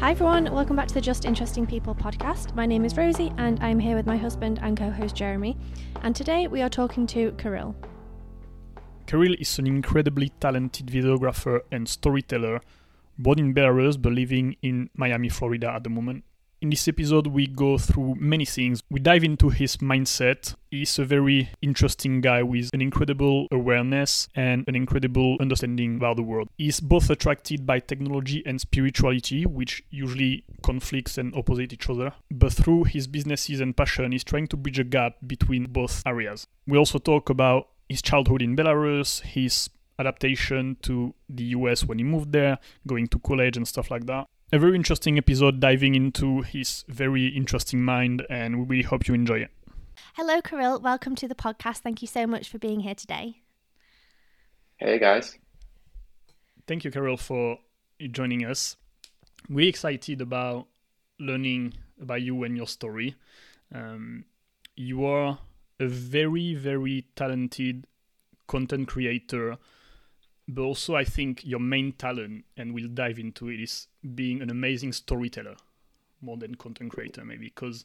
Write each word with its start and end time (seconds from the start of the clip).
Hi, 0.00 0.12
everyone. 0.12 0.50
Welcome 0.50 0.76
back 0.76 0.88
to 0.88 0.94
the 0.94 1.00
Just 1.02 1.26
Interesting 1.26 1.66
People 1.66 1.94
podcast. 1.94 2.54
My 2.54 2.64
name 2.64 2.86
is 2.86 2.96
Rosie, 2.96 3.34
and 3.36 3.62
I'm 3.62 3.78
here 3.78 3.94
with 3.94 4.06
my 4.06 4.16
husband 4.16 4.58
and 4.62 4.74
co 4.74 4.88
host 4.88 5.14
Jeremy. 5.14 5.58
And 6.00 6.16
today 6.16 6.48
we 6.48 6.62
are 6.62 6.70
talking 6.70 7.06
to 7.08 7.32
Kirill. 7.32 7.76
Kirill 9.06 9.36
is 9.38 9.58
an 9.58 9.66
incredibly 9.66 10.30
talented 10.40 10.86
videographer 10.86 11.60
and 11.70 11.86
storyteller, 11.86 12.62
born 13.18 13.38
in 13.38 13.52
Belarus 13.52 14.00
but 14.00 14.14
living 14.14 14.56
in 14.62 14.88
Miami, 14.96 15.28
Florida 15.28 15.70
at 15.70 15.84
the 15.84 15.90
moment. 15.90 16.24
In 16.62 16.68
this 16.68 16.88
episode, 16.88 17.28
we 17.28 17.46
go 17.46 17.78
through 17.78 18.16
many 18.16 18.44
things. 18.44 18.82
We 18.90 19.00
dive 19.00 19.24
into 19.24 19.48
his 19.48 19.78
mindset. 19.78 20.54
He's 20.70 20.98
a 20.98 21.06
very 21.06 21.48
interesting 21.62 22.20
guy 22.20 22.42
with 22.42 22.68
an 22.74 22.82
incredible 22.82 23.48
awareness 23.50 24.28
and 24.34 24.68
an 24.68 24.76
incredible 24.76 25.38
understanding 25.40 25.96
about 25.96 26.16
the 26.16 26.22
world. 26.22 26.50
He's 26.58 26.78
both 26.78 27.08
attracted 27.08 27.64
by 27.64 27.80
technology 27.80 28.42
and 28.44 28.60
spirituality, 28.60 29.46
which 29.46 29.82
usually 29.88 30.44
conflicts 30.62 31.16
and 31.16 31.34
opposite 31.34 31.72
each 31.72 31.88
other. 31.88 32.12
But 32.30 32.52
through 32.52 32.84
his 32.84 33.06
businesses 33.06 33.60
and 33.60 33.74
passion, 33.74 34.12
he's 34.12 34.22
trying 34.22 34.48
to 34.48 34.58
bridge 34.58 34.78
a 34.78 34.84
gap 34.84 35.14
between 35.26 35.64
both 35.64 36.02
areas. 36.04 36.46
We 36.66 36.76
also 36.76 36.98
talk 36.98 37.30
about 37.30 37.68
his 37.88 38.02
childhood 38.02 38.42
in 38.42 38.54
Belarus, 38.54 39.22
his 39.22 39.70
adaptation 39.98 40.76
to 40.82 41.14
the 41.26 41.44
US 41.56 41.84
when 41.84 41.96
he 41.96 42.04
moved 42.04 42.32
there, 42.32 42.58
going 42.86 43.06
to 43.08 43.18
college 43.18 43.56
and 43.56 43.66
stuff 43.66 43.90
like 43.90 44.04
that 44.04 44.26
a 44.52 44.58
very 44.58 44.74
interesting 44.74 45.16
episode 45.16 45.60
diving 45.60 45.94
into 45.94 46.42
his 46.42 46.84
very 46.88 47.28
interesting 47.28 47.82
mind, 47.82 48.26
and 48.28 48.58
we 48.58 48.64
really 48.64 48.82
hope 48.82 49.06
you 49.06 49.14
enjoy 49.14 49.38
it. 49.38 49.50
Hello, 50.14 50.40
Kirill. 50.42 50.80
Welcome 50.80 51.14
to 51.16 51.28
the 51.28 51.36
podcast. 51.36 51.78
Thank 51.78 52.02
you 52.02 52.08
so 52.08 52.26
much 52.26 52.48
for 52.48 52.58
being 52.58 52.80
here 52.80 52.94
today. 52.94 53.42
Hey, 54.78 54.98
guys. 54.98 55.38
Thank 56.66 56.84
you, 56.84 56.90
Kirill, 56.90 57.16
for 57.16 57.58
joining 58.10 58.44
us. 58.44 58.76
We're 59.48 59.68
excited 59.68 60.20
about 60.20 60.66
learning 61.20 61.74
about 62.00 62.22
you 62.22 62.42
and 62.42 62.56
your 62.56 62.66
story. 62.66 63.14
Um, 63.72 64.24
you 64.74 65.04
are 65.04 65.38
a 65.78 65.86
very, 65.86 66.54
very 66.54 67.06
talented 67.14 67.86
content 68.48 68.88
creator 68.88 69.58
but 70.54 70.62
also 70.62 70.94
I 70.96 71.04
think 71.04 71.44
your 71.44 71.60
main 71.60 71.92
talent, 71.92 72.44
and 72.56 72.74
we'll 72.74 72.88
dive 72.88 73.18
into 73.18 73.48
it, 73.48 73.60
is 73.60 73.86
being 74.14 74.42
an 74.42 74.50
amazing 74.50 74.92
storyteller 74.92 75.56
more 76.20 76.36
than 76.36 76.54
content 76.54 76.90
creator, 76.90 77.24
maybe 77.24 77.46
because 77.46 77.84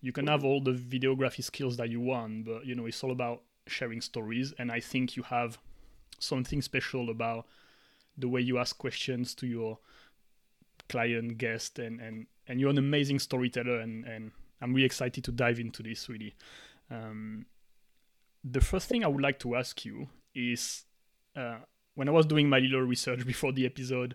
you 0.00 0.12
can 0.12 0.26
have 0.26 0.44
all 0.44 0.60
the 0.60 0.72
videography 0.72 1.42
skills 1.42 1.76
that 1.76 1.88
you 1.88 2.00
want, 2.00 2.44
but 2.44 2.66
you 2.66 2.74
know 2.74 2.86
it's 2.86 3.02
all 3.02 3.12
about 3.12 3.42
sharing 3.66 4.00
stories, 4.00 4.52
and 4.58 4.70
I 4.70 4.80
think 4.80 5.16
you 5.16 5.22
have 5.24 5.58
something 6.18 6.60
special 6.62 7.10
about 7.10 7.46
the 8.18 8.28
way 8.28 8.40
you 8.40 8.58
ask 8.58 8.76
questions 8.76 9.34
to 9.36 9.46
your 9.46 9.78
client, 10.88 11.38
guest, 11.38 11.78
and 11.78 12.00
and 12.00 12.26
and 12.48 12.60
you're 12.60 12.70
an 12.70 12.78
amazing 12.78 13.18
storyteller, 13.18 13.80
and 13.80 14.04
and 14.04 14.32
I'm 14.60 14.74
really 14.74 14.86
excited 14.86 15.24
to 15.24 15.32
dive 15.32 15.60
into 15.60 15.82
this 15.82 16.08
really. 16.08 16.34
Um, 16.90 17.46
the 18.44 18.60
first 18.60 18.88
thing 18.88 19.04
I 19.04 19.08
would 19.08 19.22
like 19.22 19.38
to 19.40 19.54
ask 19.54 19.84
you 19.84 20.08
is 20.34 20.84
uh, 21.36 21.58
when 21.94 22.08
I 22.08 22.12
was 22.12 22.26
doing 22.26 22.48
my 22.48 22.58
little 22.58 22.82
research 22.82 23.26
before 23.26 23.52
the 23.52 23.66
episode, 23.66 24.14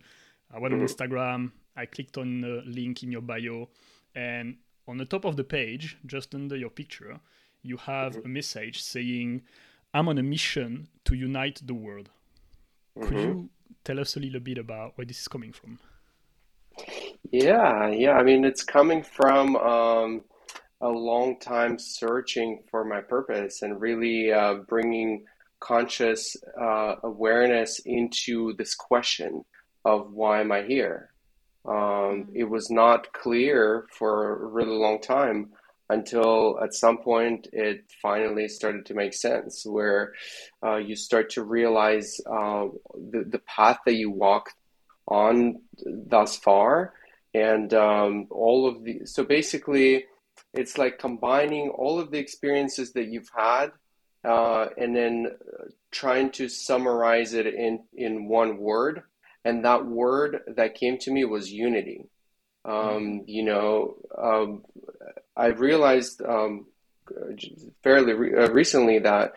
I 0.54 0.60
went 0.60 0.74
on 0.74 0.80
mm-hmm. 0.80 0.88
Instagram, 0.88 1.52
I 1.76 1.86
clicked 1.86 2.18
on 2.18 2.42
the 2.42 2.64
link 2.66 3.04
in 3.04 3.12
your 3.12 3.22
bio, 3.22 3.70
and 4.16 4.58
on 4.88 4.98
the 4.98 5.06
top 5.06 5.26
of 5.26 5.36
the 5.36 5.44
page, 5.44 5.98
just 6.06 6.34
under 6.34 6.56
your 6.56 6.70
picture, 6.70 7.20
you 7.62 7.78
have 7.78 8.14
mm-hmm. 8.14 8.26
a 8.26 8.30
message 8.30 8.82
saying, 8.82 9.44
I'm 9.94 10.08
on 10.08 10.18
a 10.18 10.24
mission 10.24 10.88
to 11.06 11.16
unite 11.16 11.62
the 11.64 11.74
world. 11.74 12.10
Could 13.00 13.10
mm-hmm. 13.10 13.18
you 13.18 13.50
tell 13.84 14.00
us 14.00 14.16
a 14.16 14.20
little 14.20 14.40
bit 14.40 14.58
about 14.58 14.98
where 14.98 15.06
this 15.06 15.22
is 15.22 15.28
coming 15.28 15.52
from? 15.52 15.80
Yeah, 17.32 17.90
yeah. 17.90 18.14
I 18.14 18.24
mean, 18.24 18.46
it's 18.46 18.64
coming 18.64 19.04
from 19.04 19.56
um, 19.58 20.24
a 20.82 20.90
long 20.90 21.40
time 21.40 21.78
searching 21.78 22.64
for 22.70 22.86
my 22.86 23.02
purpose 23.02 23.62
and 23.62 23.82
really 23.82 24.32
uh, 24.32 24.56
bringing 24.68 25.26
conscious 25.60 26.36
uh, 26.60 26.96
awareness 27.04 27.80
into 27.86 28.54
this 28.58 28.76
question 28.76 29.44
of 29.86 30.12
why 30.12 30.42
am 30.42 30.52
I 30.52 30.64
here? 30.64 31.12
Um, 31.66 31.74
mm-hmm. 31.76 32.36
it 32.36 32.50
was 32.50 32.70
not 32.70 33.12
clear 33.14 33.88
for 33.92 34.34
a 34.34 34.46
really 34.48 34.78
long 34.78 35.02
time 35.02 35.52
until 35.90 36.60
at 36.62 36.74
some 36.74 36.98
point 36.98 37.48
it 37.54 37.86
finally 38.02 38.48
started 38.48 38.86
to 38.86 38.94
make 38.94 39.14
sense 39.14 39.66
where 39.66 40.14
uh, 40.64 40.76
you 40.76 40.96
start 40.96 41.30
to 41.32 41.44
realize 41.44 42.20
uh, 42.30 42.68
the, 43.12 43.24
the 43.28 43.40
path 43.40 43.80
that 43.86 43.96
you 43.96 44.12
walked 44.12 44.54
on 45.08 45.62
thus 45.86 46.36
far 46.38 46.94
and 47.34 47.74
um, 47.74 48.28
all 48.30 48.68
of 48.68 48.84
the 48.84 49.06
so 49.06 49.24
basically 49.24 50.06
it's 50.54 50.78
like 50.78 51.00
combining 51.00 51.70
all 51.70 52.00
of 52.00 52.12
the 52.12 52.18
experiences 52.18 52.92
that 52.94 53.08
you've 53.08 53.32
had 53.36 53.72
uh, 54.24 54.68
and 54.78 54.96
then 54.96 55.32
trying 55.92 56.32
to 56.32 56.50
summarize 56.50 57.34
it 57.34 57.48
in 57.48 57.84
in 57.96 58.28
one 58.28 58.58
word, 58.58 59.04
and 59.46 59.66
that 59.66 59.86
word 59.86 60.42
that 60.56 60.76
came 60.76 60.98
to 61.00 61.12
me 61.12 61.26
was 61.26 61.52
unity. 61.52 62.06
Um, 62.66 62.74
mm-hmm. 62.74 63.18
you 63.28 63.44
know, 63.44 63.96
um, 64.18 64.64
I 65.36 65.48
realized 65.48 66.22
um, 66.22 66.66
fairly 67.84 68.14
re- 68.14 68.44
uh, 68.44 68.50
recently 68.52 69.00
that 69.00 69.34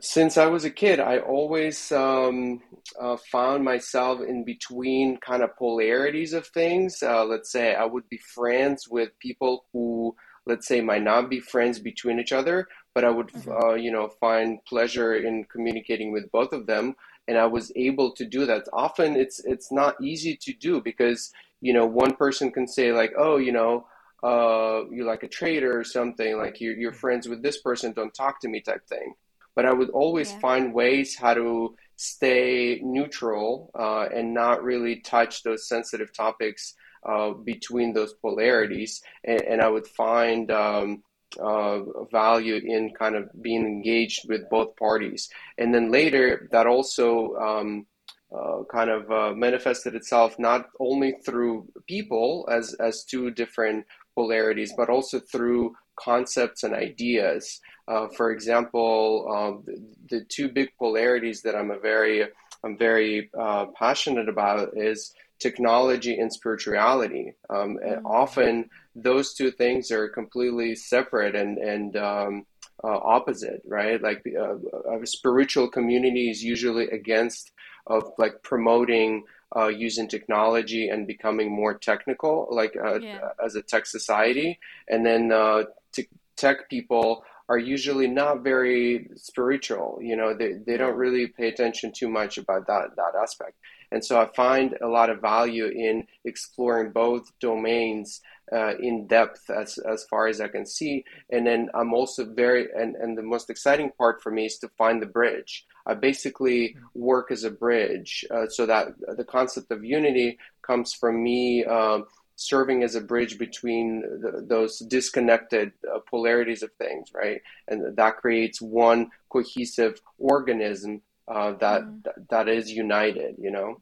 since 0.00 0.36
I 0.36 0.46
was 0.46 0.64
a 0.64 0.70
kid, 0.70 1.00
I 1.00 1.18
always 1.18 1.90
um, 1.92 2.60
uh, 3.00 3.16
found 3.30 3.64
myself 3.64 4.20
in 4.20 4.44
between 4.44 5.18
kind 5.18 5.42
of 5.42 5.56
polarities 5.56 6.32
of 6.32 6.46
things. 6.46 7.02
Uh, 7.02 7.24
let's 7.24 7.50
say 7.50 7.74
I 7.74 7.84
would 7.84 8.08
be 8.08 8.18
friends 8.18 8.88
with 8.88 9.18
people 9.18 9.66
who, 9.72 10.14
let's 10.46 10.68
say, 10.68 10.80
might 10.80 11.02
not 11.02 11.28
be 11.28 11.40
friends 11.40 11.78
between 11.78 12.20
each 12.20 12.32
other, 12.32 12.68
but 12.98 13.04
I 13.04 13.10
would, 13.10 13.28
mm-hmm. 13.28 13.52
uh, 13.52 13.74
you 13.74 13.92
know, 13.92 14.08
find 14.08 14.58
pleasure 14.64 15.14
in 15.14 15.44
communicating 15.44 16.10
with 16.10 16.32
both 16.32 16.52
of 16.52 16.66
them, 16.66 16.96
and 17.28 17.38
I 17.38 17.46
was 17.46 17.70
able 17.76 18.10
to 18.16 18.24
do 18.24 18.44
that. 18.46 18.64
Often, 18.72 19.14
it's 19.14 19.38
it's 19.44 19.70
not 19.70 19.94
easy 20.02 20.36
to 20.36 20.52
do 20.52 20.80
because 20.80 21.32
you 21.60 21.72
know 21.72 21.86
one 21.86 22.16
person 22.16 22.50
can 22.50 22.66
say 22.66 22.90
like, 22.90 23.12
oh, 23.16 23.36
you 23.36 23.52
know, 23.52 23.86
uh, 24.24 24.82
you're 24.90 25.06
like 25.06 25.22
a 25.22 25.28
traitor 25.28 25.78
or 25.78 25.84
something, 25.84 26.36
like 26.38 26.60
you're 26.60 26.74
you're 26.74 26.92
friends 26.92 27.28
with 27.28 27.40
this 27.40 27.58
person, 27.62 27.92
don't 27.92 28.12
talk 28.12 28.40
to 28.40 28.48
me 28.48 28.60
type 28.60 28.84
thing. 28.88 29.14
But 29.54 29.64
I 29.64 29.72
would 29.72 29.90
always 29.90 30.32
yeah. 30.32 30.40
find 30.40 30.74
ways 30.74 31.16
how 31.16 31.34
to 31.34 31.76
stay 31.94 32.80
neutral 32.82 33.70
uh, 33.78 34.06
and 34.12 34.34
not 34.34 34.64
really 34.64 34.96
touch 34.96 35.44
those 35.44 35.68
sensitive 35.68 36.12
topics 36.12 36.74
uh, 37.08 37.30
between 37.30 37.92
those 37.92 38.14
polarities. 38.14 39.02
And, 39.22 39.42
and 39.42 39.62
I 39.62 39.68
would 39.68 39.86
find 39.86 40.50
um, 40.50 41.04
uh, 41.38 41.80
value 42.10 42.60
in 42.64 42.92
kind 42.98 43.16
of 43.16 43.30
being 43.42 43.66
engaged 43.66 44.28
with 44.28 44.48
both 44.50 44.76
parties. 44.76 45.28
And 45.58 45.74
then 45.74 45.90
later, 45.90 46.48
that 46.52 46.66
also 46.66 47.36
um, 47.36 47.86
uh, 48.34 48.62
kind 48.70 48.90
of 48.90 49.10
uh, 49.10 49.34
manifested 49.34 49.94
itself 49.94 50.38
not 50.38 50.66
only 50.80 51.14
through 51.24 51.68
people 51.86 52.48
as, 52.50 52.74
as 52.74 53.04
two 53.04 53.30
different 53.30 53.86
polarities, 54.14 54.72
but 54.76 54.90
also 54.90 55.20
through 55.20 55.74
concepts 55.98 56.62
and 56.62 56.74
ideas. 56.74 57.60
Uh, 57.86 58.08
for 58.08 58.30
example, 58.30 59.26
um, 59.34 59.62
the, 59.64 60.18
the, 60.18 60.24
two 60.24 60.48
big 60.48 60.68
polarities 60.78 61.42
that 61.42 61.54
I'm 61.54 61.70
a 61.70 61.78
very 61.78 62.26
I'm 62.64 62.76
very 62.76 63.30
uh, 63.38 63.66
passionate 63.78 64.28
about 64.28 64.76
is 64.76 65.14
technology 65.38 66.18
and 66.18 66.32
spirituality. 66.32 67.34
Um, 67.50 67.78
mm-hmm. 67.78 68.06
often 68.06 68.70
those 68.94 69.34
two 69.34 69.50
things 69.50 69.90
are 69.90 70.08
completely 70.08 70.74
separate 70.74 71.34
and 71.34 71.58
and 71.58 71.96
um, 71.96 72.46
uh, 72.84 72.98
opposite, 72.98 73.62
right? 73.66 74.00
Like 74.00 74.24
uh, 74.38 74.56
a 75.00 75.06
spiritual 75.06 75.68
community 75.68 76.30
is 76.30 76.42
usually 76.42 76.88
against 76.88 77.52
of 77.86 78.12
like 78.18 78.42
promoting 78.42 79.24
uh, 79.56 79.68
using 79.68 80.08
technology 80.08 80.88
and 80.88 81.06
becoming 81.06 81.50
more 81.50 81.74
technical, 81.74 82.48
like 82.50 82.76
uh, 82.76 83.00
yeah. 83.00 83.30
as 83.44 83.54
a 83.54 83.62
tech 83.62 83.86
society, 83.86 84.58
and 84.88 85.04
then 85.06 85.32
uh, 85.32 85.64
t- 85.92 86.08
tech 86.36 86.68
people 86.68 87.24
are 87.48 87.58
usually 87.58 88.06
not 88.06 88.44
very 88.44 89.08
spiritual. 89.16 89.98
You 90.02 90.16
know, 90.16 90.34
they, 90.34 90.52
they 90.66 90.76
don't 90.76 90.96
really 90.96 91.28
pay 91.28 91.48
attention 91.48 91.92
too 91.96 92.08
much 92.08 92.36
about 92.36 92.66
that 92.66 92.94
that 92.96 93.14
aspect. 93.20 93.54
And 93.92 94.04
so 94.04 94.20
I 94.20 94.26
find 94.34 94.76
a 94.82 94.86
lot 94.86 95.10
of 95.10 95.20
value 95.20 95.66
in 95.66 96.06
exploring 96.24 96.92
both 96.92 97.30
domains 97.40 98.20
uh, 98.52 98.76
in 98.78 99.06
depth 99.06 99.50
as, 99.50 99.78
as 99.78 100.04
far 100.04 100.26
as 100.26 100.40
I 100.40 100.48
can 100.48 100.66
see. 100.66 101.04
And 101.30 101.46
then 101.46 101.68
I'm 101.74 101.92
also 101.92 102.24
very, 102.24 102.68
and, 102.74 102.96
and 102.96 103.16
the 103.16 103.22
most 103.22 103.50
exciting 103.50 103.90
part 103.98 104.22
for 104.22 104.30
me 104.30 104.46
is 104.46 104.58
to 104.58 104.68
find 104.78 105.02
the 105.02 105.06
bridge. 105.06 105.66
I 105.86 105.94
basically 105.94 106.76
work 106.94 107.30
as 107.30 107.44
a 107.44 107.50
bridge 107.50 108.24
uh, 108.30 108.48
so 108.48 108.66
that 108.66 108.88
the 109.16 109.24
concept 109.24 109.70
of 109.70 109.84
unity 109.84 110.38
comes 110.62 110.92
from 110.92 111.22
me. 111.22 111.64
Uh, 111.64 112.00
serving 112.40 112.84
as 112.84 112.94
a 112.94 113.00
bridge 113.00 113.36
between 113.36 114.00
the, 114.00 114.44
those 114.46 114.78
disconnected 114.78 115.72
uh, 115.92 115.98
polarities 116.08 116.62
of 116.62 116.70
things, 116.74 117.08
right? 117.12 117.42
And 117.66 117.96
that 117.96 118.18
creates 118.18 118.62
one 118.62 119.10
cohesive 119.28 120.00
organism 120.18 121.02
uh, 121.28 121.52
that, 121.52 121.82
mm. 121.82 122.02
that 122.30 122.48
is 122.48 122.70
united, 122.70 123.36
you 123.38 123.50
know. 123.50 123.80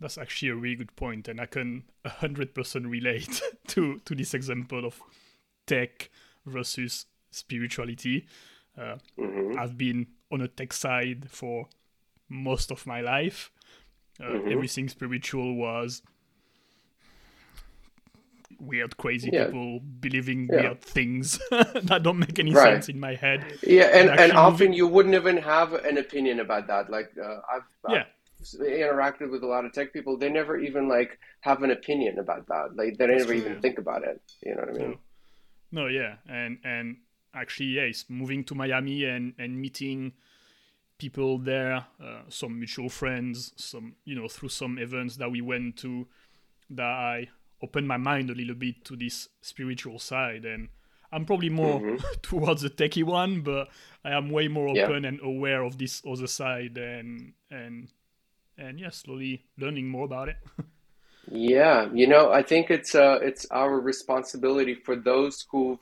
that's 0.00 0.18
actually 0.18 0.50
a 0.50 0.54
really 0.54 0.76
good 0.76 0.94
point, 0.96 1.28
and 1.28 1.40
I 1.40 1.46
can 1.46 1.84
hundred 2.06 2.54
percent 2.54 2.86
relate 2.86 3.40
to 3.68 3.98
to 4.04 4.14
this 4.14 4.34
example 4.34 4.84
of 4.84 5.00
tech 5.66 6.10
versus 6.46 7.06
spirituality. 7.30 8.26
Uh, 8.76 8.96
mm-hmm. 9.18 9.58
I've 9.58 9.76
been 9.76 10.06
on 10.30 10.40
a 10.40 10.48
tech 10.48 10.72
side 10.72 11.30
for 11.30 11.68
most 12.28 12.70
of 12.70 12.86
my 12.86 13.00
life. 13.00 13.50
Uh, 14.20 14.24
mm-hmm. 14.24 14.52
Everything 14.52 14.88
spiritual 14.88 15.54
was 15.56 16.02
weird, 18.58 18.96
crazy 18.96 19.30
yeah. 19.32 19.46
people 19.46 19.80
believing 20.00 20.48
yeah. 20.50 20.60
weird 20.60 20.80
things 20.80 21.38
that 21.50 22.00
don't 22.02 22.18
make 22.18 22.38
any 22.38 22.52
right. 22.52 22.74
sense 22.74 22.88
in 22.88 23.00
my 23.00 23.14
head. 23.14 23.44
Yeah, 23.62 23.84
and, 23.84 24.10
and, 24.10 24.20
and 24.20 24.32
often 24.32 24.72
you 24.72 24.86
wouldn't 24.86 25.14
even 25.14 25.36
have 25.38 25.72
an 25.72 25.98
opinion 25.98 26.40
about 26.40 26.66
that. 26.68 26.90
Like 26.90 27.12
uh, 27.22 27.40
I've, 27.52 27.62
yeah. 27.88 28.04
I've 28.04 28.60
interacted 28.60 29.30
with 29.30 29.42
a 29.42 29.46
lot 29.46 29.64
of 29.64 29.72
tech 29.72 29.92
people. 29.92 30.16
They 30.16 30.28
never 30.28 30.58
even 30.58 30.88
like 30.88 31.18
have 31.40 31.62
an 31.62 31.70
opinion 31.70 32.18
about 32.18 32.46
that. 32.48 32.76
Like 32.76 32.98
they 32.98 33.06
never 33.06 33.32
even 33.32 33.60
think 33.60 33.78
about 33.78 34.04
it. 34.04 34.20
You 34.44 34.54
know 34.54 34.60
what 34.62 34.70
I 34.70 34.72
mean? 34.72 34.98
No, 35.70 35.82
no 35.82 35.86
yeah, 35.88 36.16
and 36.28 36.58
and 36.64 36.98
actually, 37.34 37.66
yes, 37.66 38.04
moving 38.08 38.44
to 38.44 38.54
Miami 38.54 39.04
and 39.04 39.34
and 39.38 39.60
meeting 39.60 40.12
people 40.98 41.38
there, 41.38 41.86
uh, 42.02 42.22
some 42.28 42.58
mutual 42.58 42.88
friends, 42.88 43.52
some 43.56 43.94
you 44.04 44.14
know 44.14 44.28
through 44.28 44.50
some 44.50 44.78
events 44.78 45.16
that 45.16 45.30
we 45.30 45.40
went 45.40 45.76
to 45.78 46.06
that 46.70 46.84
I 46.84 47.28
opened 47.62 47.88
my 47.88 47.96
mind 47.96 48.30
a 48.30 48.34
little 48.34 48.54
bit 48.54 48.84
to 48.84 48.96
this 48.96 49.28
spiritual 49.40 49.98
side 49.98 50.44
and 50.44 50.68
I'm 51.10 51.24
probably 51.24 51.50
more 51.50 51.80
mm-hmm. 51.80 51.96
towards 52.22 52.62
the 52.62 52.70
techie 52.70 53.04
one, 53.04 53.40
but 53.40 53.68
I 54.04 54.10
am 54.12 54.30
way 54.30 54.48
more 54.48 54.68
open 54.68 55.02
yeah. 55.02 55.08
and 55.08 55.20
aware 55.22 55.62
of 55.62 55.78
this 55.78 56.02
other 56.06 56.26
side 56.26 56.76
and 56.76 57.32
and 57.50 57.88
and 58.58 58.78
yeah, 58.78 58.90
slowly 58.90 59.44
learning 59.58 59.88
more 59.88 60.04
about 60.04 60.28
it. 60.28 60.36
yeah, 61.30 61.88
you 61.92 62.06
know, 62.06 62.30
I 62.30 62.42
think 62.42 62.70
it's 62.70 62.94
uh 62.94 63.18
it's 63.22 63.46
our 63.50 63.80
responsibility 63.80 64.74
for 64.74 64.96
those 64.96 65.46
who've 65.50 65.78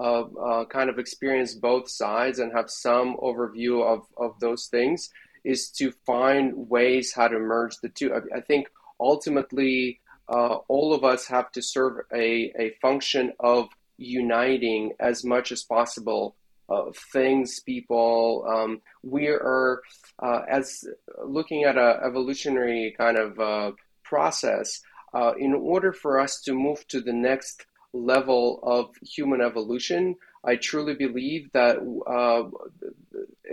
uh, 0.00 0.22
uh, 0.22 0.64
kind 0.64 0.88
of 0.88 0.98
experienced 0.98 1.60
both 1.60 1.88
sides 1.88 2.38
and 2.38 2.50
have 2.52 2.70
some 2.70 3.16
overview 3.18 3.84
of 3.84 4.06
of 4.16 4.38
those 4.40 4.66
things 4.66 5.10
is 5.44 5.68
to 5.70 5.92
find 6.06 6.54
ways 6.70 7.12
how 7.12 7.28
to 7.28 7.38
merge 7.38 7.76
the 7.82 7.88
two. 7.88 8.14
I, 8.14 8.38
I 8.38 8.40
think 8.40 8.68
ultimately 9.00 10.00
uh, 10.28 10.56
all 10.68 10.94
of 10.94 11.04
us 11.04 11.26
have 11.26 11.50
to 11.52 11.62
serve 11.62 12.04
a, 12.14 12.52
a 12.58 12.74
function 12.80 13.32
of 13.40 13.68
uniting 13.98 14.92
as 14.98 15.24
much 15.24 15.52
as 15.52 15.62
possible 15.62 16.34
uh, 16.68 16.90
things, 17.12 17.60
people. 17.60 18.44
Um, 18.48 18.80
we 19.02 19.28
are, 19.28 19.82
uh, 20.22 20.42
as 20.48 20.84
looking 21.24 21.64
at 21.64 21.76
an 21.76 22.00
evolutionary 22.04 22.94
kind 22.96 23.18
of 23.18 23.38
uh, 23.38 23.72
process, 24.04 24.80
uh, 25.14 25.32
in 25.38 25.52
order 25.54 25.92
for 25.92 26.18
us 26.18 26.40
to 26.42 26.54
move 26.54 26.86
to 26.88 27.00
the 27.00 27.12
next 27.12 27.66
level 27.92 28.60
of 28.62 28.94
human 29.02 29.40
evolution, 29.42 30.16
I 30.44 30.56
truly 30.56 30.94
believe 30.94 31.52
that 31.52 31.76
uh, 32.06 32.48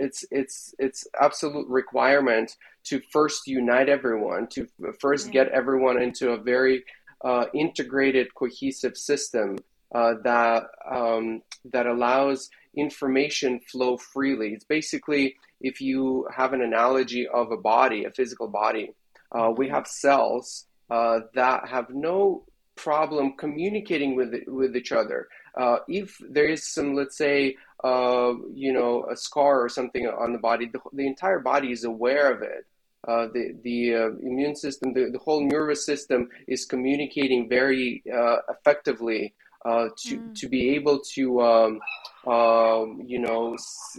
it's 0.00 0.24
it's 0.30 0.74
it's 0.78 1.06
absolute 1.20 1.68
requirement 1.68 2.56
to 2.84 3.00
first 3.12 3.46
unite 3.46 3.88
everyone, 3.88 4.48
to 4.48 4.66
first 4.98 5.30
get 5.30 5.48
everyone 5.48 6.00
into 6.00 6.30
a 6.30 6.38
very 6.38 6.84
uh, 7.22 7.44
integrated, 7.54 8.34
cohesive 8.34 8.96
system 8.96 9.58
uh, 9.94 10.14
that 10.24 10.64
um, 10.90 11.42
that 11.72 11.86
allows 11.86 12.50
information 12.76 13.60
flow 13.60 13.96
freely. 13.96 14.48
It's 14.54 14.64
basically 14.64 15.36
if 15.60 15.80
you 15.80 16.26
have 16.34 16.52
an 16.52 16.62
analogy 16.62 17.28
of 17.28 17.52
a 17.52 17.56
body, 17.56 18.04
a 18.04 18.10
physical 18.10 18.48
body, 18.48 18.94
uh, 19.32 19.52
we 19.56 19.66
mm-hmm. 19.66 19.74
have 19.74 19.86
cells 19.86 20.66
uh, 20.88 21.20
that 21.34 21.68
have 21.68 21.90
no 21.90 22.44
problem 22.82 23.34
communicating 23.36 24.16
with 24.16 24.32
with 24.46 24.76
each 24.76 24.92
other. 24.92 25.28
Uh, 25.54 25.78
if 25.88 26.18
there 26.36 26.48
is 26.54 26.66
some, 26.66 26.94
let's 26.94 27.16
say, 27.16 27.56
uh, 27.82 28.32
you 28.54 28.72
know, 28.72 29.06
a 29.10 29.16
scar 29.16 29.60
or 29.60 29.68
something 29.68 30.06
on 30.06 30.32
the 30.32 30.38
body, 30.38 30.66
the, 30.66 30.80
the 30.92 31.06
entire 31.06 31.40
body 31.40 31.70
is 31.72 31.84
aware 31.84 32.32
of 32.32 32.42
it. 32.42 32.64
Uh, 33.06 33.26
the 33.34 33.44
the 33.62 33.94
uh, 33.94 34.10
immune 34.30 34.54
system, 34.54 34.92
the, 34.92 35.10
the 35.10 35.18
whole 35.18 35.42
nervous 35.46 35.84
system 35.84 36.28
is 36.46 36.64
communicating 36.64 37.48
very 37.48 38.02
uh, 38.20 38.38
effectively 38.48 39.34
uh, 39.64 39.88
to 39.96 40.18
mm. 40.18 40.34
to 40.40 40.48
be 40.48 40.70
able 40.76 40.98
to 41.00 41.40
um, 41.40 41.80
um, 42.26 43.02
you 43.06 43.18
know 43.18 43.56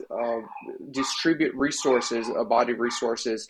uh, 0.09 0.41
distribute 0.91 1.53
resources, 1.55 2.29
a 2.29 2.45
body 2.45 2.73
resources, 2.73 3.47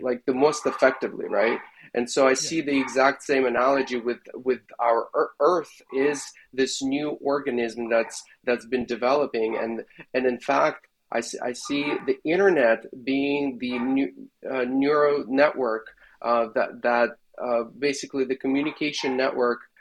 like 0.00 0.24
the 0.26 0.34
most 0.34 0.66
effectively, 0.66 1.26
right? 1.28 1.58
And 1.94 2.10
so 2.10 2.26
I 2.26 2.32
see 2.34 2.62
the 2.62 2.78
exact 2.80 3.22
same 3.22 3.44
analogy 3.44 3.98
with 3.98 4.20
with 4.34 4.60
our 4.80 5.08
Earth 5.40 5.82
is 5.92 6.32
this 6.52 6.82
new 6.82 7.10
organism 7.20 7.90
that's 7.90 8.22
that's 8.44 8.64
been 8.66 8.86
developing, 8.86 9.56
and 9.56 9.84
and 10.14 10.26
in 10.26 10.40
fact 10.40 10.86
I 11.12 11.20
see, 11.20 11.38
I 11.40 11.52
see 11.52 11.92
the 12.06 12.18
internet 12.24 12.86
being 13.04 13.58
the 13.58 13.78
new, 13.78 14.12
uh, 14.50 14.64
neural 14.64 15.24
network 15.28 15.86
uh, 16.22 16.46
that 16.54 16.82
that 16.82 17.10
uh, 17.42 17.64
basically 17.78 18.24
the 18.24 18.36
communication 18.36 19.16
network 19.16 19.60
uh, 19.60 19.71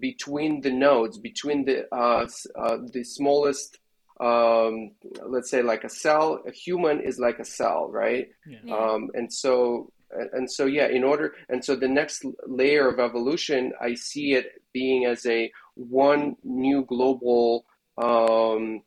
between 0.00 0.60
the 0.60 0.70
nodes, 0.72 1.18
between 1.18 1.64
the 1.64 1.86
uh, 1.94 2.26
uh, 2.58 2.78
the 2.92 3.04
smallest, 3.04 3.78
um, 4.20 4.92
let's 5.26 5.50
say 5.50 5.62
like 5.62 5.84
a 5.84 5.88
cell. 5.88 6.42
A 6.46 6.50
human 6.50 7.00
is 7.00 7.18
like 7.18 7.38
a 7.38 7.44
cell, 7.44 7.88
right? 7.90 8.28
Yeah. 8.46 8.74
Um, 8.74 9.10
and 9.14 9.32
so 9.32 9.92
and 10.32 10.50
so 10.50 10.66
yeah, 10.66 10.88
in 10.88 11.04
order 11.04 11.34
and 11.48 11.64
so 11.64 11.76
the 11.76 11.88
next 11.88 12.24
layer 12.46 12.88
of 12.88 12.98
evolution, 12.98 13.72
I 13.80 13.94
see 13.94 14.34
it 14.34 14.62
being 14.72 15.04
as 15.04 15.24
a 15.26 15.50
one 15.74 16.36
new 16.42 16.84
global 16.84 17.64
um, 17.96 18.82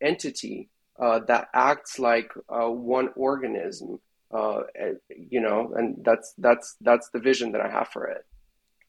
entity 0.00 0.68
uh, 1.00 1.20
that 1.20 1.48
acts 1.54 1.98
like 1.98 2.30
uh, 2.48 2.68
one 2.68 3.08
organism. 3.16 3.98
Uh, 4.32 4.60
you 5.08 5.40
know, 5.40 5.72
and 5.76 5.96
that's 6.04 6.34
that's 6.38 6.76
that's 6.80 7.08
the 7.10 7.18
vision 7.18 7.50
that 7.52 7.60
I 7.60 7.68
have 7.68 7.88
for 7.88 8.06
it. 8.06 8.24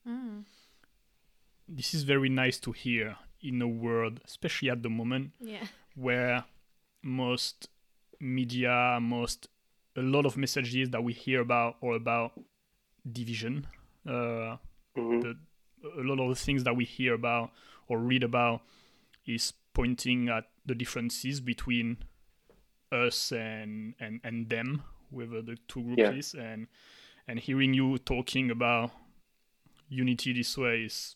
Mm. 0.07 0.43
This 1.73 1.93
is 1.93 2.03
very 2.03 2.27
nice 2.27 2.59
to 2.59 2.73
hear 2.73 3.15
in 3.41 3.61
a 3.61 3.67
world, 3.67 4.19
especially 4.25 4.69
at 4.69 4.83
the 4.83 4.89
moment, 4.89 5.31
yeah. 5.39 5.65
where 5.95 6.43
most 7.01 7.69
media, 8.19 8.99
most 9.01 9.47
a 9.95 10.01
lot 10.01 10.25
of 10.25 10.35
messages 10.35 10.89
that 10.89 11.03
we 11.03 11.13
hear 11.13 11.39
about 11.39 11.77
are 11.81 11.93
about 11.93 12.33
division. 13.09 13.67
Uh, 14.05 14.57
mm-hmm. 14.97 15.21
the, 15.21 15.37
a 15.97 16.03
lot 16.03 16.19
of 16.19 16.29
the 16.29 16.35
things 16.35 16.63
that 16.65 16.75
we 16.75 16.83
hear 16.83 17.13
about 17.13 17.51
or 17.87 17.99
read 17.99 18.23
about 18.23 18.61
is 19.25 19.53
pointing 19.73 20.29
at 20.29 20.45
the 20.65 20.75
differences 20.75 21.39
between 21.39 21.97
us 22.91 23.31
and 23.31 23.95
and 23.99 24.19
and 24.23 24.49
them, 24.49 24.83
whether 25.09 25.41
the 25.41 25.57
two 25.67 25.83
groups 25.83 25.99
yeah. 25.99 26.11
is, 26.11 26.33
and 26.33 26.67
and 27.27 27.39
hearing 27.39 27.73
you 27.73 27.97
talking 27.97 28.51
about 28.51 28.91
unity 29.89 30.33
this 30.33 30.57
way 30.57 30.83
is 30.83 31.15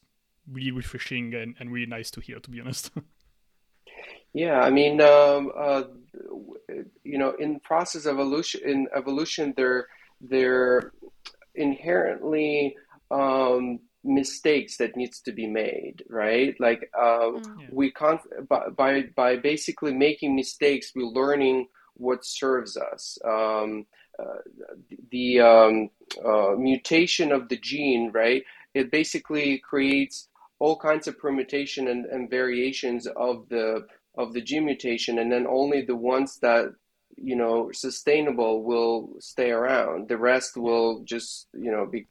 really 0.51 0.71
refreshing 0.71 1.33
and, 1.33 1.55
and 1.59 1.71
really 1.71 1.85
nice 1.85 2.11
to 2.11 2.21
hear. 2.21 2.39
To 2.39 2.49
be 2.49 2.61
honest. 2.61 2.91
yeah, 4.33 4.59
I 4.59 4.69
mean, 4.69 5.01
um, 5.01 5.51
uh, 5.57 5.83
you 7.03 7.17
know, 7.17 7.33
in 7.39 7.59
process 7.59 8.05
of 8.05 8.15
evolution, 8.15 8.61
in 8.65 8.87
evolution, 8.95 9.53
they're 9.55 9.87
they're 10.21 10.91
inherently 11.55 12.75
um, 13.11 13.79
mistakes 14.05 14.77
that 14.77 14.95
needs 14.95 15.19
to 15.19 15.31
be 15.31 15.47
made 15.47 16.03
right 16.09 16.55
like 16.59 16.89
uh, 16.97 17.31
mm. 17.31 17.59
yeah. 17.59 17.67
we 17.71 17.91
can't 17.91 18.21
by, 18.47 18.69
by, 18.69 19.01
by 19.15 19.35
basically 19.35 19.93
making 19.93 20.35
mistakes 20.35 20.91
we're 20.95 21.05
learning 21.05 21.67
what 21.95 22.23
serves 22.23 22.77
us 22.77 23.17
um, 23.25 23.85
uh, 24.19 24.37
the 25.11 25.39
um, 25.39 25.89
uh, 26.23 26.51
mutation 26.55 27.31
of 27.31 27.49
the 27.49 27.57
gene 27.57 28.11
right 28.13 28.43
it 28.75 28.91
basically 28.91 29.57
creates 29.57 30.27
all 30.59 30.77
kinds 30.77 31.07
of 31.07 31.17
permutation 31.19 31.87
and, 31.87 32.05
and 32.05 32.29
variations 32.29 33.07
of 33.07 33.47
the 33.49 33.85
of 34.17 34.33
the 34.33 34.41
gene 34.41 34.65
mutation 34.65 35.19
and 35.19 35.31
then 35.31 35.45
only 35.47 35.81
the 35.81 35.95
ones 35.95 36.37
that 36.41 36.65
you 37.17 37.35
know 37.35 37.69
sustainable 37.73 38.63
will 38.63 39.15
stay 39.19 39.51
around 39.51 40.07
the 40.07 40.17
rest 40.17 40.55
will 40.55 41.03
just 41.03 41.47
you 41.53 41.71
know 41.71 41.85
be 41.85 42.07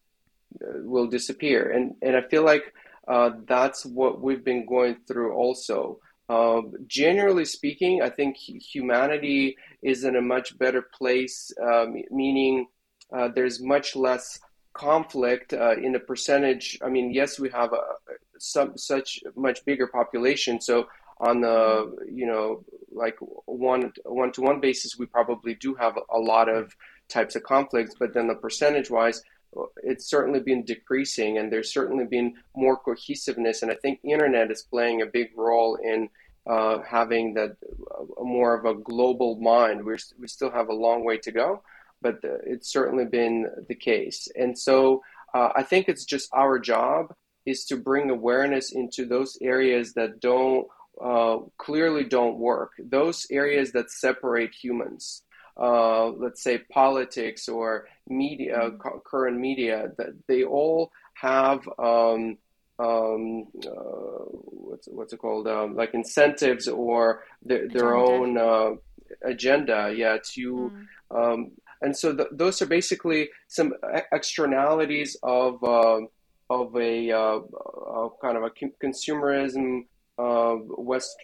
uh, 0.62 0.78
will 0.84 1.06
disappear. 1.08 1.70
And 1.70 1.94
and 2.00 2.16
I 2.16 2.22
feel 2.28 2.44
like 2.44 2.72
uh, 3.08 3.30
that's 3.46 3.84
what 3.84 4.20
we've 4.20 4.44
been 4.44 4.66
going 4.66 4.98
through 5.06 5.34
also. 5.34 5.98
Uh, 6.28 6.62
generally 6.86 7.44
speaking, 7.44 8.02
I 8.02 8.08
think 8.08 8.36
humanity 8.36 9.56
is 9.82 10.04
in 10.04 10.16
a 10.16 10.22
much 10.22 10.56
better 10.58 10.82
place, 10.82 11.52
um, 11.60 11.96
meaning 12.10 12.66
uh, 13.12 13.28
there's 13.34 13.60
much 13.60 13.96
less 13.96 14.38
conflict 14.72 15.52
uh, 15.52 15.76
in 15.76 15.96
a 15.96 16.00
percentage. 16.00 16.78
I 16.82 16.88
mean, 16.88 17.12
yes, 17.12 17.38
we 17.38 17.50
have 17.50 17.72
a, 17.72 17.82
some 18.44 18.76
such 18.76 19.20
much 19.36 19.64
bigger 19.64 19.86
population, 19.86 20.60
so 20.60 20.86
on 21.18 21.40
the 21.40 21.94
you 22.10 22.26
know 22.26 22.64
like 22.92 23.16
one 23.46 23.92
one 24.04 24.32
to 24.32 24.40
one 24.40 24.60
basis, 24.60 24.98
we 24.98 25.06
probably 25.06 25.54
do 25.54 25.74
have 25.74 25.98
a 26.12 26.18
lot 26.18 26.48
of 26.48 26.74
types 27.08 27.36
of 27.36 27.42
conflicts. 27.42 27.94
But 27.98 28.14
then 28.14 28.28
the 28.28 28.34
percentage 28.34 28.90
wise, 28.90 29.22
it's 29.82 30.06
certainly 30.08 30.40
been 30.40 30.64
decreasing, 30.64 31.38
and 31.38 31.52
there's 31.52 31.72
certainly 31.72 32.04
been 32.04 32.34
more 32.56 32.76
cohesiveness. 32.76 33.62
And 33.62 33.70
I 33.70 33.76
think 33.76 34.00
internet 34.02 34.50
is 34.50 34.62
playing 34.62 35.02
a 35.02 35.06
big 35.06 35.30
role 35.36 35.76
in 35.76 36.08
uh, 36.46 36.78
having 36.82 37.34
that 37.34 37.56
uh, 37.90 38.22
more 38.22 38.54
of 38.54 38.64
a 38.64 38.74
global 38.74 39.36
mind. 39.40 39.84
We're, 39.84 39.98
we 40.18 40.28
still 40.28 40.50
have 40.50 40.68
a 40.68 40.74
long 40.74 41.04
way 41.04 41.18
to 41.18 41.32
go, 41.32 41.62
but 42.02 42.18
it's 42.22 42.70
certainly 42.70 43.06
been 43.06 43.46
the 43.68 43.74
case. 43.74 44.28
And 44.36 44.58
so 44.58 45.02
uh, 45.32 45.50
I 45.56 45.62
think 45.62 45.88
it's 45.88 46.04
just 46.04 46.28
our 46.32 46.58
job 46.58 47.14
is 47.46 47.64
to 47.66 47.76
bring 47.76 48.10
awareness 48.10 48.72
into 48.72 49.04
those 49.06 49.36
areas 49.40 49.94
that 49.94 50.20
don't 50.20 50.66
uh, 51.02 51.38
clearly 51.58 52.04
don't 52.04 52.38
work. 52.38 52.72
Those 52.78 53.26
areas 53.30 53.72
that 53.72 53.90
separate 53.90 54.54
humans, 54.54 55.22
uh, 55.60 56.08
let's 56.08 56.42
say 56.42 56.58
politics 56.58 57.48
or 57.48 57.88
media, 58.08 58.58
mm-hmm. 58.58 58.98
current 59.04 59.38
media, 59.38 59.90
that 59.98 60.14
they 60.28 60.44
all 60.44 60.92
have 61.14 61.60
um, 61.78 62.38
um, 62.78 63.46
uh, 63.66 64.24
what's 64.66 64.88
what's 64.88 65.12
it 65.12 65.18
called, 65.18 65.46
um, 65.46 65.76
like 65.76 65.94
incentives 65.94 66.66
or 66.66 67.24
their, 67.42 67.68
their 67.68 67.94
own 67.94 68.36
uh, 68.36 68.70
agenda. 69.22 69.92
Yeah, 69.96 70.18
to 70.34 70.72
mm. 70.72 70.86
um, 71.10 71.52
and 71.82 71.96
so 71.96 72.14
th- 72.16 72.28
those 72.32 72.62
are 72.62 72.66
basically 72.66 73.30
some 73.48 73.74
externalities 74.12 75.16
of 75.22 75.62
uh, 75.62 76.00
of 76.50 76.76
a 76.76 77.10
uh, 77.10 77.40
kind 78.20 78.36
of 78.36 78.42
a 78.42 78.50
consumerism 78.82 79.84
uh, 80.18 80.56
West, 80.60 81.16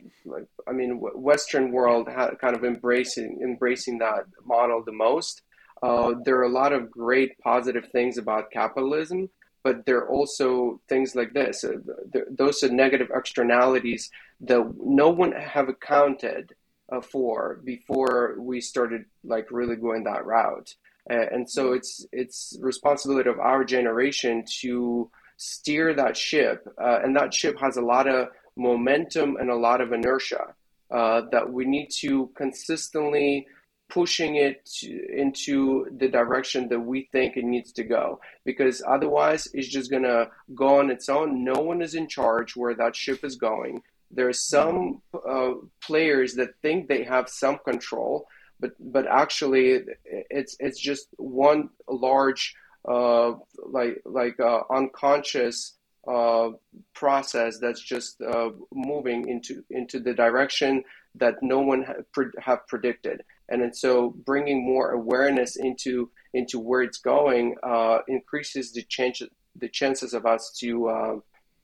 I 0.66 0.72
mean, 0.72 0.98
Western 1.00 1.70
world 1.70 2.08
ha- 2.08 2.34
kind 2.40 2.56
of 2.56 2.64
embracing 2.64 3.40
embracing 3.42 3.98
that 3.98 4.24
model 4.44 4.82
the 4.84 4.92
most. 4.92 5.42
Uh, 5.82 6.14
there 6.24 6.36
are 6.38 6.44
a 6.44 6.48
lot 6.48 6.72
of 6.72 6.90
great 6.90 7.38
positive 7.38 7.88
things 7.90 8.18
about 8.18 8.50
capitalism, 8.50 9.30
but 9.62 9.86
there 9.86 9.98
are 9.98 10.10
also 10.10 10.80
things 10.88 11.14
like 11.14 11.32
this. 11.32 11.64
Uh, 11.64 11.76
th- 12.12 12.26
those 12.30 12.62
are 12.62 12.68
negative 12.68 13.10
externalities 13.14 14.10
that 14.40 14.74
no 14.78 15.08
one 15.08 15.32
have 15.32 15.68
accounted 15.68 16.52
uh, 16.90 17.00
for 17.00 17.60
before 17.64 18.36
we 18.38 18.60
started 18.60 19.04
like 19.24 19.50
really 19.50 19.76
going 19.76 20.04
that 20.04 20.26
route. 20.26 20.74
And 21.10 21.50
so 21.50 21.72
it's 21.72 22.06
it's 22.12 22.56
responsibility 22.60 23.28
of 23.28 23.38
our 23.38 23.64
generation 23.64 24.44
to 24.60 25.10
steer 25.36 25.94
that 25.94 26.16
ship, 26.16 26.66
uh, 26.80 27.00
and 27.02 27.16
that 27.16 27.32
ship 27.34 27.58
has 27.58 27.76
a 27.76 27.82
lot 27.82 28.06
of 28.06 28.28
momentum 28.56 29.36
and 29.36 29.50
a 29.50 29.56
lot 29.56 29.80
of 29.80 29.92
inertia 29.92 30.54
uh, 30.90 31.22
that 31.32 31.50
we 31.52 31.64
need 31.64 31.88
to 32.00 32.30
consistently 32.36 33.46
pushing 33.88 34.36
it 34.36 34.68
into 34.82 35.86
the 35.98 36.08
direction 36.08 36.68
that 36.68 36.78
we 36.78 37.08
think 37.10 37.36
it 37.36 37.44
needs 37.44 37.72
to 37.72 37.82
go. 37.82 38.20
Because 38.44 38.82
otherwise 38.86 39.48
it's 39.52 39.68
just 39.68 39.90
going 39.90 40.04
to 40.04 40.28
go 40.54 40.78
on 40.78 40.90
its 40.90 41.08
own. 41.08 41.44
No 41.44 41.60
one 41.60 41.82
is 41.82 41.94
in 41.94 42.06
charge 42.06 42.54
where 42.54 42.74
that 42.74 42.94
ship 42.94 43.24
is 43.24 43.36
going. 43.36 43.82
There 44.12 44.28
are 44.28 44.32
some 44.32 45.02
uh, 45.28 45.52
players 45.82 46.34
that 46.34 46.50
think 46.62 46.88
they 46.88 47.04
have 47.04 47.28
some 47.28 47.58
control 47.64 48.26
but 48.60 48.72
but 48.78 49.06
actually 49.06 49.82
it's 50.04 50.56
it's 50.60 50.80
just 50.80 51.08
one 51.16 51.70
large 51.88 52.54
uh, 52.88 53.32
like 53.66 54.00
like 54.04 54.38
uh, 54.40 54.60
unconscious 54.70 55.74
uh, 56.08 56.50
process 56.94 57.58
that's 57.58 57.80
just 57.80 58.20
uh, 58.22 58.50
moving 58.72 59.28
into 59.28 59.64
into 59.70 60.00
the 60.00 60.14
direction 60.14 60.82
that 61.16 61.34
no 61.42 61.60
one 61.60 61.82
ha- 61.82 62.02
pre- 62.12 62.30
have 62.38 62.66
predicted, 62.68 63.22
and, 63.48 63.62
and 63.62 63.76
so 63.76 64.10
bringing 64.24 64.64
more 64.64 64.92
awareness 64.92 65.56
into 65.56 66.10
into 66.32 66.58
where 66.58 66.82
it's 66.82 66.98
going 66.98 67.56
uh, 67.62 67.98
increases 68.08 68.72
the 68.72 68.82
chance 68.82 69.22
the 69.56 69.68
chances 69.68 70.14
of 70.14 70.24
us 70.24 70.56
to 70.58 70.88
uh, 70.88 71.16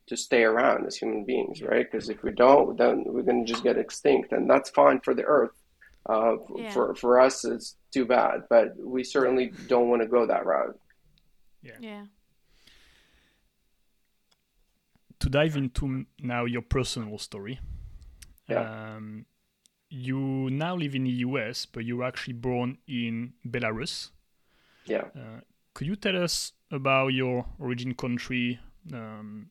to 0.07 0.15
stay 0.15 0.43
around 0.43 0.85
as 0.85 0.95
human 0.95 1.25
beings, 1.25 1.61
right? 1.61 1.89
Because 1.89 2.09
if 2.09 2.23
we 2.23 2.31
don't, 2.31 2.77
then 2.77 3.03
we're 3.07 3.23
going 3.23 3.45
to 3.45 3.51
just 3.51 3.63
get 3.63 3.77
extinct, 3.77 4.31
and 4.31 4.49
that's 4.49 4.69
fine 4.69 4.99
for 5.01 5.13
the 5.13 5.23
Earth. 5.23 5.51
Uh, 6.07 6.37
yeah. 6.55 6.71
For 6.71 6.95
for 6.95 7.19
us, 7.19 7.43
it's 7.45 7.75
too 7.91 8.05
bad, 8.05 8.43
but 8.49 8.73
we 8.77 9.03
certainly 9.03 9.51
don't 9.67 9.89
want 9.89 10.01
to 10.01 10.07
go 10.07 10.25
that 10.25 10.45
route. 10.45 10.79
Yeah. 11.61 11.77
Yeah 11.79 12.05
to 15.19 15.29
dive 15.29 15.55
into 15.55 16.05
now 16.21 16.45
your 16.45 16.61
personal 16.61 17.17
story. 17.17 17.59
Yeah. 18.47 18.95
Um, 18.95 19.25
you 19.89 20.49
now 20.51 20.75
live 20.75 20.95
in 20.95 21.03
the 21.03 21.25
US, 21.27 21.65
but 21.65 21.85
you 21.85 21.97
were 21.97 22.05
actually 22.05 22.33
born 22.33 22.77
in 22.87 23.33
Belarus. 23.45 24.11
Yeah. 24.85 25.05
Uh, 25.15 25.41
could 25.73 25.87
you 25.87 25.95
tell 25.95 26.21
us 26.21 26.53
about 26.71 27.07
your 27.07 27.45
origin 27.59 27.93
country? 27.93 28.59
Um, 28.93 29.49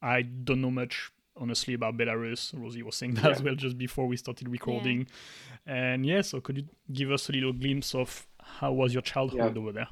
I 0.00 0.22
don't 0.22 0.60
know 0.60 0.70
much, 0.70 1.12
honestly, 1.40 1.74
about 1.74 1.96
Belarus. 1.96 2.52
Rosie 2.54 2.82
was 2.82 2.96
saying 2.96 3.14
that 3.14 3.24
yeah. 3.24 3.30
as 3.30 3.42
well 3.42 3.54
just 3.54 3.78
before 3.78 4.06
we 4.06 4.16
started 4.16 4.48
recording. 4.48 5.06
Yeah. 5.66 5.74
And 5.74 6.06
yeah, 6.06 6.22
so 6.22 6.40
could 6.40 6.58
you 6.58 6.64
give 6.92 7.10
us 7.10 7.28
a 7.28 7.32
little 7.32 7.52
glimpse 7.52 7.94
of 7.94 8.26
how 8.40 8.72
was 8.72 8.92
your 8.92 9.02
childhood 9.02 9.54
yeah. 9.54 9.60
over 9.60 9.72
there? 9.72 9.88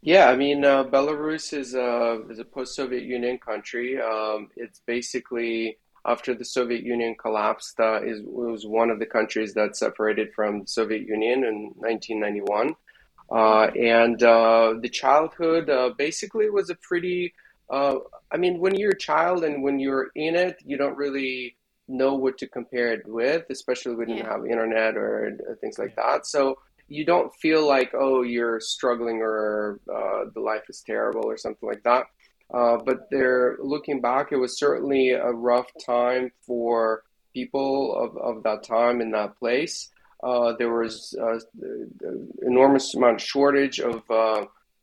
Yeah, 0.00 0.28
I 0.28 0.36
mean, 0.36 0.64
uh, 0.64 0.84
Belarus 0.84 1.56
is 1.56 1.74
a 1.74 2.22
is 2.28 2.38
a 2.40 2.44
post-Soviet 2.44 3.04
Union 3.04 3.38
country. 3.38 4.00
Um, 4.00 4.48
it's 4.56 4.80
basically 4.84 5.78
after 6.04 6.34
the 6.34 6.44
Soviet 6.44 6.82
Union 6.82 7.14
collapsed, 7.14 7.78
uh, 7.78 8.02
is 8.02 8.20
was 8.24 8.66
one 8.66 8.90
of 8.90 8.98
the 8.98 9.06
countries 9.06 9.54
that 9.54 9.76
separated 9.76 10.32
from 10.34 10.62
the 10.62 10.66
Soviet 10.66 11.02
Union 11.02 11.44
in 11.44 11.72
1991. 11.76 12.74
Uh, 13.30 13.70
and 13.78 14.22
uh, 14.22 14.74
the 14.80 14.88
childhood 14.88 15.70
uh, 15.70 15.90
basically 15.96 16.50
was 16.50 16.70
a 16.70 16.74
pretty. 16.76 17.32
Uh, 17.70 17.96
I 18.30 18.36
mean, 18.36 18.58
when 18.58 18.74
you're 18.74 18.92
a 18.92 18.98
child 18.98 19.44
and 19.44 19.62
when 19.62 19.78
you're 19.78 20.10
in 20.14 20.34
it, 20.34 20.56
you 20.64 20.76
don't 20.76 20.96
really 20.96 21.56
know 21.88 22.14
what 22.14 22.38
to 22.38 22.46
compare 22.46 22.92
it 22.92 23.06
with, 23.06 23.44
especially 23.50 23.94
when 23.94 24.08
you 24.08 24.16
didn't 24.16 24.30
have 24.30 24.46
internet 24.46 24.96
or 24.96 25.36
things 25.60 25.78
like 25.78 25.94
that. 25.96 26.26
So 26.26 26.58
you 26.88 27.04
don't 27.04 27.34
feel 27.36 27.66
like 27.66 27.92
oh 27.94 28.22
you're 28.22 28.60
struggling 28.60 29.20
or 29.22 29.80
uh, 29.92 30.24
the 30.34 30.40
life 30.40 30.62
is 30.68 30.82
terrible 30.86 31.24
or 31.24 31.36
something 31.36 31.68
like 31.68 31.82
that. 31.84 32.06
Uh, 32.52 32.76
but 32.84 33.08
they're 33.10 33.56
looking 33.60 34.00
back, 34.00 34.30
it 34.30 34.36
was 34.36 34.58
certainly 34.58 35.10
a 35.10 35.30
rough 35.30 35.68
time 35.84 36.30
for 36.46 37.02
people 37.32 37.96
of, 37.96 38.16
of 38.18 38.42
that 38.42 38.62
time 38.62 39.00
in 39.00 39.10
that 39.10 39.38
place. 39.38 39.90
Uh, 40.22 40.52
there 40.58 40.72
was 40.72 41.14
uh, 41.20 41.38
enormous 42.42 42.94
amount 42.94 43.14
of 43.14 43.22
shortage 43.22 43.80
of 43.80 44.02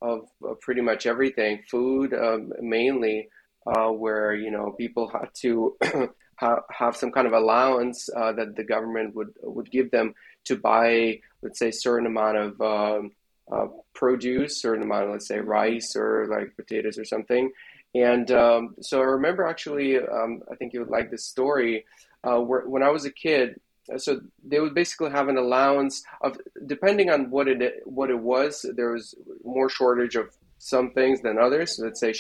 of 0.02 0.30
pretty 0.62 0.82
much 0.82 1.06
everything, 1.06 1.64
food 1.70 2.14
um, 2.14 2.54
mainly, 2.62 3.30
uh, 3.68 3.90
where 3.90 4.34
you 4.34 4.52
know 4.52 4.72
people 4.72 5.10
had 5.10 5.30
to 5.42 5.78
have, 6.36 6.60
have 6.70 6.96
some 6.96 7.12
kind 7.12 7.28
of 7.28 7.34
allowance 7.34 8.10
uh, 8.16 8.32
that 8.34 8.56
the 8.56 8.64
government 8.64 9.16
would 9.16 9.34
would 9.44 9.70
give 9.72 9.92
them 9.92 10.14
to 10.46 10.56
buy, 10.56 11.20
let's 11.42 11.60
say, 11.60 11.72
certain 11.72 12.08
amount 12.08 12.38
of 12.38 12.62
um, 12.62 13.12
uh, 13.52 13.68
produce, 13.94 14.62
certain 14.62 14.84
amount 14.84 15.06
of, 15.06 15.12
let's 15.12 15.28
say, 15.28 15.40
rice 15.40 15.96
or 15.96 16.28
like 16.30 16.56
potatoes 16.56 16.98
or 16.98 17.06
something. 17.06 17.52
And 17.96 18.32
um, 18.32 18.76
so 18.82 19.00
I 19.02 19.06
remember 19.06 19.46
actually, 19.46 19.98
um, 19.98 20.42
I 20.52 20.56
think 20.56 20.74
you 20.74 20.80
would 20.80 20.90
like 20.90 21.10
this 21.10 21.26
story. 21.26 21.86
Uh, 22.24 22.40
where, 22.40 22.68
when 22.68 22.84
I 22.84 22.90
was 22.90 23.06
a 23.06 23.12
kid, 23.12 23.60
so 23.98 24.22
they 24.44 24.60
would 24.60 24.74
basically 24.74 25.12
have 25.12 25.28
an 25.30 25.38
allowance 25.38 26.04
of 26.22 26.38
depending 26.66 27.10
on 27.10 27.30
what 27.30 27.48
it 27.48 27.82
what 27.86 28.10
it 28.10 28.20
was. 28.20 28.66
There 28.76 28.92
was 28.92 29.16
more 29.44 29.70
shortage 29.70 30.16
of 30.16 30.30
some 30.60 30.92
things 30.92 31.22
than 31.22 31.38
others. 31.38 31.78
So 31.78 31.86
let's 31.86 32.00
say 32.00 32.14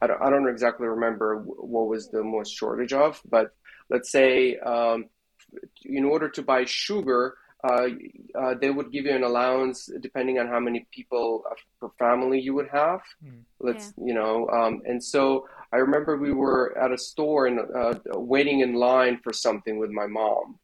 I 0.00 0.06
don't, 0.06 0.20
I 0.20 0.30
don't 0.30 0.48
exactly 0.48 0.86
remember 0.86 1.38
what 1.38 1.86
was 1.88 2.08
the 2.08 2.22
most 2.22 2.54
shortage 2.56 2.92
of, 2.92 3.20
but 3.28 3.54
let's 3.90 4.10
say 4.10 4.58
um, 4.58 5.06
in 5.84 6.04
order 6.04 6.28
to 6.30 6.42
buy 6.42 6.64
sugar, 6.64 7.36
uh, 7.62 7.88
uh, 8.34 8.54
they 8.60 8.70
would 8.70 8.92
give 8.92 9.06
you 9.06 9.12
an 9.12 9.22
allowance 9.22 9.88
depending 10.00 10.38
on 10.38 10.46
how 10.48 10.60
many 10.60 10.86
people 10.90 11.44
per 11.80 11.88
family 11.98 12.38
you 12.40 12.52
would 12.54 12.68
have. 12.68 13.00
Mm. 13.24 13.42
Let's, 13.60 13.94
yeah. 13.96 14.04
you 14.06 14.14
know, 14.14 14.48
um, 14.48 14.82
and 14.84 15.02
so 15.02 15.48
I 15.72 15.78
remember 15.78 16.16
we 16.16 16.32
were 16.32 16.76
at 16.76 16.92
a 16.92 16.98
store 16.98 17.46
and 17.46 17.60
uh, 17.74 17.94
waiting 18.12 18.60
in 18.60 18.74
line 18.74 19.18
for 19.24 19.32
something 19.32 19.78
with 19.78 19.90
my 19.90 20.06
mom. 20.06 20.58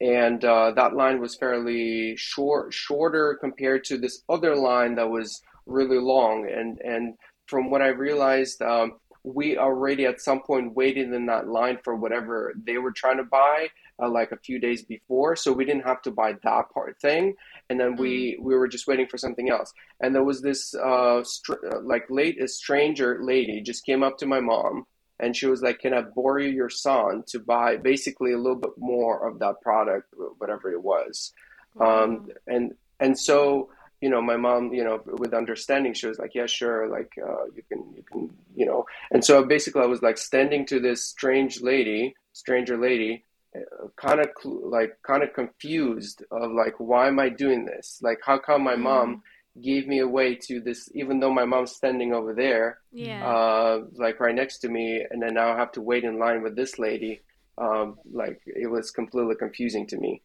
And 0.00 0.44
uh, 0.44 0.72
that 0.72 0.94
line 0.94 1.20
was 1.20 1.36
fairly 1.36 2.16
short, 2.16 2.72
shorter 2.72 3.38
compared 3.40 3.84
to 3.84 3.98
this 3.98 4.22
other 4.28 4.54
line 4.54 4.94
that 4.96 5.10
was 5.10 5.42
really 5.66 5.98
long. 5.98 6.48
And 6.48 6.80
and 6.80 7.14
from 7.46 7.70
what 7.70 7.82
I 7.82 7.88
realized, 7.88 8.60
um, 8.62 8.94
we 9.24 9.58
already 9.58 10.06
at 10.06 10.20
some 10.20 10.40
point 10.40 10.74
waited 10.74 11.12
in 11.12 11.26
that 11.26 11.48
line 11.48 11.78
for 11.82 11.96
whatever 11.96 12.54
they 12.64 12.78
were 12.78 12.92
trying 12.92 13.16
to 13.16 13.24
buy 13.24 13.68
uh, 14.00 14.08
like 14.08 14.32
a 14.32 14.38
few 14.38 14.58
days 14.58 14.82
before 14.82 15.36
so 15.36 15.52
we 15.52 15.64
didn't 15.64 15.84
have 15.84 16.00
to 16.02 16.10
buy 16.10 16.32
that 16.44 16.70
part 16.72 17.00
thing 17.00 17.34
and 17.68 17.78
then 17.78 17.96
we 17.96 18.36
mm. 18.36 18.42
we 18.42 18.54
were 18.54 18.68
just 18.68 18.86
waiting 18.86 19.06
for 19.06 19.18
something 19.18 19.50
else 19.50 19.72
and 20.00 20.14
there 20.14 20.24
was 20.24 20.40
this 20.40 20.74
uh, 20.74 21.22
str- 21.24 21.66
uh, 21.70 21.80
like 21.82 22.04
late 22.08 22.40
a 22.42 22.48
stranger 22.48 23.18
lady 23.22 23.60
just 23.60 23.84
came 23.84 24.02
up 24.02 24.16
to 24.16 24.26
my 24.26 24.40
mom 24.40 24.86
and 25.20 25.36
she 25.36 25.46
was 25.46 25.62
like 25.62 25.80
can 25.80 25.94
i 25.94 26.00
borrow 26.00 26.42
your 26.42 26.70
son 26.70 27.22
to 27.26 27.38
buy 27.38 27.76
basically 27.76 28.32
a 28.32 28.38
little 28.38 28.56
bit 28.58 28.76
more 28.76 29.28
of 29.28 29.38
that 29.38 29.60
product 29.60 30.12
whatever 30.38 30.70
it 30.72 30.82
was 30.82 31.32
um, 31.80 32.28
and 32.46 32.74
and 32.98 33.16
so 33.18 33.68
you 34.00 34.08
know, 34.08 34.22
my 34.22 34.36
mom, 34.36 34.72
you 34.72 34.84
know, 34.84 35.00
with 35.04 35.34
understanding, 35.34 35.92
she 35.92 36.06
was 36.06 36.18
like, 36.18 36.34
yeah, 36.34 36.46
sure, 36.46 36.88
like 36.88 37.12
uh, 37.20 37.46
you 37.54 37.62
can, 37.68 37.84
you 37.96 38.02
can, 38.02 38.30
you 38.54 38.64
know. 38.64 38.86
And 39.10 39.24
so 39.24 39.44
basically, 39.44 39.82
I 39.82 39.86
was 39.86 40.02
like 40.02 40.18
standing 40.18 40.66
to 40.66 40.78
this 40.78 41.04
strange 41.04 41.60
lady, 41.60 42.14
stranger 42.32 42.78
lady, 42.78 43.24
uh, 43.56 43.88
kind 43.96 44.20
of 44.20 44.28
like 44.44 44.98
kind 45.02 45.24
of 45.24 45.32
confused 45.32 46.22
of 46.30 46.52
like, 46.52 46.74
why 46.78 47.08
am 47.08 47.18
I 47.18 47.28
doing 47.28 47.64
this? 47.64 47.98
Like, 48.00 48.20
how 48.24 48.38
come 48.38 48.62
my 48.62 48.76
mm. 48.76 48.82
mom 48.82 49.22
gave 49.62 49.86
me 49.86 49.98
away 50.00 50.34
to 50.46 50.60
this, 50.60 50.88
even 50.94 51.20
though 51.20 51.32
my 51.32 51.44
mom's 51.44 51.72
standing 51.72 52.12
over 52.12 52.34
there, 52.34 52.78
yeah, 52.92 53.26
uh, 53.26 53.84
like 53.94 54.20
right 54.20 54.34
next 54.34 54.58
to 54.58 54.68
me, 54.68 55.04
and 55.10 55.22
then 55.22 55.34
now 55.34 55.52
I 55.52 55.56
have 55.56 55.72
to 55.72 55.82
wait 55.82 56.04
in 56.04 56.18
line 56.18 56.42
with 56.42 56.56
this 56.56 56.78
lady. 56.78 57.20
Um, 57.56 57.98
like 58.12 58.40
it 58.46 58.70
was 58.70 58.92
completely 58.92 59.34
confusing 59.34 59.86
to 59.88 59.96
me. 59.96 60.22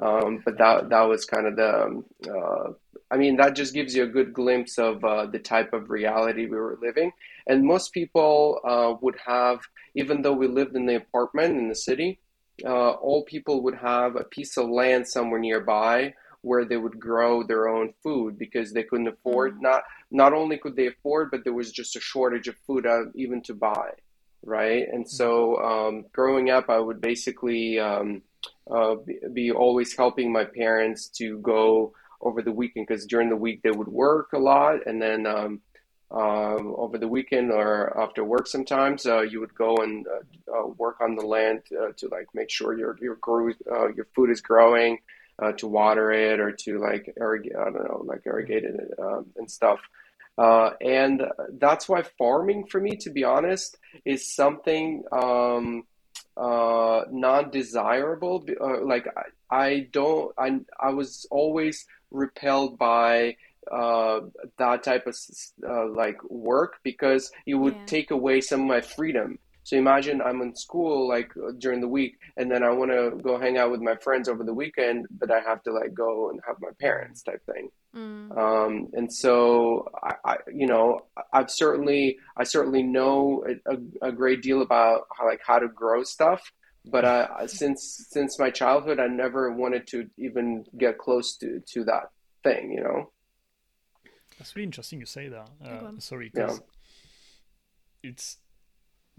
Um, 0.00 0.40
but 0.44 0.56
that 0.58 0.88
that 0.88 1.02
was 1.02 1.24
kind 1.24 1.46
of 1.46 1.56
the, 1.56 1.82
um, 1.82 2.04
uh, 2.26 2.72
I 3.10 3.16
mean, 3.16 3.36
that 3.36 3.54
just 3.54 3.74
gives 3.74 3.94
you 3.94 4.04
a 4.04 4.06
good 4.06 4.32
glimpse 4.32 4.78
of 4.78 5.04
uh, 5.04 5.26
the 5.26 5.38
type 5.38 5.72
of 5.72 5.90
reality 5.90 6.46
we 6.46 6.56
were 6.56 6.78
living. 6.80 7.12
And 7.46 7.64
most 7.64 7.92
people 7.92 8.60
uh, 8.64 8.94
would 9.02 9.16
have, 9.26 9.60
even 9.94 10.22
though 10.22 10.32
we 10.32 10.46
lived 10.46 10.74
in 10.74 10.86
the 10.86 10.96
apartment 10.96 11.58
in 11.58 11.68
the 11.68 11.74
city, 11.74 12.18
uh, 12.64 12.90
all 12.90 13.24
people 13.24 13.62
would 13.64 13.74
have 13.74 14.16
a 14.16 14.24
piece 14.24 14.56
of 14.56 14.68
land 14.68 15.06
somewhere 15.06 15.40
nearby 15.40 16.14
where 16.42 16.64
they 16.64 16.76
would 16.76 16.98
grow 16.98 17.42
their 17.42 17.68
own 17.68 17.92
food 18.02 18.38
because 18.38 18.72
they 18.72 18.82
couldn't 18.82 19.08
afford 19.08 19.56
mm. 19.56 19.62
not 19.62 19.82
not 20.10 20.32
only 20.32 20.58
could 20.58 20.76
they 20.76 20.88
afford, 20.88 21.30
but 21.30 21.44
there 21.44 21.52
was 21.52 21.70
just 21.70 21.96
a 21.96 22.00
shortage 22.00 22.48
of 22.48 22.56
food 22.66 22.84
uh, 22.86 23.04
even 23.14 23.42
to 23.42 23.54
buy, 23.54 23.90
right? 24.42 24.86
And 24.92 25.08
so 25.08 25.56
um, 25.58 26.06
growing 26.12 26.50
up, 26.50 26.68
I 26.68 26.80
would 26.80 27.00
basically 27.00 27.78
um, 27.78 28.22
uh, 28.70 28.96
be, 29.32 29.52
always 29.52 29.96
helping 29.96 30.32
my 30.32 30.44
parents 30.44 31.08
to 31.08 31.38
go 31.38 31.92
over 32.20 32.42
the 32.42 32.52
weekend 32.52 32.86
because 32.86 33.06
during 33.06 33.28
the 33.28 33.36
week 33.36 33.62
they 33.62 33.70
would 33.70 33.88
work 33.88 34.32
a 34.32 34.38
lot 34.38 34.86
and 34.86 35.00
then 35.00 35.26
um, 35.26 35.60
um, 36.10 36.74
over 36.76 36.98
the 36.98 37.08
weekend 37.08 37.50
or 37.50 37.98
after 37.98 38.24
work 38.24 38.46
sometimes 38.46 39.06
uh, 39.06 39.20
you 39.20 39.40
would 39.40 39.54
go 39.54 39.76
and 39.76 40.06
uh, 40.06 40.52
uh 40.52 40.66
work 40.76 41.00
on 41.00 41.14
the 41.14 41.24
land 41.24 41.62
uh, 41.80 41.92
to 41.96 42.08
like 42.08 42.26
make 42.34 42.50
sure 42.50 42.76
your 42.76 42.96
your 43.00 43.14
grow, 43.16 43.50
uh, 43.72 43.88
your 43.92 44.06
food 44.14 44.28
is 44.28 44.40
growing 44.40 44.98
to 45.52 45.66
water 45.66 46.12
it 46.12 46.40
or 46.40 46.52
to 46.52 46.78
like 46.78 47.12
irrigate 47.16 47.56
I 47.56 47.64
don't 47.64 47.84
know 47.88 48.02
like 48.04 48.22
irrigate 48.26 48.64
it 48.64 48.90
um, 48.98 49.26
and 49.36 49.50
stuff 49.50 49.80
and 50.38 51.22
that's 51.58 51.88
why 51.88 52.02
farming 52.18 52.66
for 52.66 52.80
me 52.80 52.96
to 52.96 53.10
be 53.10 53.24
honest 53.24 53.76
is 54.04 54.34
something 54.34 55.04
um, 55.12 55.84
uh, 56.36 57.02
non-desirable. 57.10 58.44
Uh, 58.60 58.84
like 58.84 59.06
I, 59.50 59.54
I, 59.54 59.88
don't, 59.92 60.32
I, 60.38 60.60
I 60.78 60.90
was 60.90 61.26
always 61.30 61.86
repelled 62.10 62.78
by 62.78 63.36
uh, 63.70 64.20
that 64.58 64.82
type 64.82 65.06
of 65.06 65.16
uh, 65.68 65.86
like 65.88 66.22
work 66.24 66.78
because 66.82 67.30
it 67.46 67.54
would 67.54 67.74
yeah. 67.74 67.86
take 67.86 68.10
away 68.10 68.40
some 68.40 68.62
of 68.62 68.66
my 68.66 68.80
freedom. 68.80 69.38
So 69.62 69.76
imagine 69.76 70.22
I'm 70.22 70.40
in 70.40 70.54
school 70.56 71.08
like 71.08 71.32
during 71.58 71.80
the 71.80 71.88
week, 71.88 72.18
and 72.36 72.50
then 72.50 72.62
I 72.62 72.70
want 72.70 72.90
to 72.90 73.16
go 73.22 73.38
hang 73.38 73.58
out 73.58 73.70
with 73.70 73.80
my 73.80 73.94
friends 73.96 74.28
over 74.28 74.42
the 74.42 74.54
weekend, 74.54 75.06
but 75.10 75.30
I 75.30 75.40
have 75.40 75.62
to 75.64 75.72
like 75.72 75.94
go 75.94 76.30
and 76.30 76.40
have 76.46 76.56
my 76.60 76.70
parents 76.80 77.22
type 77.22 77.44
thing. 77.44 77.70
Mm. 77.94 78.36
Um, 78.38 78.88
and 78.94 79.12
so 79.12 79.88
I, 80.02 80.14
I, 80.24 80.36
you 80.52 80.66
know, 80.66 81.00
I've 81.32 81.50
certainly, 81.50 82.18
I 82.36 82.44
certainly 82.44 82.82
know 82.82 83.44
a, 83.66 84.06
a, 84.08 84.12
great 84.12 84.42
deal 84.42 84.62
about 84.62 85.02
how, 85.16 85.26
like 85.26 85.40
how 85.44 85.58
to 85.58 85.68
grow 85.68 86.04
stuff. 86.04 86.52
But 86.84 87.04
uh, 87.04 87.46
since 87.46 88.06
since 88.08 88.38
my 88.38 88.50
childhood, 88.50 88.98
I 88.98 89.06
never 89.06 89.52
wanted 89.52 89.86
to 89.88 90.08
even 90.16 90.64
get 90.78 90.96
close 90.96 91.36
to 91.38 91.60
to 91.72 91.84
that 91.84 92.10
thing. 92.42 92.72
You 92.72 92.82
know. 92.82 93.12
That's 94.38 94.56
really 94.56 94.64
interesting 94.64 95.00
you 95.00 95.06
say 95.06 95.28
that. 95.28 95.50
Uh, 95.62 95.90
sorry, 95.98 96.30
because 96.32 96.62
yeah. 98.02 98.10
it's 98.10 98.38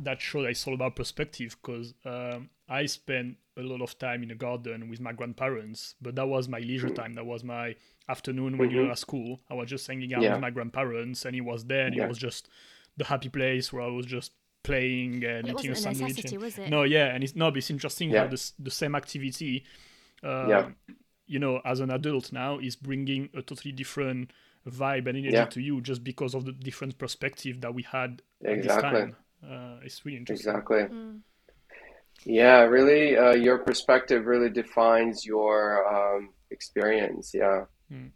that 0.04 0.22
show 0.22 0.46
I 0.46 0.54
saw 0.54 0.74
about 0.74 0.96
perspective 0.96 1.58
because 1.62 1.94
um, 2.06 2.50
I 2.68 2.86
spent 2.86 3.38
a 3.58 3.62
lot 3.62 3.82
of 3.82 3.98
time 4.00 4.24
in 4.24 4.30
the 4.30 4.36
garden 4.36 4.90
with 4.90 5.00
my 5.00 5.12
grandparents, 5.14 5.96
but 6.02 6.16
that 6.16 6.28
was 6.28 6.48
my 6.48 6.60
leisure 6.60 6.90
mm. 6.90 6.96
time. 6.96 7.14
That 7.14 7.26
was 7.26 7.44
my 7.44 7.76
afternoon 8.10 8.58
when 8.58 8.70
mm-hmm. 8.70 8.78
you 8.78 8.86
were 8.86 8.92
at 8.92 8.98
school. 8.98 9.42
I 9.50 9.54
was 9.54 9.70
just 9.70 9.88
hanging 9.88 10.14
out 10.14 10.22
yeah. 10.22 10.34
with 10.34 10.42
my 10.42 10.50
grandparents, 10.50 11.26
and 11.26 11.36
he 11.36 11.42
was 11.42 11.66
there, 11.66 11.86
and 11.88 11.96
yeah. 11.96 12.06
it 12.06 12.10
was 12.10 12.18
just 12.18 12.50
the 12.98 13.06
happy 13.06 13.30
place 13.30 13.72
where 13.72 13.84
I 13.84 13.88
was 13.88 14.06
just 14.06 14.32
playing 14.64 15.24
and 15.24 15.48
it 15.48 15.60
eating 15.60 15.72
a 15.72 15.76
sandwich. 15.76 16.24
And, 16.26 16.42
was 16.42 16.58
it? 16.58 16.70
No, 16.70 16.84
yeah, 16.84 17.08
and 17.08 17.24
it's 17.24 17.36
no, 17.36 17.52
but 17.52 17.58
it's 17.58 17.70
interesting 17.70 18.10
yeah. 18.10 18.22
how 18.22 18.28
the 18.28 18.52
the 18.60 18.72
same 18.72 18.96
activity, 18.96 19.66
uh, 20.24 20.48
yeah. 20.48 20.70
you 21.26 21.40
know, 21.40 21.62
as 21.66 21.80
an 21.80 21.92
adult 21.92 22.32
now 22.32 22.60
is 22.60 22.76
bringing 22.76 23.30
a 23.34 23.42
totally 23.42 23.72
different 23.72 24.32
vibe 24.68 25.08
and 25.08 25.18
energy 25.18 25.50
to 25.50 25.60
you 25.60 25.82
just 25.82 26.04
because 26.04 26.36
of 26.36 26.46
the 26.46 26.52
different 26.52 26.98
perspective 26.98 27.62
that 27.62 27.74
we 27.74 27.82
had 27.84 28.22
exactly. 28.42 29.14
At 29.44 29.50
this 29.50 29.50
time 29.50 29.74
uh, 29.74 29.80
it's 29.84 30.06
really 30.06 30.18
interesting. 30.18 30.52
Exactly. 30.52 30.84
Mm. 30.84 31.22
Yeah, 32.26 32.62
really, 32.62 33.18
uh, 33.18 33.34
your 33.34 33.60
perspective 33.60 34.26
really 34.26 34.50
defines 34.50 35.26
your 35.26 35.88
um, 35.88 36.30
experience. 36.52 37.32
Yeah. 37.34 37.66
Mm. 37.92 38.12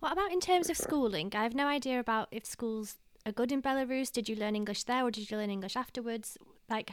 What 0.00 0.12
about 0.12 0.32
in 0.32 0.40
terms 0.40 0.66
For 0.66 0.72
of 0.72 0.76
sure. 0.76 0.84
schooling? 0.84 1.32
I 1.34 1.42
have 1.42 1.54
no 1.54 1.66
idea 1.66 2.00
about 2.00 2.28
if 2.30 2.44
schools 2.44 2.96
are 3.24 3.32
good 3.32 3.52
in 3.52 3.62
Belarus. 3.62 4.12
Did 4.12 4.28
you 4.28 4.36
learn 4.36 4.56
English 4.56 4.84
there, 4.84 5.04
or 5.04 5.10
did 5.10 5.30
you 5.30 5.36
learn 5.36 5.50
English 5.50 5.76
afterwards? 5.76 6.36
Like 6.68 6.90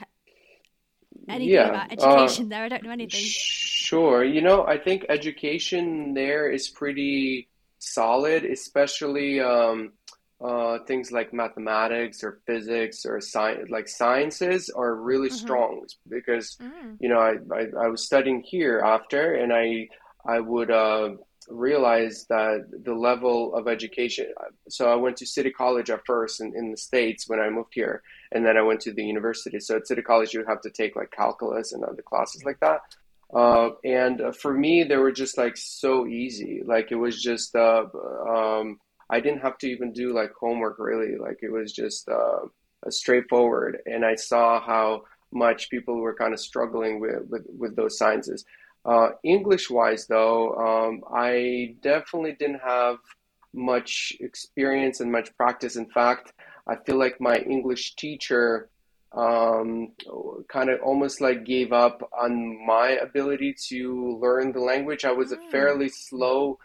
anything 1.28 1.56
yeah, 1.56 1.70
about 1.70 1.92
education 1.92 2.46
uh, 2.46 2.50
there? 2.50 2.64
I 2.64 2.70
don't 2.70 2.84
know 2.84 2.92
anything. 2.92 3.20
Sure. 3.22 4.24
You 4.24 4.42
know, 4.42 4.66
I 4.66 4.78
think 4.78 5.06
education 5.10 6.14
there 6.14 6.50
is 6.50 6.70
pretty 6.70 7.50
solid, 7.80 8.46
especially. 8.46 9.42
Um, 9.42 9.94
uh, 10.42 10.80
things 10.88 11.12
like 11.12 11.34
mathematics 11.34 12.24
or 12.24 12.40
physics 12.46 13.06
or 13.06 13.20
science, 13.20 13.70
like 13.70 13.88
sciences, 13.88 14.70
are 14.70 14.96
really 14.96 15.28
mm-hmm. 15.28 15.38
strong 15.38 15.86
because 16.08 16.58
mm. 16.62 16.96
you 17.00 17.10
know 17.10 17.20
I, 17.20 17.36
I, 17.54 17.86
I 17.86 17.88
was 17.88 18.06
studying 18.06 18.42
here 18.42 18.80
after, 18.80 19.36
and 19.36 19.52
I 19.52 19.90
I 20.26 20.40
would 20.40 20.72
uh, 20.72 21.12
realize 21.50 22.26
that 22.30 22.68
the 22.86 22.94
level 22.94 23.54
of 23.56 23.68
education. 23.68 24.28
So 24.70 24.92
I 24.92 24.96
went 24.96 25.18
to 25.18 25.26
City 25.26 25.52
College 25.52 25.90
at 25.90 26.06
first 26.06 26.40
in, 26.42 26.54
in 26.56 26.72
the 26.72 26.78
states 26.78 27.28
when 27.28 27.40
I 27.40 27.50
moved 27.50 27.74
here, 27.74 28.02
and 28.32 28.46
then 28.46 28.58
I 28.58 28.62
went 28.62 28.82
to 28.82 28.94
the 28.94 29.04
university. 29.04 29.60
So 29.60 29.78
at 29.78 29.88
City 29.88 30.02
College, 30.02 30.34
you 30.34 30.46
have 30.48 30.62
to 30.62 30.70
take 30.70 30.96
like 30.96 31.12
calculus 31.12 31.74
and 31.74 31.84
other 31.84 32.02
classes 32.02 32.44
like 32.46 32.60
that. 32.62 32.82
Uh, 33.34 33.72
and 33.84 34.22
uh, 34.22 34.32
for 34.32 34.54
me, 34.54 34.84
they 34.84 34.98
were 34.98 35.12
just 35.12 35.38
like 35.38 35.56
so 35.58 36.08
easy. 36.08 36.62
Like 36.66 36.92
it 36.92 36.96
was 36.96 37.22
just 37.22 37.56
uh, 37.56 37.86
um, 38.28 38.80
I 39.10 39.20
didn't 39.20 39.42
have 39.42 39.58
to 39.60 39.68
even 39.68 39.92
do 39.92 40.14
like 40.14 40.32
homework 40.40 40.78
really. 40.80 41.18
Like 41.18 41.40
it 41.42 41.52
was 41.52 41.74
just 41.74 42.08
uh, 42.10 42.42
straightforward, 42.90 43.80
and 43.86 44.06
I 44.06 44.16
saw 44.16 44.62
how 44.62 45.04
much 45.32 45.70
people 45.70 45.98
were 45.98 46.14
kind 46.14 46.34
of 46.34 46.40
struggling 46.40 47.00
with 47.00 47.24
with, 47.30 47.46
with 47.58 47.76
those 47.76 47.98
sciences. 47.98 48.46
Uh, 48.86 49.10
English 49.24 49.70
wise, 49.70 50.08
though, 50.08 50.54
um, 50.56 51.04
I 51.14 51.76
definitely 51.82 52.36
didn't 52.40 52.62
have 52.66 52.98
much 53.54 54.14
experience 54.20 55.00
and 55.00 55.12
much 55.12 55.36
practice. 55.36 55.76
In 55.76 55.90
fact, 55.90 56.34
I 56.68 56.76
feel 56.86 56.98
like 56.98 57.20
my 57.20 57.38
English 57.38 57.96
teacher 57.96 58.70
um, 59.12 59.94
kind 60.48 60.70
of 60.70 60.80
almost 60.82 61.20
like 61.20 61.44
gave 61.44 61.74
up 61.74 62.08
on 62.20 62.66
my 62.66 62.92
ability 62.92 63.56
to 63.70 64.20
learn 64.22 64.52
the 64.52 64.60
language. 64.60 65.04
I 65.04 65.12
was 65.12 65.32
a 65.32 65.38
hmm. 65.38 65.50
fairly 65.50 65.90
slow 65.90 66.60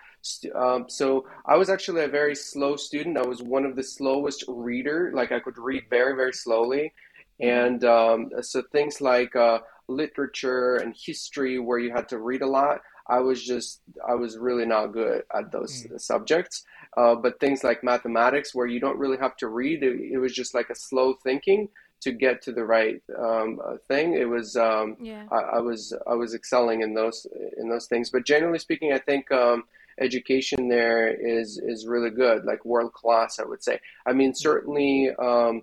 um, 0.54 0.87
so 0.88 1.26
I 1.46 1.56
was 1.56 1.68
actually 1.68 2.02
a 2.04 2.08
very 2.08 2.34
slow 2.34 2.76
student. 2.76 3.18
I 3.18 3.26
was 3.26 3.42
one 3.42 3.64
of 3.64 3.76
the 3.76 3.82
slowest 3.82 4.44
reader. 4.48 5.12
Like 5.14 5.32
I 5.32 5.40
could 5.40 5.58
read 5.58 5.84
very, 5.90 6.14
very 6.14 6.32
slowly. 6.32 6.92
And 7.40 7.84
um, 7.84 8.30
so 8.40 8.62
things 8.72 9.00
like 9.00 9.34
uh, 9.37 9.58
literature 9.88 10.76
and 10.76 10.94
history, 10.96 11.58
where 11.58 11.78
you 11.78 11.90
had 11.92 12.08
to 12.10 12.18
read 12.18 12.42
a 12.42 12.46
lot, 12.46 12.80
I 13.06 13.20
was 13.20 13.44
just, 13.44 13.80
I 14.08 14.14
was 14.14 14.38
really 14.38 14.64
not 14.64 14.88
good 14.88 15.24
at 15.34 15.52
those 15.52 15.84
mm. 15.84 16.00
subjects. 16.00 16.64
Uh, 16.96 17.16
but 17.16 17.40
things 17.40 17.64
like 17.64 17.82
mathematics, 17.82 18.54
where 18.54 18.66
you 18.66 18.80
don't 18.80 18.98
really 18.98 19.18
have 19.18 19.37
to 19.38 19.48
read, 19.48 19.82
it, 19.82 20.00
it 20.12 20.18
was 20.18 20.32
just 20.32 20.54
like 20.54 20.70
a 20.70 20.76
slow 20.76 21.14
thinking 21.24 21.68
to 22.00 22.12
get 22.12 22.40
to 22.42 22.52
the 22.52 22.64
right 22.64 23.02
um, 23.18 23.60
uh, 23.66 23.76
thing. 23.88 24.14
It 24.14 24.28
was 24.28 24.56
um, 24.56 24.96
yeah. 25.00 25.24
I, 25.32 25.56
I, 25.56 25.58
was 25.58 25.92
I 26.06 26.14
was 26.14 26.34
excelling 26.34 26.82
in 26.82 26.94
those 26.94 27.26
in 27.58 27.68
those 27.68 27.87
things. 27.87 28.10
But 28.10 28.24
generally 28.24 28.58
speaking, 28.58 28.92
I 28.92 28.98
think 28.98 29.32
um, 29.32 29.64
education 30.00 30.68
there 30.68 31.09
is 31.14 31.59
is 31.59 31.87
really 31.87 32.11
good, 32.11 32.44
like 32.44 32.64
world 32.64 32.92
class, 32.92 33.38
I 33.38 33.44
would 33.44 33.62
say. 33.62 33.80
I 34.07 34.12
mean, 34.12 34.35
certainly 34.35 35.11
um, 35.18 35.62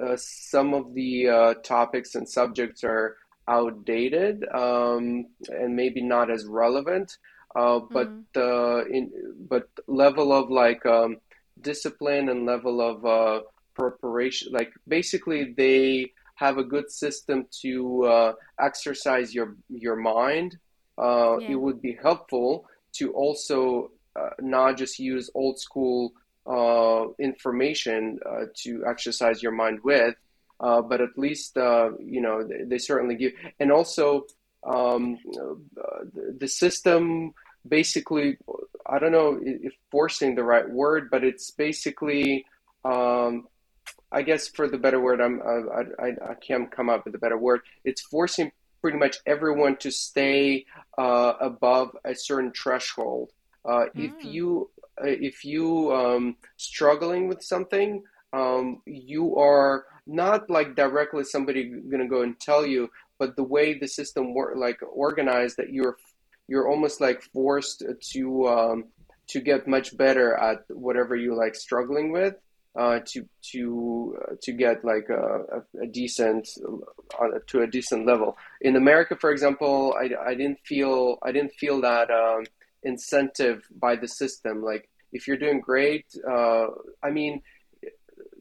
uh, 0.00 0.16
some 0.16 0.74
of 0.74 0.94
the 0.94 1.28
uh, 1.28 1.54
topics 1.62 2.14
and 2.14 2.28
subjects 2.28 2.84
are 2.84 3.16
outdated 3.48 4.44
um, 4.54 5.26
and 5.48 5.74
maybe 5.74 6.02
not 6.02 6.30
as 6.30 6.44
relevant, 6.46 7.18
uh, 7.56 7.80
but 7.90 8.08
mm. 8.08 8.22
the 8.34 8.86
in 8.90 9.10
but 9.48 9.68
level 9.86 10.32
of 10.32 10.50
like 10.50 10.84
um, 10.86 11.16
discipline 11.60 12.28
and 12.28 12.46
level 12.46 12.80
of 12.80 13.04
uh, 13.04 13.40
preparation, 13.74 14.52
like 14.52 14.72
basically 14.86 15.54
they 15.56 16.12
have 16.34 16.58
a 16.58 16.64
good 16.64 16.90
system 16.90 17.46
to 17.62 18.04
uh, 18.04 18.32
exercise 18.60 19.34
your 19.34 19.56
your 19.68 19.96
mind. 19.96 20.58
Uh, 20.96 21.38
yeah. 21.38 21.50
It 21.50 21.54
would 21.54 21.80
be 21.80 21.98
helpful 22.00 22.66
to 22.98 23.12
also 23.12 23.90
uh, 24.16 24.30
not 24.40 24.76
just 24.76 24.98
use 24.98 25.30
old 25.34 25.58
school 25.58 26.12
uh, 26.46 27.06
information 27.18 28.18
uh, 28.24 28.46
to 28.54 28.84
exercise 28.86 29.42
your 29.42 29.52
mind 29.52 29.80
with, 29.84 30.14
uh, 30.60 30.80
but 30.80 31.00
at 31.00 31.16
least 31.16 31.56
uh, 31.56 31.90
you 32.00 32.20
know 32.20 32.42
they, 32.42 32.64
they, 32.64 32.78
certainly 32.78 33.14
give. 33.14 33.32
And 33.60 33.70
also, 33.70 34.26
um, 34.64 35.18
the 36.38 36.48
system 36.48 37.32
basically, 37.68 38.38
I 38.86 38.98
don't 38.98 39.12
know 39.12 39.38
if 39.42 39.72
forcing 39.90 40.34
the 40.34 40.44
right 40.44 40.68
word, 40.68 41.10
but 41.10 41.24
it's 41.24 41.50
basically. 41.50 42.44
Um, 42.84 43.48
I 44.10 44.22
guess 44.22 44.48
for 44.48 44.68
the 44.68 44.78
better 44.78 45.00
word, 45.00 45.20
I'm 45.20 45.42
I, 45.42 46.02
I, 46.02 46.30
I, 46.30 46.34
can't 46.34 46.70
come 46.70 46.88
up 46.88 47.04
with 47.04 47.14
a 47.14 47.18
better 47.18 47.36
word. 47.36 47.60
It's 47.84 48.00
forcing 48.00 48.52
pretty 48.80 48.98
much 48.98 49.18
everyone 49.26 49.76
to 49.78 49.90
stay 49.90 50.66
uh, 50.96 51.34
above 51.40 51.96
a 52.04 52.14
certain 52.14 52.52
threshold. 52.52 53.30
Uh, 53.64 53.86
mm. 53.86 53.90
If 53.94 54.24
you 54.24 54.70
uh, 55.00 55.06
if 55.06 55.44
you 55.44 55.92
um, 55.94 56.36
struggling 56.56 57.28
with 57.28 57.42
something, 57.42 58.02
um, 58.32 58.82
you 58.86 59.36
are 59.36 59.84
not 60.06 60.48
like 60.50 60.74
directly 60.74 61.24
somebody 61.24 61.64
going 61.64 62.02
to 62.02 62.08
go 62.08 62.22
and 62.22 62.38
tell 62.40 62.66
you, 62.66 62.90
but 63.18 63.36
the 63.36 63.42
way 63.42 63.78
the 63.78 63.88
system 63.88 64.34
work 64.34 64.56
like 64.56 64.80
organized 64.92 65.56
that 65.58 65.72
you're 65.72 65.96
you're 66.48 66.68
almost 66.68 67.00
like 67.00 67.22
forced 67.22 67.84
to 68.00 68.48
um, 68.48 68.84
to 69.28 69.40
get 69.40 69.68
much 69.68 69.96
better 69.96 70.34
at 70.34 70.64
whatever 70.70 71.14
you 71.14 71.34
like 71.34 71.54
struggling 71.54 72.10
with. 72.10 72.34
Uh, 72.76 73.00
to 73.04 73.26
to 73.42 74.16
uh, 74.22 74.34
to 74.40 74.52
get 74.52 74.84
like 74.84 75.08
a, 75.08 75.64
a, 75.82 75.86
decent 75.86 76.48
uh, 77.18 77.38
to 77.46 77.62
a 77.62 77.66
decent 77.66 78.06
level. 78.06 78.36
In 78.60 78.76
America, 78.76 79.16
for 79.16 79.32
example, 79.32 79.96
I, 79.98 80.10
I 80.30 80.34
didn't 80.34 80.60
feel 80.64 81.18
I 81.22 81.32
didn't 81.32 81.54
feel 81.54 81.80
that 81.80 82.08
um, 82.10 82.44
incentive 82.84 83.66
by 83.74 83.96
the 83.96 84.06
system. 84.06 84.62
Like 84.62 84.88
if 85.12 85.26
you're 85.26 85.38
doing 85.38 85.60
great, 85.60 86.06
uh, 86.30 86.66
I 87.02 87.10
mean, 87.10 87.42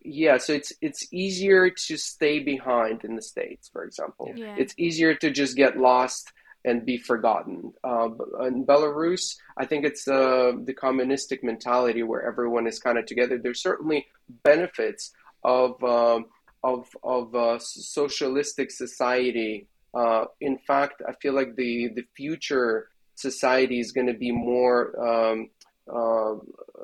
yeah. 0.03 0.37
So 0.37 0.53
it's 0.53 0.73
it's 0.81 1.11
easier 1.11 1.71
to 1.71 1.97
stay 1.97 2.39
behind 2.39 3.05
in 3.05 3.15
the 3.15 3.23
states, 3.23 3.69
for 3.69 3.85
example. 3.85 4.31
Yeah. 4.35 4.55
It's 4.57 4.75
easier 4.77 5.15
to 5.15 5.31
just 5.31 5.55
get 5.55 5.77
lost 5.77 6.31
and 6.65 6.85
be 6.85 6.97
forgotten. 6.97 7.73
Uh, 7.83 8.09
in 8.45 8.65
Belarus, 8.65 9.37
I 9.57 9.65
think 9.65 9.85
it's 9.85 10.07
uh, 10.07 10.53
the 10.63 10.73
communistic 10.73 11.43
mentality 11.43 12.03
where 12.03 12.21
everyone 12.21 12.67
is 12.67 12.79
kind 12.79 12.97
of 12.97 13.05
together. 13.05 13.37
There's 13.37 13.61
certainly 13.61 14.07
benefits 14.43 15.13
of 15.43 15.81
um, 15.83 16.25
of 16.63 16.87
of 17.03 17.35
uh, 17.35 17.59
socialistic 17.59 18.71
society. 18.71 19.67
Uh, 19.93 20.25
in 20.41 20.57
fact, 20.57 21.01
I 21.07 21.13
feel 21.21 21.33
like 21.33 21.55
the 21.55 21.89
the 21.95 22.05
future 22.15 22.89
society 23.15 23.79
is 23.79 23.91
going 23.91 24.07
to 24.07 24.13
be 24.13 24.31
more 24.31 24.79
um, 24.99 25.49
uh, 25.91 26.35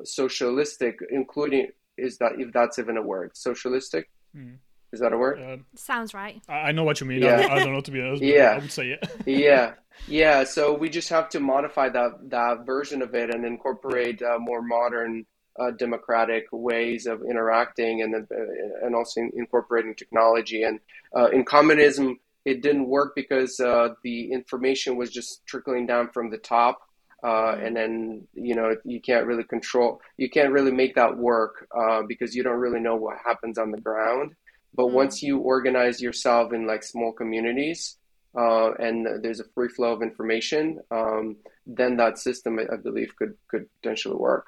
socialistic, 0.03 0.99
including 1.11 1.67
is 1.97 2.17
that 2.17 2.33
if 2.39 2.51
that's 2.53 2.79
even 2.79 2.97
a 2.97 3.01
word, 3.01 3.31
socialistic. 3.35 4.09
Mm. 4.35 4.57
Is 4.93 4.99
that 4.99 5.11
a 5.11 5.17
word? 5.17 5.41
Uh, 5.41 5.57
Sounds 5.75 6.13
right. 6.13 6.39
I 6.47 6.71
know 6.71 6.83
what 6.83 7.01
you 7.01 7.07
mean. 7.07 7.23
Yeah. 7.23 7.47
I, 7.49 7.55
I, 7.55 7.59
don't 7.63 7.73
know 7.73 7.81
to 7.81 7.91
be 7.91 7.99
honest. 7.99 8.21
yeah, 8.21 8.51
I 8.51 8.59
would 8.59 8.71
say 8.71 8.91
it. 8.91 9.09
yeah, 9.25 9.73
yeah. 10.07 10.43
So 10.43 10.71
we 10.71 10.87
just 10.87 11.09
have 11.09 11.29
to 11.29 11.39
modify 11.39 11.89
that 11.89 12.29
that 12.29 12.67
version 12.67 13.01
of 13.01 13.15
it 13.15 13.33
and 13.33 13.43
incorporate 13.43 14.21
uh, 14.21 14.37
more 14.37 14.61
modern 14.61 15.25
uh, 15.59 15.71
democratic 15.71 16.45
ways 16.51 17.07
of 17.07 17.23
interacting, 17.23 18.03
and 18.03 18.13
uh, 18.13 18.85
and 18.85 18.93
also 18.93 19.21
incorporating 19.35 19.95
technology. 19.95 20.61
And 20.61 20.79
uh, 21.17 21.29
in 21.29 21.43
communism, 21.43 22.19
it 22.45 22.61
didn't 22.61 22.87
work 22.87 23.13
because 23.15 23.59
uh, 23.59 23.95
the 24.03 24.31
information 24.31 24.95
was 24.95 25.09
just 25.09 25.43
trickling 25.47 25.87
down 25.87 26.09
from 26.09 26.29
the 26.29 26.37
top. 26.37 26.79
Uh, 27.23 27.55
and 27.63 27.75
then 27.75 28.27
you 28.33 28.53
know 28.53 28.75
you 28.83 28.99
can't 28.99 29.25
really 29.25 29.45
control 29.45 30.01
you 30.17 30.29
can't 30.29 30.51
really 30.51 30.73
make 30.73 30.93
that 30.95 31.17
work 31.17 31.69
uh, 31.73 32.01
because 32.05 32.35
you 32.35 32.43
don't 32.43 32.59
really 32.59 32.81
know 32.81 32.97
what 32.97 33.15
happens 33.23 33.57
on 33.57 33.71
the 33.71 33.79
ground 33.79 34.35
but 34.73 34.87
mm. 34.87 34.91
once 34.91 35.21
you 35.21 35.39
organize 35.39 36.01
yourself 36.01 36.53
in 36.53 36.65
like 36.67 36.83
small 36.83 37.11
communities 37.11 37.97
uh, 38.37 38.71
and 38.79 39.07
there's 39.23 39.39
a 39.39 39.45
free 39.53 39.69
flow 39.69 39.93
of 39.93 40.01
information 40.01 40.79
um, 40.91 41.35
then 41.65 41.97
that 41.97 42.17
system 42.17 42.59
i 42.59 42.75
believe 42.75 43.15
could 43.15 43.35
could 43.47 43.65
potentially 43.81 44.15
work 44.15 44.47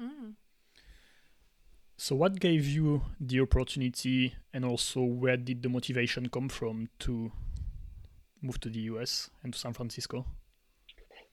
mm. 0.00 0.34
So, 2.02 2.16
what 2.16 2.40
gave 2.40 2.66
you 2.66 3.02
the 3.20 3.40
opportunity, 3.42 4.34
and 4.52 4.64
also 4.64 5.02
where 5.02 5.36
did 5.36 5.62
the 5.62 5.68
motivation 5.68 6.28
come 6.30 6.48
from 6.48 6.88
to 6.98 7.30
move 8.42 8.58
to 8.58 8.68
the 8.68 8.80
US 8.80 9.30
and 9.44 9.52
to 9.52 9.58
San 9.58 9.72
Francisco? 9.72 10.26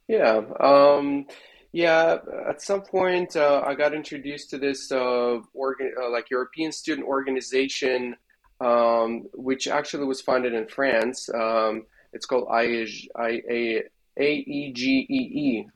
Yeah, 0.07 0.41
um, 0.59 1.25
yeah. 1.71 2.17
At 2.47 2.61
some 2.61 2.81
point, 2.81 3.35
uh, 3.35 3.63
I 3.65 3.75
got 3.75 3.93
introduced 3.93 4.49
to 4.51 4.57
this 4.57 4.91
uh, 4.91 5.39
organ, 5.53 5.93
uh, 6.01 6.09
like 6.09 6.29
European 6.29 6.71
student 6.71 7.07
organization, 7.07 8.15
um, 8.59 9.27
which 9.33 9.67
actually 9.67 10.05
was 10.05 10.21
founded 10.21 10.53
in 10.53 10.67
France. 10.67 11.29
Um, 11.33 11.85
it's 12.13 12.25
called 12.25 12.47
AEGEE. 12.49 13.89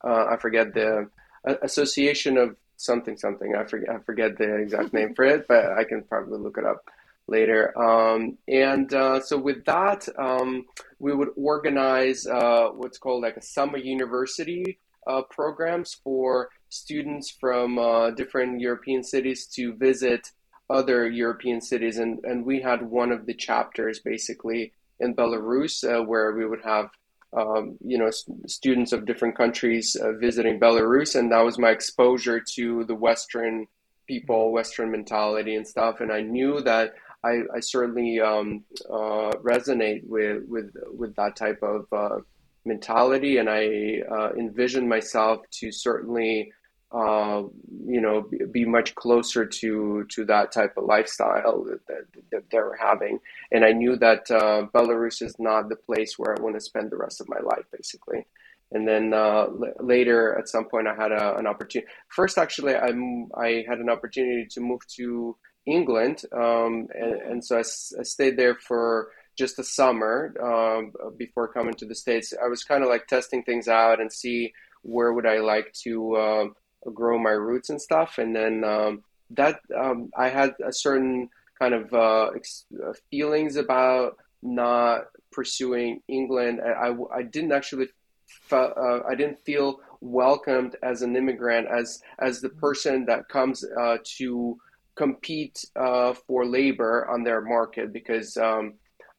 Uh, 0.03 0.25
I 0.31 0.37
forget 0.37 0.73
the 0.73 1.09
Association 1.45 2.37
of 2.37 2.55
something 2.77 3.17
something. 3.17 3.55
I 3.55 3.65
forget 3.65 3.89
I 3.89 3.99
forget 3.99 4.37
the 4.37 4.55
exact 4.55 4.93
name 4.93 5.13
for 5.13 5.25
it, 5.25 5.47
but 5.47 5.73
I 5.77 5.83
can 5.83 6.03
probably 6.03 6.39
look 6.39 6.57
it 6.57 6.65
up 6.65 6.89
later. 7.27 7.77
Um, 7.77 8.37
and 8.47 8.93
uh, 8.93 9.19
so 9.21 9.37
with 9.37 9.65
that, 9.65 10.07
um, 10.17 10.65
we 10.99 11.13
would 11.13 11.29
organize 11.35 12.25
uh, 12.25 12.69
what's 12.69 12.97
called 12.97 13.23
like 13.23 13.37
a 13.37 13.41
summer 13.41 13.77
university 13.77 14.79
uh, 15.07 15.21
programs 15.29 15.93
for 15.93 16.49
students 16.69 17.29
from 17.29 17.77
uh, 17.77 18.11
different 18.11 18.59
European 18.59 19.03
cities 19.03 19.45
to 19.47 19.73
visit 19.73 20.31
other 20.69 21.09
European 21.09 21.61
cities, 21.61 21.97
and 21.97 22.23
and 22.23 22.45
we 22.45 22.61
had 22.61 22.81
one 22.81 23.11
of 23.11 23.25
the 23.25 23.33
chapters 23.33 23.99
basically 23.99 24.73
in 24.99 25.15
Belarus 25.15 25.83
uh, 25.83 26.03
where 26.03 26.31
we 26.33 26.45
would 26.45 26.63
have 26.63 26.89
um, 27.35 27.77
you 27.83 27.97
know, 27.97 28.11
students 28.47 28.93
of 28.93 29.05
different 29.05 29.35
countries 29.35 29.95
uh, 29.95 30.13
visiting 30.13 30.59
Belarus, 30.59 31.15
and 31.15 31.31
that 31.31 31.43
was 31.43 31.57
my 31.57 31.69
exposure 31.69 32.39
to 32.55 32.83
the 32.85 32.95
Western 32.95 33.67
people, 34.07 34.51
Western 34.51 34.91
mentality 34.91 35.55
and 35.55 35.67
stuff. 35.67 35.99
And 35.99 36.11
I 36.11 36.21
knew 36.21 36.61
that 36.61 36.93
I, 37.23 37.41
I 37.55 37.59
certainly 37.59 38.19
um, 38.19 38.63
uh, 38.89 39.31
resonate 39.41 40.05
with 40.05 40.43
with 40.47 40.73
with 40.95 41.15
that 41.15 41.35
type 41.35 41.63
of 41.63 41.87
uh, 41.91 42.19
mentality, 42.65 43.37
and 43.37 43.49
I 43.49 44.01
uh, 44.09 44.31
envisioned 44.37 44.89
myself 44.89 45.41
to 45.59 45.71
certainly 45.71 46.51
uh, 46.93 47.41
you 47.87 47.99
know, 47.99 48.29
be, 48.51 48.65
much 48.65 48.93
closer 48.93 49.47
to 49.47 50.05
to 50.09 50.25
that 50.25 50.51
type 50.51 50.77
of 50.77 50.83
lifestyle 50.85 51.63
that, 51.63 51.85
that, 51.87 52.05
that 52.31 52.43
they 52.51 52.59
were 52.59 52.77
having. 52.79 53.19
And 53.51 53.65
I 53.65 53.71
knew 53.71 53.95
that 53.95 54.29
uh, 54.29 54.67
Belarus 54.75 55.23
is 55.23 55.35
not 55.39 55.69
the 55.69 55.75
place 55.75 56.19
where 56.19 56.37
I 56.37 56.41
want 56.41 56.55
to 56.55 56.61
spend 56.61 56.91
the 56.91 56.97
rest 56.97 57.19
of 57.19 57.27
my 57.27 57.39
life, 57.39 57.65
basically. 57.71 58.27
And 58.71 58.87
then 58.87 59.11
uh, 59.11 59.45
l- 59.45 59.73
later, 59.79 60.37
at 60.37 60.47
some 60.47 60.65
point, 60.65 60.87
I 60.87 60.93
had 60.93 61.11
a, 61.11 61.35
an 61.35 61.47
opportunity. 61.47 61.89
First, 62.09 62.37
actually, 62.37 62.75
I, 62.75 62.91
I 63.35 63.65
had 63.67 63.79
an 63.79 63.89
opportunity 63.89 64.45
to 64.51 64.61
move 64.61 64.85
to 64.95 65.35
England, 65.65 66.21
um, 66.31 66.87
and, 66.93 67.13
and, 67.13 67.45
so 67.45 67.57
I, 67.57 67.61
s- 67.61 67.93
I 67.99 68.03
stayed 68.03 68.37
there 68.37 68.55
for 68.55 69.09
just 69.37 69.59
a 69.59 69.63
summer 69.63 70.33
um, 70.41 70.93
before 71.17 71.47
coming 71.47 71.73
to 71.75 71.85
the 71.85 71.95
states. 71.95 72.33
I 72.43 72.47
was 72.47 72.63
kind 72.63 72.83
of 72.83 72.89
like 72.89 73.07
testing 73.07 73.43
things 73.43 73.67
out 73.67 73.99
and 73.99 74.11
see 74.11 74.53
where 74.83 75.13
would 75.13 75.25
I 75.25 75.39
like 75.39 75.73
to 75.83 76.15
uh, 76.15 76.45
grow 76.93 77.17
my 77.17 77.31
roots 77.31 77.69
and 77.69 77.81
stuff. 77.81 78.17
And 78.17 78.35
then 78.35 78.63
um, 78.63 79.03
that 79.31 79.59
um, 79.75 80.11
I 80.17 80.29
had 80.29 80.53
a 80.63 80.71
certain 80.71 81.29
kind 81.59 81.73
of 81.73 81.93
uh, 81.93 82.31
ex- 82.35 82.65
uh, 82.85 82.93
feelings 83.09 83.55
about 83.55 84.17
not 84.41 85.05
pursuing 85.31 86.01
England. 86.07 86.59
I, 86.61 86.89
I, 86.89 87.19
I 87.19 87.23
didn't 87.23 87.53
actually 87.53 87.87
fe- 88.27 88.73
uh, 88.77 88.99
I 89.07 89.15
didn't 89.15 89.43
feel 89.45 89.79
welcomed 90.01 90.75
as 90.83 91.01
an 91.01 91.15
immigrant 91.15 91.67
as 91.67 92.01
as 92.19 92.41
the 92.41 92.49
person 92.49 93.05
that 93.05 93.29
comes 93.29 93.63
uh, 93.79 93.97
to 94.17 94.57
compete 94.95 95.65
uh, 95.75 96.13
for 96.27 96.45
labor 96.45 97.07
on 97.09 97.23
their 97.23 97.41
market 97.41 97.93
because 97.93 98.37
um, 98.37 98.73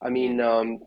I 0.05 0.11
mean 0.11 0.41
um, 0.41 0.81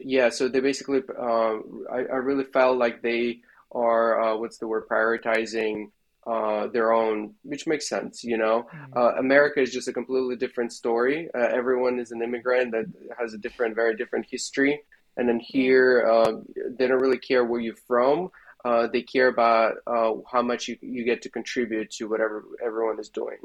yeah 0.00 0.28
so 0.30 0.48
they 0.48 0.60
basically 0.60 1.00
uh, 1.18 1.56
I, 1.92 1.98
I 1.98 2.18
really 2.28 2.44
felt 2.44 2.78
like 2.78 3.02
they 3.02 3.40
are 3.72 4.36
what's 4.38 4.58
the 4.58 4.66
word 4.66 4.88
prioritizing 4.88 5.90
uh, 6.26 6.66
their 6.68 6.92
own, 6.92 7.34
which 7.42 7.66
makes 7.66 7.88
sense. 7.88 8.22
You 8.22 8.38
know, 8.38 8.66
mm-hmm. 8.72 8.98
uh, 8.98 9.12
America 9.18 9.60
is 9.60 9.72
just 9.72 9.88
a 9.88 9.92
completely 9.92 10.36
different 10.36 10.72
story. 10.72 11.28
Uh, 11.34 11.48
everyone 11.52 11.98
is 11.98 12.10
an 12.10 12.22
immigrant 12.22 12.72
that 12.72 12.84
has 13.18 13.34
a 13.34 13.38
different, 13.38 13.74
very 13.74 13.96
different 13.96 14.26
history. 14.30 14.80
And 15.16 15.28
then 15.28 15.40
here, 15.40 16.06
uh, 16.06 16.32
they 16.78 16.86
don't 16.86 17.00
really 17.00 17.18
care 17.18 17.44
where 17.44 17.60
you're 17.60 17.74
from. 17.74 18.30
Uh, 18.64 18.86
they 18.92 19.02
care 19.02 19.28
about 19.28 19.76
uh, 19.86 20.12
how 20.30 20.42
much 20.42 20.68
you, 20.68 20.76
you 20.82 21.04
get 21.04 21.22
to 21.22 21.30
contribute 21.30 21.90
to 21.92 22.06
whatever 22.06 22.44
everyone 22.64 23.00
is 23.00 23.08
doing. 23.08 23.38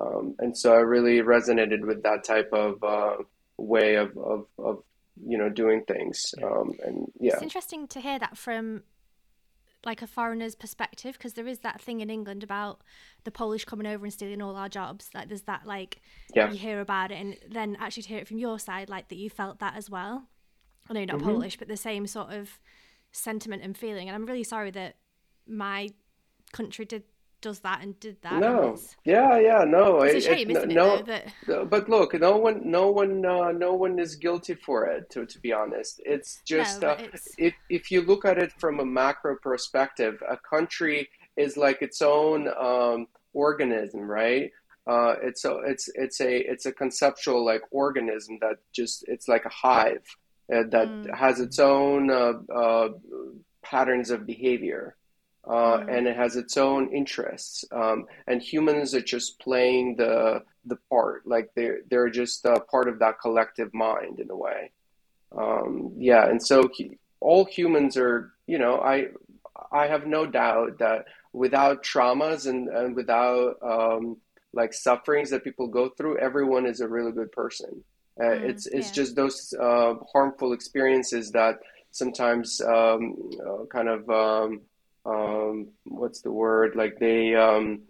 Um, 0.00 0.34
and 0.38 0.56
so 0.56 0.72
I 0.72 0.78
really 0.78 1.18
resonated 1.20 1.80
with 1.86 2.02
that 2.04 2.24
type 2.24 2.50
of 2.52 2.82
way 3.58 3.96
of, 3.96 4.16
of, 4.16 4.46
of, 4.58 4.82
you 5.24 5.38
know, 5.38 5.48
doing 5.48 5.84
things. 5.86 6.20
Um, 6.42 6.72
and 6.84 7.06
yeah, 7.20 7.34
it's 7.34 7.42
interesting 7.42 7.86
to 7.88 8.00
hear 8.00 8.18
that 8.18 8.36
from 8.36 8.82
like 9.84 10.02
a 10.02 10.06
foreigner's 10.06 10.54
perspective 10.54 11.14
because 11.14 11.34
there 11.34 11.46
is 11.46 11.60
that 11.60 11.80
thing 11.80 12.00
in 12.00 12.10
England 12.10 12.42
about 12.42 12.80
the 13.24 13.30
Polish 13.30 13.64
coming 13.64 13.86
over 13.86 14.04
and 14.04 14.12
stealing 14.12 14.40
all 14.40 14.56
our 14.56 14.68
jobs. 14.68 15.10
Like 15.14 15.28
there's 15.28 15.42
that 15.42 15.66
like 15.66 16.00
yeah. 16.34 16.50
you 16.50 16.56
hear 16.56 16.80
about 16.80 17.10
it 17.10 17.16
and 17.16 17.36
then 17.50 17.76
actually 17.78 18.04
to 18.04 18.08
hear 18.08 18.18
it 18.18 18.28
from 18.28 18.38
your 18.38 18.58
side, 18.58 18.88
like 18.88 19.08
that 19.08 19.16
you 19.16 19.30
felt 19.30 19.60
that 19.60 19.76
as 19.76 19.90
well. 19.90 20.28
I 20.88 20.92
know 20.92 21.00
you're 21.00 21.06
not 21.06 21.18
mm-hmm. 21.18 21.28
Polish, 21.28 21.58
but 21.58 21.68
the 21.68 21.76
same 21.76 22.06
sort 22.06 22.32
of 22.32 22.58
sentiment 23.12 23.62
and 23.62 23.76
feeling. 23.76 24.08
And 24.08 24.14
I'm 24.14 24.26
really 24.26 24.44
sorry 24.44 24.70
that 24.72 24.96
my 25.46 25.90
country 26.52 26.84
did 26.84 27.04
does 27.44 27.60
that 27.60 27.82
and 27.82 28.00
did 28.00 28.16
that. 28.22 28.40
No, 28.40 28.78
yeah, 29.04 29.38
yeah, 29.38 29.64
no. 29.64 30.00
It's 30.00 30.24
a 30.24 30.34
shame, 30.34 30.50
it, 30.50 30.56
isn't 30.56 30.70
it? 30.70 30.74
No, 30.74 31.02
that... 31.02 31.68
but 31.68 31.90
look, 31.90 32.18
no 32.18 32.38
one, 32.38 32.62
no 32.64 32.90
one, 32.90 33.24
uh, 33.26 33.52
no 33.52 33.74
one 33.74 33.98
is 33.98 34.16
guilty 34.16 34.54
for 34.54 34.86
it. 34.86 35.10
To 35.10 35.26
to 35.26 35.38
be 35.40 35.52
honest, 35.52 36.00
it's 36.06 36.40
just 36.46 36.80
no, 36.80 36.88
uh, 36.88 36.96
it's... 37.12 37.28
if 37.36 37.54
if 37.68 37.90
you 37.90 38.00
look 38.00 38.24
at 38.24 38.38
it 38.38 38.50
from 38.58 38.80
a 38.80 38.84
macro 38.84 39.36
perspective, 39.36 40.22
a 40.26 40.38
country 40.38 41.10
is 41.36 41.58
like 41.58 41.82
its 41.82 42.00
own 42.00 42.48
um, 42.58 43.08
organism, 43.34 44.00
right? 44.00 44.50
Uh, 44.86 45.16
it's 45.22 45.44
a 45.44 45.58
it's 45.66 45.90
it's 45.94 46.22
a 46.22 46.50
it's 46.50 46.64
a 46.64 46.72
conceptual 46.72 47.44
like 47.44 47.62
organism 47.70 48.38
that 48.40 48.56
just 48.72 49.04
it's 49.06 49.28
like 49.28 49.44
a 49.44 49.50
hive 49.50 50.06
uh, 50.50 50.62
that 50.70 50.88
mm. 50.88 51.14
has 51.14 51.40
its 51.40 51.58
own 51.58 52.10
uh, 52.10 52.32
uh, 52.50 52.88
patterns 53.62 54.10
of 54.10 54.24
behavior 54.24 54.96
uh, 55.46 55.78
mm. 55.78 55.96
and 55.96 56.06
it 56.06 56.16
has 56.16 56.36
its 56.36 56.56
own 56.56 56.92
interests. 56.92 57.64
Um, 57.72 58.06
and 58.26 58.42
humans 58.42 58.94
are 58.94 59.02
just 59.02 59.38
playing 59.38 59.96
the 59.96 60.42
the 60.66 60.76
part, 60.88 61.26
like 61.26 61.50
they're 61.54 61.80
they're 61.90 62.10
just 62.10 62.46
part 62.70 62.88
of 62.88 62.98
that 63.00 63.20
collective 63.20 63.72
mind 63.74 64.20
in 64.20 64.30
a 64.30 64.36
way. 64.36 64.70
Um, 65.36 65.92
yeah, 65.98 66.26
and 66.28 66.40
so 66.42 66.68
he, 66.72 66.98
all 67.20 67.44
humans 67.44 67.96
are, 67.96 68.32
you 68.46 68.58
know, 68.58 68.80
I 68.80 69.08
I 69.72 69.86
have 69.86 70.06
no 70.06 70.26
doubt 70.26 70.78
that 70.78 71.06
without 71.32 71.82
traumas 71.82 72.46
and, 72.46 72.68
and 72.68 72.94
without 72.94 73.56
um, 73.62 74.16
like 74.52 74.72
sufferings 74.72 75.30
that 75.30 75.44
people 75.44 75.66
go 75.66 75.88
through, 75.88 76.18
everyone 76.18 76.64
is 76.64 76.80
a 76.80 76.88
really 76.88 77.12
good 77.12 77.32
person. 77.32 77.82
Uh, 78.20 78.26
mm, 78.26 78.48
it's 78.48 78.66
it's 78.66 78.88
yeah. 78.88 78.94
just 78.94 79.16
those 79.16 79.52
uh, 79.60 79.94
harmful 80.12 80.52
experiences 80.52 81.32
that 81.32 81.58
sometimes 81.90 82.60
um, 82.60 83.30
uh, 83.44 83.64
kind 83.66 83.88
of 83.88 84.08
um, 84.08 84.60
um, 85.04 85.68
what's 85.84 86.22
the 86.22 86.30
word 86.30 86.76
like 86.76 86.98
they 86.98 87.34
um, 87.34 87.82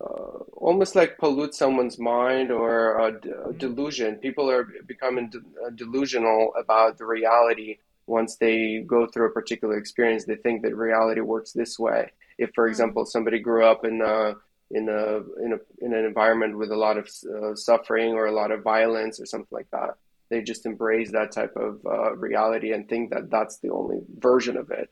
uh, 0.00 0.38
almost 0.56 0.96
like 0.96 1.18
pollute 1.18 1.54
someone's 1.54 1.98
mind 1.98 2.50
or 2.50 2.98
a, 2.98 3.20
d- 3.20 3.28
mm-hmm. 3.28 3.58
delusion 3.58 4.16
people 4.16 4.50
are 4.50 4.66
becoming 4.86 5.28
de- 5.28 5.38
uh, 5.64 5.70
delusional 5.74 6.52
about 6.58 6.98
the 6.98 7.04
reality 7.04 7.78
once 8.06 8.36
they 8.36 8.82
go 8.86 9.06
through 9.06 9.26
a 9.26 9.32
particular 9.32 9.76
experience 9.76 10.24
they 10.24 10.36
think 10.36 10.62
that 10.62 10.74
reality 10.74 11.20
works 11.20 11.52
this 11.52 11.78
way 11.78 12.10
if 12.38 12.50
for 12.54 12.64
mm-hmm. 12.64 12.70
example 12.70 13.04
somebody 13.04 13.38
grew 13.38 13.64
up 13.64 13.84
in 13.84 14.00
a 14.00 14.34
in 14.70 14.88
a 14.88 15.16
in 15.44 15.52
a 15.52 15.84
in 15.84 15.92
an 15.92 16.04
environment 16.04 16.56
with 16.56 16.70
a 16.70 16.76
lot 16.76 16.96
of 16.96 17.08
uh, 17.34 17.54
suffering 17.54 18.14
or 18.14 18.26
a 18.26 18.32
lot 18.32 18.50
of 18.50 18.62
violence 18.62 19.20
or 19.20 19.26
something 19.26 19.48
like 19.50 19.70
that 19.70 19.96
they 20.30 20.40
just 20.40 20.64
embrace 20.64 21.10
that 21.10 21.32
type 21.32 21.54
of 21.56 21.84
uh, 21.84 22.14
reality 22.16 22.72
and 22.72 22.88
think 22.88 23.10
that 23.10 23.30
that's 23.30 23.58
the 23.58 23.70
only 23.70 23.98
version 24.18 24.56
of 24.56 24.70
it 24.70 24.90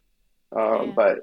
um, 0.53 0.89
yeah. 0.89 0.93
but 0.95 1.19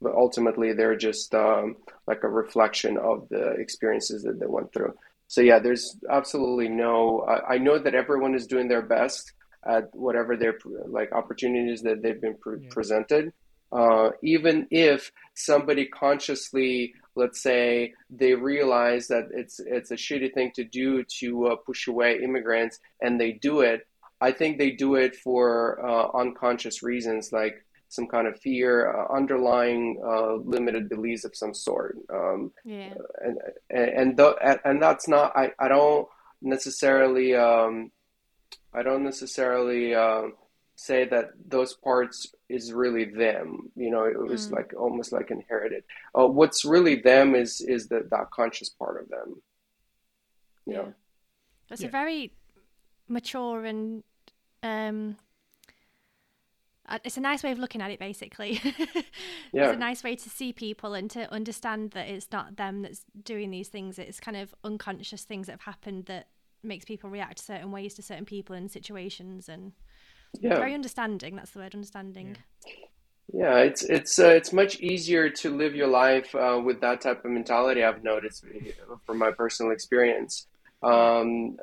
but 0.00 0.14
ultimately 0.14 0.72
they're 0.72 0.96
just 0.96 1.34
um, 1.34 1.76
like 2.06 2.22
a 2.22 2.28
reflection 2.28 2.98
of 2.98 3.28
the 3.30 3.52
experiences 3.52 4.22
that 4.22 4.38
they 4.38 4.46
went 4.46 4.72
through. 4.72 4.94
So 5.28 5.40
yeah, 5.40 5.58
there's 5.58 5.96
absolutely 6.10 6.68
no. 6.68 7.22
I, 7.22 7.54
I 7.54 7.58
know 7.58 7.78
that 7.78 7.94
everyone 7.94 8.34
is 8.34 8.46
doing 8.46 8.68
their 8.68 8.82
best 8.82 9.32
at 9.66 9.94
whatever 9.94 10.36
their 10.36 10.58
like 10.86 11.12
opportunities 11.12 11.82
that 11.82 12.02
they've 12.02 12.20
been 12.20 12.36
pre- 12.36 12.62
yeah. 12.62 12.68
presented. 12.70 13.32
Uh, 13.72 14.10
even 14.22 14.68
if 14.70 15.10
somebody 15.34 15.86
consciously, 15.86 16.94
let's 17.16 17.42
say, 17.42 17.92
they 18.08 18.34
realize 18.34 19.08
that 19.08 19.24
it's 19.32 19.58
it's 19.58 19.90
a 19.90 19.96
shitty 19.96 20.32
thing 20.32 20.52
to 20.54 20.62
do 20.62 21.02
to 21.18 21.48
uh, 21.48 21.56
push 21.56 21.88
away 21.88 22.20
immigrants, 22.22 22.78
and 23.00 23.20
they 23.20 23.32
do 23.32 23.62
it, 23.62 23.86
I 24.20 24.32
think 24.32 24.58
they 24.58 24.70
do 24.70 24.94
it 24.94 25.16
for 25.16 25.84
uh, 25.84 26.10
unconscious 26.18 26.82
reasons, 26.82 27.32
like 27.32 27.65
some 27.88 28.06
kind 28.06 28.26
of 28.26 28.40
fear, 28.40 28.92
uh, 28.92 29.14
underlying 29.14 30.00
uh, 30.04 30.34
limited 30.34 30.88
beliefs 30.88 31.24
of 31.24 31.36
some 31.36 31.54
sort. 31.54 31.96
Um, 32.12 32.52
yeah. 32.64 32.94
And 33.24 33.38
and 33.70 33.88
and, 33.88 34.16
th- 34.16 34.58
and 34.64 34.82
that's 34.82 35.08
not. 35.08 35.36
I, 35.36 35.52
I 35.58 35.68
don't 35.68 36.08
necessarily. 36.42 37.34
Um, 37.34 37.90
I 38.72 38.82
don't 38.82 39.04
necessarily 39.04 39.94
uh, 39.94 40.24
say 40.76 41.06
that 41.06 41.30
those 41.48 41.74
parts 41.74 42.34
is 42.48 42.72
really 42.72 43.06
them. 43.06 43.70
You 43.74 43.90
know, 43.90 44.04
it 44.04 44.18
was 44.18 44.48
mm. 44.48 44.52
like 44.52 44.74
almost 44.78 45.12
like 45.12 45.30
inherited. 45.30 45.84
Uh, 46.18 46.26
what's 46.26 46.64
really 46.64 46.96
them 46.96 47.34
is 47.34 47.60
is 47.60 47.88
the, 47.88 48.06
that 48.10 48.30
conscious 48.30 48.68
part 48.68 49.02
of 49.02 49.08
them. 49.08 49.42
You 50.66 50.74
yeah. 50.74 50.84
That's 51.68 51.82
yeah. 51.82 51.88
a 51.88 51.90
very 51.90 52.32
mature 53.08 53.64
and 53.64 54.04
um, 54.62 55.16
it's 57.04 57.16
a 57.16 57.20
nice 57.20 57.42
way 57.42 57.52
of 57.52 57.58
looking 57.58 57.80
at 57.80 57.90
it 57.90 57.98
basically. 57.98 58.60
Yeah. 59.52 59.64
it's 59.68 59.76
a 59.76 59.78
nice 59.78 60.04
way 60.04 60.16
to 60.16 60.30
see 60.30 60.52
people 60.52 60.94
and 60.94 61.10
to 61.12 61.30
understand 61.32 61.92
that 61.92 62.08
it's 62.08 62.28
not 62.32 62.56
them 62.56 62.82
that's 62.82 63.04
doing 63.22 63.50
these 63.50 63.68
things. 63.68 63.98
It's 63.98 64.20
kind 64.20 64.36
of 64.36 64.54
unconscious 64.64 65.24
things 65.24 65.46
that 65.46 65.52
have 65.52 65.62
happened 65.62 66.06
that 66.06 66.28
makes 66.62 66.84
people 66.84 67.10
react 67.10 67.38
certain 67.38 67.70
ways 67.70 67.94
to 67.94 68.02
certain 68.02 68.24
people 68.24 68.56
and 68.56 68.70
situations 68.70 69.48
and 69.48 69.72
yeah. 70.40 70.56
very 70.56 70.74
understanding 70.74 71.36
that's 71.36 71.52
the 71.52 71.60
word 71.60 71.74
understanding. 71.74 72.36
Yeah, 72.66 72.72
yeah 73.32 73.58
it's 73.58 73.82
it's 73.82 74.18
uh, 74.18 74.28
it's 74.28 74.52
much 74.52 74.80
easier 74.80 75.28
to 75.30 75.54
live 75.54 75.74
your 75.74 75.88
life 75.88 76.34
uh, 76.34 76.60
with 76.62 76.80
that 76.80 77.00
type 77.00 77.24
of 77.24 77.30
mentality 77.30 77.82
i've 77.82 78.04
noticed 78.04 78.44
uh, 78.44 78.94
from 79.04 79.18
my 79.18 79.30
personal 79.30 79.72
experience 79.72 80.46
um, 80.82 81.56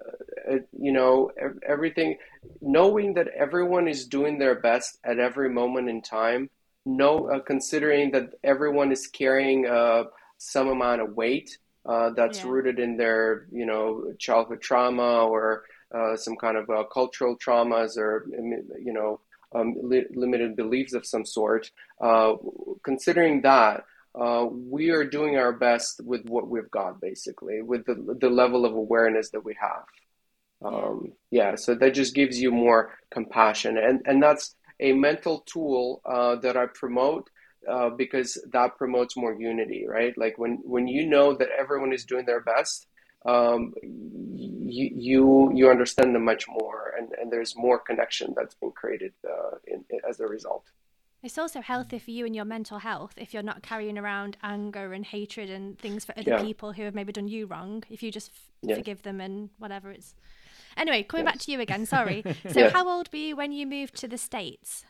you 0.77 0.91
know, 0.91 1.31
everything, 1.67 2.17
knowing 2.61 3.13
that 3.13 3.27
everyone 3.29 3.87
is 3.87 4.05
doing 4.07 4.37
their 4.37 4.55
best 4.55 4.97
at 5.03 5.19
every 5.19 5.49
moment 5.49 5.89
in 5.89 6.01
time, 6.01 6.49
no, 6.85 7.29
uh, 7.29 7.39
considering 7.39 8.11
that 8.11 8.33
everyone 8.43 8.91
is 8.91 9.07
carrying 9.07 9.65
uh, 9.65 10.03
some 10.37 10.67
amount 10.67 11.01
of 11.01 11.15
weight 11.15 11.57
uh, 11.85 12.09
that's 12.11 12.39
yeah. 12.39 12.49
rooted 12.49 12.79
in 12.79 12.97
their, 12.97 13.47
you 13.51 13.65
know, 13.65 14.13
childhood 14.19 14.61
trauma 14.61 15.25
or 15.25 15.63
uh, 15.93 16.15
some 16.15 16.35
kind 16.35 16.57
of 16.57 16.69
uh, 16.69 16.83
cultural 16.85 17.37
traumas 17.37 17.97
or, 17.97 18.25
you 18.79 18.93
know, 18.93 19.19
um, 19.53 19.75
li- 19.81 20.07
limited 20.15 20.55
beliefs 20.55 20.93
of 20.93 21.05
some 21.05 21.25
sort. 21.25 21.69
Uh, 22.01 22.33
considering 22.83 23.41
that, 23.41 23.85
uh, 24.15 24.45
we 24.49 24.89
are 24.91 25.03
doing 25.03 25.37
our 25.37 25.53
best 25.53 26.01
with 26.03 26.25
what 26.25 26.47
we've 26.47 26.69
got, 26.69 27.01
basically, 27.01 27.61
with 27.61 27.85
the, 27.85 28.17
the 28.19 28.29
level 28.29 28.65
of 28.65 28.73
awareness 28.73 29.29
that 29.31 29.43
we 29.43 29.55
have. 29.59 29.85
Um, 30.63 31.13
yeah, 31.31 31.55
so 31.55 31.75
that 31.75 31.93
just 31.93 32.13
gives 32.15 32.39
you 32.39 32.51
more 32.51 32.97
compassion. 33.11 33.77
And, 33.77 34.01
and 34.05 34.21
that's 34.21 34.55
a 34.79 34.93
mental 34.93 35.43
tool 35.45 36.01
uh, 36.05 36.35
that 36.37 36.55
I 36.55 36.67
promote 36.67 37.29
uh, 37.69 37.89
because 37.89 38.37
that 38.51 38.77
promotes 38.77 39.17
more 39.17 39.33
unity, 39.33 39.85
right? 39.87 40.17
Like 40.17 40.37
when, 40.37 40.59
when 40.63 40.87
you 40.87 41.05
know 41.07 41.33
that 41.33 41.49
everyone 41.57 41.93
is 41.93 42.05
doing 42.05 42.25
their 42.25 42.41
best, 42.41 42.87
um, 43.25 43.73
you, 43.81 44.91
you, 44.95 45.51
you 45.53 45.69
understand 45.69 46.13
them 46.13 46.25
much 46.25 46.45
more, 46.47 46.93
and, 46.97 47.13
and 47.19 47.31
there's 47.31 47.55
more 47.55 47.79
connection 47.79 48.33
that's 48.35 48.55
been 48.55 48.71
created 48.71 49.13
uh, 49.25 49.57
in, 49.65 49.85
in, 49.89 49.99
as 50.07 50.19
a 50.19 50.27
result. 50.27 50.65
It's 51.23 51.37
also 51.37 51.61
healthy 51.61 51.99
for 51.99 52.11
you 52.11 52.25
and 52.25 52.35
your 52.35 52.43
mental 52.43 52.79
health 52.79 53.13
if 53.15 53.33
you're 53.33 53.43
not 53.43 53.63
carrying 53.63 53.97
around 53.97 54.35
anger 54.43 54.91
and 54.91 55.05
hatred 55.05 55.49
and 55.49 55.79
things 55.79 56.03
for 56.03 56.13
other 56.19 56.31
yeah. 56.31 56.41
people 56.41 56.73
who 56.73 56.83
have 56.83 56.93
maybe 56.93 57.13
done 57.13 57.29
you 57.29 57.45
wrong. 57.45 57.81
If 57.89 58.03
you 58.03 58.11
just 58.11 58.31
f- 58.31 58.51
yeah. 58.61 58.75
forgive 58.75 59.03
them 59.03 59.21
and 59.21 59.49
whatever 59.57 59.89
it's. 59.89 60.15
Anyway, 60.75 61.03
coming 61.03 61.25
yes. 61.25 61.33
back 61.33 61.41
to 61.43 61.51
you 61.51 61.61
again. 61.61 61.85
Sorry. 61.85 62.23
So, 62.49 62.59
yeah. 62.59 62.69
how 62.71 62.89
old 62.89 63.09
were 63.13 63.19
you 63.19 63.37
when 63.37 63.53
you 63.53 63.65
moved 63.65 63.95
to 63.97 64.07
the 64.07 64.17
states? 64.17 64.83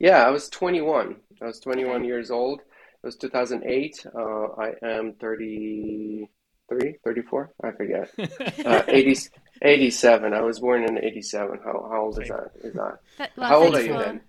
Yeah, 0.00 0.26
I 0.26 0.30
was 0.30 0.48
21. 0.48 1.16
I 1.40 1.44
was 1.44 1.60
21 1.60 1.96
okay. 1.96 2.06
years 2.06 2.32
old. 2.32 2.60
It 2.60 3.06
was 3.06 3.16
2008. 3.16 4.06
Uh, 4.12 4.20
I 4.58 4.72
am 4.82 5.12
33, 5.20 6.96
34. 7.04 7.54
I 7.62 7.70
forget. 7.70 8.10
Uh, 8.66 8.82
80, 8.88 9.28
87. 9.62 10.34
I 10.34 10.40
was 10.40 10.58
born 10.58 10.82
in 10.84 10.98
87. 10.98 11.60
How, 11.64 11.88
how 11.90 12.02
old 12.02 12.20
is 12.20 12.28
that? 12.28 12.50
Is 12.64 12.74
that? 12.74 12.98
well, 13.36 13.48
how 13.48 13.62
old 13.62 13.76
are 13.76 13.82
you 13.82 13.96
then? 13.96 14.20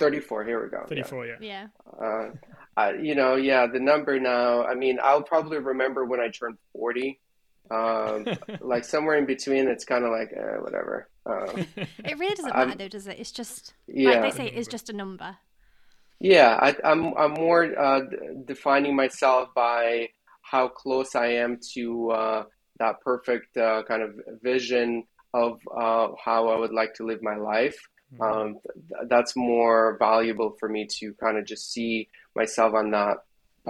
34 0.00 0.44
here 0.44 0.64
we 0.64 0.70
go 0.70 0.84
34 0.88 1.26
yeah 1.26 1.34
yeah, 1.40 1.66
yeah. 2.00 2.28
Uh, 2.76 2.92
you 3.00 3.14
know 3.14 3.36
yeah 3.36 3.66
the 3.66 3.78
number 3.78 4.18
now 4.18 4.64
i 4.64 4.74
mean 4.74 4.98
i'll 5.02 5.22
probably 5.22 5.58
remember 5.58 6.04
when 6.04 6.18
i 6.18 6.28
turned 6.28 6.56
40 6.72 7.20
um, 7.70 8.26
like 8.60 8.84
somewhere 8.84 9.16
in 9.16 9.26
between 9.26 9.68
it's 9.68 9.84
kind 9.84 10.04
of 10.04 10.10
like 10.10 10.32
eh, 10.36 10.58
whatever. 10.58 11.08
Uh, 11.24 11.62
it 12.04 12.18
really 12.18 12.34
doesn't 12.34 12.54
matter 12.54 12.76
though 12.76 12.88
does 12.88 13.06
it? 13.06 13.18
It's 13.18 13.32
just 13.32 13.74
yeah. 13.86 14.10
like 14.10 14.22
they 14.22 14.30
say 14.30 14.46
it's 14.48 14.68
just 14.68 14.90
a 14.90 14.92
number. 14.92 15.36
Yeah 16.18 16.58
I, 16.60 16.70
am 16.90 17.06
I'm, 17.06 17.14
I'm 17.16 17.30
more 17.32 17.78
uh, 17.78 18.00
defining 18.44 18.94
myself 18.94 19.48
by 19.54 20.08
how 20.42 20.68
close 20.68 21.14
i 21.14 21.26
am 21.26 21.58
to 21.74 22.10
uh, 22.10 22.44
that 22.78 23.00
perfect 23.02 23.56
uh, 23.56 23.82
kind 23.84 24.02
of 24.02 24.14
vision 24.42 25.04
of 25.32 25.60
uh, 25.74 26.08
how 26.22 26.48
i 26.48 26.58
would 26.58 26.72
like 26.72 26.92
to 26.94 27.06
live 27.06 27.22
my 27.22 27.36
life. 27.36 27.78
Um, 28.18 28.58
th- 28.64 29.08
that's 29.08 29.36
more 29.36 29.96
valuable 29.98 30.56
for 30.58 30.68
me 30.68 30.86
to 30.98 31.14
kind 31.14 31.38
of 31.38 31.44
just 31.44 31.72
see 31.72 32.08
myself 32.34 32.74
on 32.74 32.90
that 32.90 33.18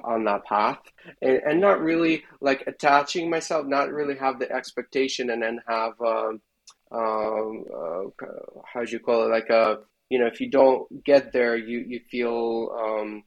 on 0.04 0.24
that 0.24 0.44
path. 0.44 0.78
And, 1.20 1.40
and 1.46 1.60
not 1.60 1.80
really 1.80 2.24
like 2.40 2.64
attaching 2.66 3.28
myself 3.28 3.66
not 3.66 3.92
really 3.92 4.16
have 4.16 4.38
the 4.38 4.50
expectation 4.50 5.30
and 5.30 5.42
then 5.42 5.60
have 5.66 6.00
um, 6.00 6.40
um 6.92 7.64
uh, 7.74 8.24
how 8.72 8.84
do 8.84 8.92
you 8.92 9.00
call 9.00 9.24
it? 9.24 9.30
Like 9.30 9.50
a 9.50 9.80
you 10.08 10.18
know 10.18 10.26
if 10.26 10.40
you 10.40 10.50
don't 10.50 11.04
get 11.04 11.32
there 11.32 11.56
you 11.56 11.84
you 11.86 12.00
feel 12.10 12.74
um 12.78 13.24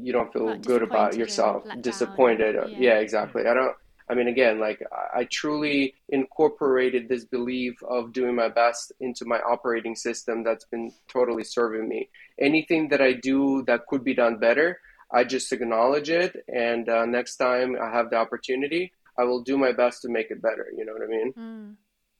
you 0.00 0.12
don't 0.12 0.32
feel 0.32 0.56
good 0.58 0.82
about 0.82 1.16
yourself. 1.16 1.64
disappointed. 1.80 2.54
Yeah. 2.54 2.78
yeah. 2.78 2.98
exactly. 2.98 3.42
I 3.46 3.54
don't 3.54 3.76
i 4.10 4.14
mean 4.14 4.28
again 4.28 4.58
like 4.58 4.82
I, 5.14 5.24
truly 5.24 5.94
incorporated 6.08 7.08
this 7.08 7.24
belief 7.24 7.74
of 7.82 8.12
doing 8.12 8.34
my 8.34 8.48
best 8.48 8.92
into 9.00 9.24
my 9.24 9.38
operating 9.40 9.94
system 9.94 10.42
that's 10.42 10.64
been 10.64 10.92
totally 11.08 11.44
serving 11.44 11.88
me. 11.88 12.08
Anything 12.40 12.88
that 12.88 13.00
i 13.00 13.12
do 13.12 13.62
that 13.66 13.86
could 13.86 14.04
be 14.04 14.14
done 14.14 14.38
better 14.38 14.80
i 15.12 15.24
just 15.24 15.52
acknowledge 15.52 16.10
it 16.10 16.36
and 16.48 16.88
uh, 16.88 17.04
next 17.06 17.36
time 17.36 17.76
i 17.80 17.90
have 17.90 18.10
the 18.10 18.16
opportunity 18.16 18.92
i 19.18 19.24
will 19.24 19.42
do 19.42 19.56
my 19.58 19.72
best 19.72 20.02
to 20.02 20.08
make 20.08 20.30
it 20.30 20.40
better 20.42 20.66
you 20.76 20.84
know 20.84 20.92
what 20.92 21.02
i 21.02 21.06
mean? 21.06 21.32
Mm. 21.32 21.74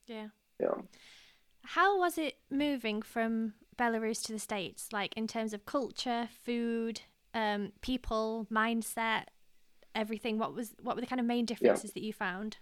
yeah. 0.07 0.27
Yeah. 0.59 0.81
How 1.63 1.99
was 1.99 2.17
it 2.17 2.37
moving 2.49 3.01
from 3.01 3.53
Belarus 3.77 4.23
to 4.25 4.33
the 4.33 4.39
States, 4.39 4.89
like 4.91 5.15
in 5.15 5.27
terms 5.27 5.53
of 5.53 5.65
culture, 5.65 6.27
food, 6.43 7.01
um, 7.33 7.71
people, 7.81 8.47
mindset, 8.51 9.25
everything? 9.99 10.37
What 10.37 10.55
was 10.55 10.73
what 10.81 10.95
were 10.95 11.01
the 11.01 11.07
kind 11.07 11.19
of 11.19 11.25
main 11.25 11.45
differences 11.45 11.91
yeah. 11.91 11.93
that 11.95 12.03
you 12.03 12.13
found? 12.13 12.57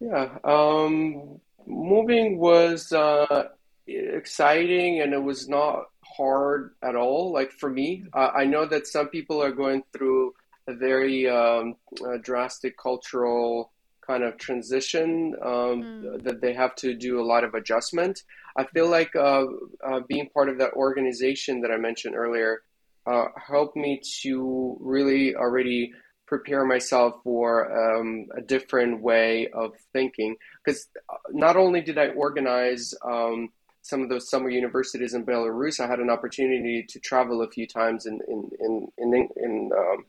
Yeah, 0.00 0.38
um, 0.44 1.40
moving 1.66 2.38
was 2.38 2.92
uh, 2.92 3.48
exciting 3.86 5.00
and 5.00 5.12
it 5.12 5.22
was 5.22 5.48
not 5.48 5.84
hard 6.04 6.74
at 6.82 6.96
all. 6.96 7.32
Like 7.32 7.52
for 7.52 7.70
me, 7.70 8.04
uh, 8.12 8.30
I 8.34 8.44
know 8.44 8.66
that 8.66 8.86
some 8.86 9.08
people 9.08 9.42
are 9.42 9.52
going 9.52 9.84
through 9.92 10.34
a 10.66 10.74
very 10.74 11.28
um, 11.28 11.76
drastic 12.22 12.76
cultural 12.76 13.70
kind 14.06 14.24
of 14.24 14.36
transition 14.36 15.34
um, 15.42 15.82
mm. 15.82 16.22
that 16.24 16.40
they 16.40 16.52
have 16.52 16.74
to 16.74 16.94
do 16.94 17.20
a 17.20 17.24
lot 17.24 17.44
of 17.44 17.54
adjustment. 17.54 18.24
I 18.56 18.64
feel 18.64 18.88
like 18.88 19.14
uh, 19.14 19.44
uh, 19.84 20.00
being 20.08 20.28
part 20.30 20.48
of 20.48 20.58
that 20.58 20.72
organization 20.72 21.60
that 21.60 21.70
I 21.70 21.76
mentioned 21.76 22.16
earlier 22.16 22.62
uh, 23.06 23.26
helped 23.36 23.76
me 23.76 24.00
to 24.22 24.76
really 24.80 25.34
already 25.34 25.92
prepare 26.26 26.64
myself 26.64 27.16
for 27.22 27.98
um, 27.98 28.26
a 28.36 28.40
different 28.40 29.02
way 29.02 29.48
of 29.48 29.72
thinking. 29.92 30.36
Because 30.64 30.88
uh, 31.10 31.16
not 31.30 31.56
only 31.56 31.82
did 31.82 31.98
I 31.98 32.08
organize 32.08 32.94
um, 33.04 33.50
some 33.82 34.02
of 34.02 34.08
those 34.08 34.30
summer 34.30 34.48
universities 34.48 35.12
in 35.12 35.26
Belarus, 35.26 35.80
I 35.80 35.86
had 35.86 36.00
an 36.00 36.08
opportunity 36.08 36.84
to 36.88 37.00
travel 37.00 37.42
a 37.42 37.50
few 37.50 37.66
times 37.66 38.06
in 38.06 38.20
in 38.28 38.50
in 38.60 38.88
in, 38.98 39.28
in 39.36 39.70
um, 39.76 40.06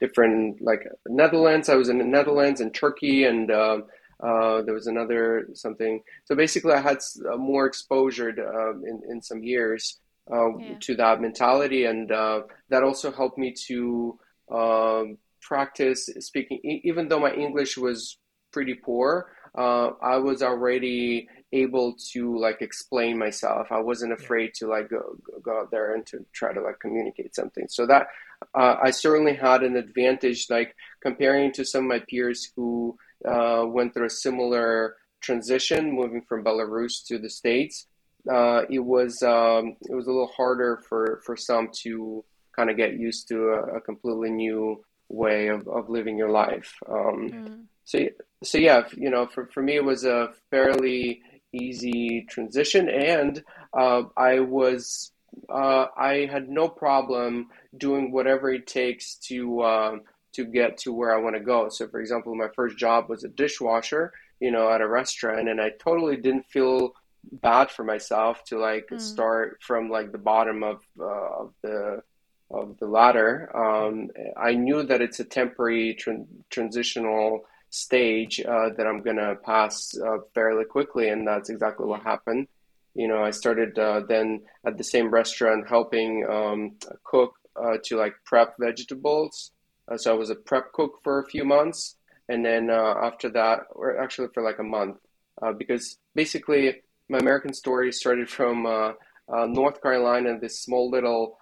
different 0.00 0.62
like 0.62 0.82
Netherlands. 1.06 1.68
I 1.68 1.74
was 1.74 1.88
in 1.88 1.98
the 1.98 2.04
Netherlands 2.04 2.60
and 2.60 2.72
Turkey, 2.72 3.24
and 3.24 3.50
uh, 3.50 3.78
uh, 4.22 4.62
there 4.62 4.74
was 4.74 4.86
another 4.86 5.48
something. 5.52 6.02
So 6.24 6.34
basically, 6.34 6.72
I 6.72 6.80
had 6.80 6.98
uh, 7.30 7.36
more 7.36 7.66
exposure 7.66 8.32
to, 8.32 8.48
um, 8.48 8.84
in 8.86 9.02
in 9.10 9.20
some 9.20 9.42
years 9.42 9.98
uh, 10.30 10.56
yeah. 10.56 10.74
to 10.80 10.94
that 10.96 11.20
mentality, 11.20 11.84
and 11.84 12.10
uh, 12.10 12.42
that 12.68 12.82
also 12.82 13.12
helped 13.12 13.38
me 13.38 13.54
to 13.68 14.18
um, 14.50 15.18
practice 15.40 16.08
speaking. 16.20 16.60
even 16.62 17.08
though 17.08 17.20
my 17.20 17.32
English 17.32 17.76
was 17.76 18.18
pretty 18.52 18.74
poor, 18.74 19.30
uh, 19.56 19.90
I 20.02 20.16
was 20.16 20.42
already 20.42 21.28
able 21.52 21.94
to 22.12 22.38
like 22.38 22.60
explain 22.60 23.18
myself. 23.18 23.68
I 23.70 23.80
wasn't 23.80 24.12
afraid 24.12 24.54
to 24.54 24.66
like 24.66 24.90
go, 24.90 25.16
go 25.42 25.60
out 25.60 25.70
there 25.70 25.94
and 25.94 26.04
to 26.06 26.24
try 26.32 26.52
to 26.52 26.60
like 26.60 26.80
communicate 26.80 27.34
something. 27.34 27.66
So 27.68 27.86
that 27.86 28.08
uh, 28.54 28.76
I 28.82 28.90
certainly 28.90 29.34
had 29.34 29.62
an 29.62 29.76
advantage, 29.76 30.48
like 30.50 30.74
comparing 31.00 31.52
to 31.52 31.64
some 31.64 31.84
of 31.84 31.88
my 31.88 32.02
peers 32.08 32.50
who 32.54 32.96
uh, 33.24 33.64
went 33.66 33.94
through 33.94 34.06
a 34.06 34.10
similar 34.10 34.96
transition, 35.20 35.92
moving 35.92 36.22
from 36.22 36.44
Belarus 36.44 37.04
to 37.06 37.18
the 37.18 37.30
states. 37.30 37.86
Uh, 38.30 38.62
it 38.70 38.80
was 38.80 39.22
um, 39.22 39.76
it 39.88 39.94
was 39.94 40.06
a 40.06 40.10
little 40.10 40.32
harder 40.36 40.82
for 40.88 41.20
for 41.24 41.36
some 41.36 41.70
to 41.82 42.24
kind 42.54 42.70
of 42.70 42.76
get 42.76 42.94
used 42.94 43.28
to 43.28 43.50
a, 43.50 43.76
a 43.76 43.80
completely 43.80 44.30
new 44.30 44.82
way 45.08 45.48
of, 45.48 45.66
of 45.68 45.88
living 45.88 46.16
your 46.16 46.30
life. 46.30 46.74
Um, 46.88 47.30
mm. 47.30 47.64
So 47.84 48.00
so 48.42 48.58
yeah, 48.58 48.82
you 48.96 49.10
know, 49.10 49.26
for 49.26 49.46
for 49.46 49.62
me 49.62 49.76
it 49.76 49.84
was 49.84 50.04
a 50.04 50.30
fairly 50.50 51.22
easy 51.52 52.26
transition, 52.28 52.88
and 52.88 53.42
uh, 53.72 54.02
I 54.16 54.40
was 54.40 55.12
uh, 55.48 55.86
I 55.96 56.28
had 56.30 56.48
no 56.48 56.68
problem 56.68 57.48
doing 57.76 58.12
whatever 58.12 58.50
it 58.50 58.66
takes 58.66 59.16
to 59.28 59.62
um, 59.62 60.00
to 60.34 60.44
get 60.44 60.78
to 60.78 60.92
where 60.92 61.14
I 61.14 61.20
want 61.20 61.36
to 61.36 61.40
go. 61.40 61.68
So, 61.68 61.88
for 61.88 62.00
example, 62.00 62.34
my 62.34 62.48
first 62.54 62.76
job 62.76 63.08
was 63.08 63.24
a 63.24 63.28
dishwasher, 63.28 64.12
you 64.40 64.50
know, 64.50 64.70
at 64.70 64.80
a 64.80 64.88
restaurant, 64.88 65.48
and 65.48 65.60
I 65.60 65.70
totally 65.78 66.16
didn't 66.16 66.46
feel 66.46 66.94
bad 67.32 67.70
for 67.70 67.84
myself 67.84 68.42
to 68.44 68.58
like 68.58 68.88
mm. 68.90 69.00
start 69.00 69.58
from 69.62 69.90
like 69.90 70.12
the 70.12 70.18
bottom 70.18 70.62
of 70.62 70.80
uh, 71.00 71.42
of 71.42 71.52
the 71.62 72.02
of 72.50 72.78
the 72.78 72.86
ladder. 72.86 73.50
Um, 73.56 74.08
I 74.36 74.54
knew 74.54 74.82
that 74.84 75.02
it's 75.02 75.20
a 75.20 75.24
temporary 75.24 75.94
tra- 75.94 76.24
transitional 76.50 77.44
stage 77.70 78.40
uh, 78.40 78.70
that 78.76 78.86
I'm 78.86 79.02
gonna 79.02 79.34
pass 79.36 79.96
uh, 79.98 80.18
fairly 80.34 80.64
quickly, 80.64 81.08
and 81.08 81.26
that's 81.26 81.50
exactly 81.50 81.86
what 81.86 82.02
happened. 82.02 82.48
You 82.94 83.08
know, 83.08 83.22
I 83.22 83.30
started 83.30 83.78
uh, 83.78 84.00
then 84.08 84.42
at 84.64 84.78
the 84.78 84.84
same 84.84 85.10
restaurant 85.10 85.68
helping 85.68 86.26
um, 86.30 86.76
cook 87.04 87.34
uh, 87.60 87.78
to 87.84 87.96
like 87.96 88.14
prep 88.24 88.54
vegetables. 88.58 89.50
Uh, 89.90 89.96
so 89.96 90.12
I 90.12 90.16
was 90.16 90.30
a 90.30 90.34
prep 90.34 90.72
cook 90.72 91.00
for 91.02 91.20
a 91.20 91.26
few 91.26 91.44
months, 91.44 91.96
and 92.28 92.44
then 92.44 92.70
uh, 92.70 92.94
after 93.02 93.28
that, 93.30 93.60
or 93.70 94.00
actually 94.00 94.28
for 94.32 94.42
like 94.42 94.58
a 94.58 94.64
month, 94.64 94.96
because 95.58 95.98
basically 96.14 96.82
my 97.08 97.18
American 97.18 97.52
story 97.52 97.92
started 97.92 98.28
from 98.28 98.62
North 99.28 99.82
Carolina, 99.82 100.38
this 100.38 100.60
small 100.60 100.90
little 100.90 101.38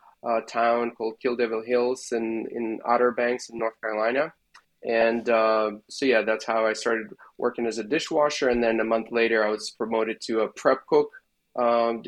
town 0.48 0.92
called 0.92 1.20
Kill 1.20 1.36
Devil 1.36 1.62
Hills 1.62 2.12
in 2.12 2.46
in 2.50 2.80
Outer 2.86 3.12
Banks 3.12 3.50
in 3.50 3.58
North 3.58 3.80
Carolina. 3.80 4.32
And 4.86 5.28
uh, 5.30 5.70
so 5.88 6.04
yeah 6.04 6.22
that's 6.22 6.44
how 6.44 6.66
i 6.66 6.74
started 6.74 7.06
working 7.38 7.66
as 7.66 7.78
a 7.78 7.84
dishwasher. 7.84 8.50
And 8.50 8.62
then 8.62 8.80
a 8.80 8.84
month 8.84 9.10
later 9.10 9.44
i 9.44 9.48
was 9.48 9.70
promoted 9.70 10.20
to 10.22 10.40
a 10.40 10.48
prep 10.48 10.86
cook 10.86 11.10
um, 11.56 12.02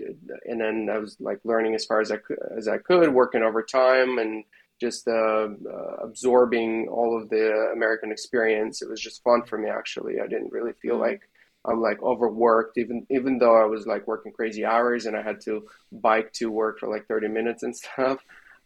and 0.47 0.61
then 0.61 0.88
i 0.92 0.99
was 0.99 1.16
like 1.21 1.38
learning 1.45 1.75
as 1.75 1.85
far 1.85 2.01
as 2.01 2.11
i 2.11 2.16
could 2.16 2.38
as 2.57 2.69
i 2.69 2.79
could 2.79 3.12
working 3.12 3.42
overtime 3.42 4.19
and 4.19 4.45
just 4.81 5.09
uh, 5.09 5.49
uh, 5.73 5.97
absorbing 6.03 6.88
all 6.88 7.16
of 7.16 7.31
the 7.31 7.71
american 7.73 8.12
experience. 8.12 8.83
It 8.83 8.90
was 8.90 9.01
just 9.01 9.23
fun 9.23 9.42
for 9.45 9.57
me 9.59 9.71
actually. 9.71 10.21
I 10.21 10.27
didn't 10.27 10.53
really 10.53 10.73
feel 10.75 10.95
mm-hmm. 10.95 11.03
like 11.03 11.29
i'm 11.66 11.81
like 11.81 12.02
overworked 12.02 12.79
even 12.79 13.07
even 13.11 13.38
though 13.38 13.57
i 13.57 13.64
was 13.64 13.87
like 13.87 14.07
working 14.07 14.33
crazy 14.33 14.64
hours 14.64 15.07
and 15.07 15.16
i 15.16 15.22
had 15.22 15.40
to 15.40 15.66
bike 15.92 16.33
to 16.33 16.50
work 16.50 16.79
for 16.79 16.88
like 16.88 17.07
30 17.07 17.29
minutes 17.29 17.62
and 17.62 17.76
stuff 17.85 18.18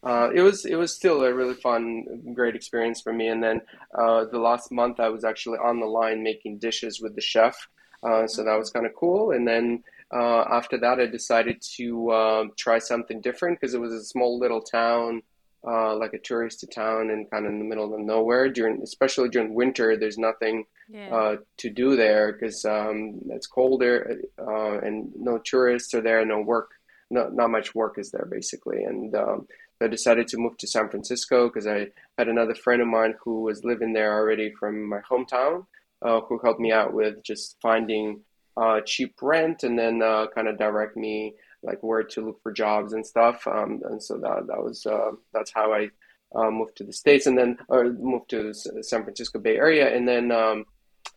uh, 0.03 0.31
it 0.35 0.41
was 0.41 0.65
it 0.65 0.77
was 0.77 0.95
still 0.95 1.23
a 1.23 1.35
really 1.35 1.55
fun, 1.55 2.33
great 2.33 2.55
experience 2.55 3.03
for 3.03 3.13
me. 3.13 3.29
And 3.29 3.43
then 3.43 3.61
uh, 3.95 4.25
the 4.25 4.39
last 4.39 4.73
month, 4.73 4.99
I 4.99 5.11
was 5.11 5.25
actually 5.25 5.59
on 5.59 5.79
the 5.79 5.87
line 5.87 6.23
making 6.23 6.59
dishes 6.59 7.01
with 7.01 7.15
the 7.15 7.21
chef, 7.21 7.69
uh, 8.03 8.27
so 8.27 8.43
that 8.45 8.59
was 8.59 8.71
kind 8.71 8.87
of 8.87 8.95
cool. 8.95 9.33
And 9.33 9.47
then 9.47 9.85
uh, 10.13 10.45
after 10.51 10.79
that, 10.79 11.01
I 11.01 11.07
decided 11.07 11.63
to 11.77 12.13
um, 12.13 12.53
try 12.57 12.79
something 12.79 13.21
different 13.21 13.61
because 13.61 13.75
it 13.75 13.81
was 13.81 13.93
a 13.93 14.03
small 14.03 14.39
little 14.39 14.63
town, 14.63 15.23
uh, 15.67 15.95
like 15.97 16.15
a 16.15 16.19
tourist 16.19 16.65
town, 16.75 17.11
and 17.11 17.31
kind 17.31 17.47
of 17.47 17.53
in 17.53 17.59
the 17.59 17.65
middle 17.65 17.93
of 17.95 18.01
nowhere. 18.01 18.49
During 18.49 18.83
especially 18.83 19.29
during 19.29 19.55
winter, 19.55 19.97
there's 19.97 20.19
nothing 20.19 20.65
yeah. 20.89 21.15
Uh, 21.15 21.37
to 21.59 21.71
do 21.71 21.97
there 21.97 22.33
because 22.33 22.65
um, 22.65 23.21
it's 23.29 23.47
colder 23.47 24.21
and 24.39 25.13
no 25.15 25.39
tourists 25.39 25.95
are 25.95 26.01
there, 26.01 26.25
no 26.25 26.41
work. 26.41 26.71
No, 27.13 27.29
not 27.29 27.51
much 27.51 27.75
work 27.75 27.99
is 27.99 28.11
there 28.13 28.27
basically, 28.31 28.85
and 28.85 29.15
um, 29.17 29.47
I 29.81 29.89
decided 29.89 30.29
to 30.29 30.37
move 30.39 30.59
to 30.59 30.67
San 30.67 30.89
Francisco 30.91 31.49
because 31.49 31.67
I 31.67 31.89
had 32.19 32.29
another 32.29 32.55
friend 32.55 32.83
of 32.83 32.89
mine 32.89 33.15
who 33.23 33.43
was 33.43 33.65
living 33.65 33.93
there 33.93 34.13
already 34.13 34.53
from 34.53 34.89
my 34.89 35.01
hometown, 35.11 35.67
uh, 36.03 36.21
who 36.21 36.39
helped 36.39 36.61
me 36.61 36.71
out 36.71 36.93
with 36.93 37.23
just 37.23 37.57
finding 37.63 38.21
uh, 38.57 38.81
cheap 38.85 39.15
rent 39.23 39.63
and 39.63 39.79
then 39.79 40.03
uh, 40.03 40.27
kind 40.35 40.49
of 40.49 40.59
direct 40.59 40.97
me 40.97 41.35
like 41.63 41.83
where 41.83 42.03
to 42.03 42.27
look 42.27 42.43
for 42.43 42.53
jobs 42.53 42.93
and 42.93 43.07
stuff. 43.07 43.47
Um, 43.47 43.81
and 43.85 44.03
so 44.03 44.19
that 44.19 44.47
that 44.49 44.63
was 44.63 44.87
uh, 44.87 45.13
that's 45.33 45.53
how 45.53 45.73
I 45.73 45.91
uh, 46.35 46.51
moved 46.51 46.77
to 46.77 46.85
the 46.85 46.93
states 46.93 47.27
and 47.27 47.37
then 47.37 47.59
or 47.69 47.85
moved 47.85 48.31
to 48.31 48.55
San 48.55 49.03
Francisco 49.05 49.39
Bay 49.39 49.57
Area 49.57 49.95
and 49.95 50.07
then. 50.07 50.33
Um, 50.33 50.65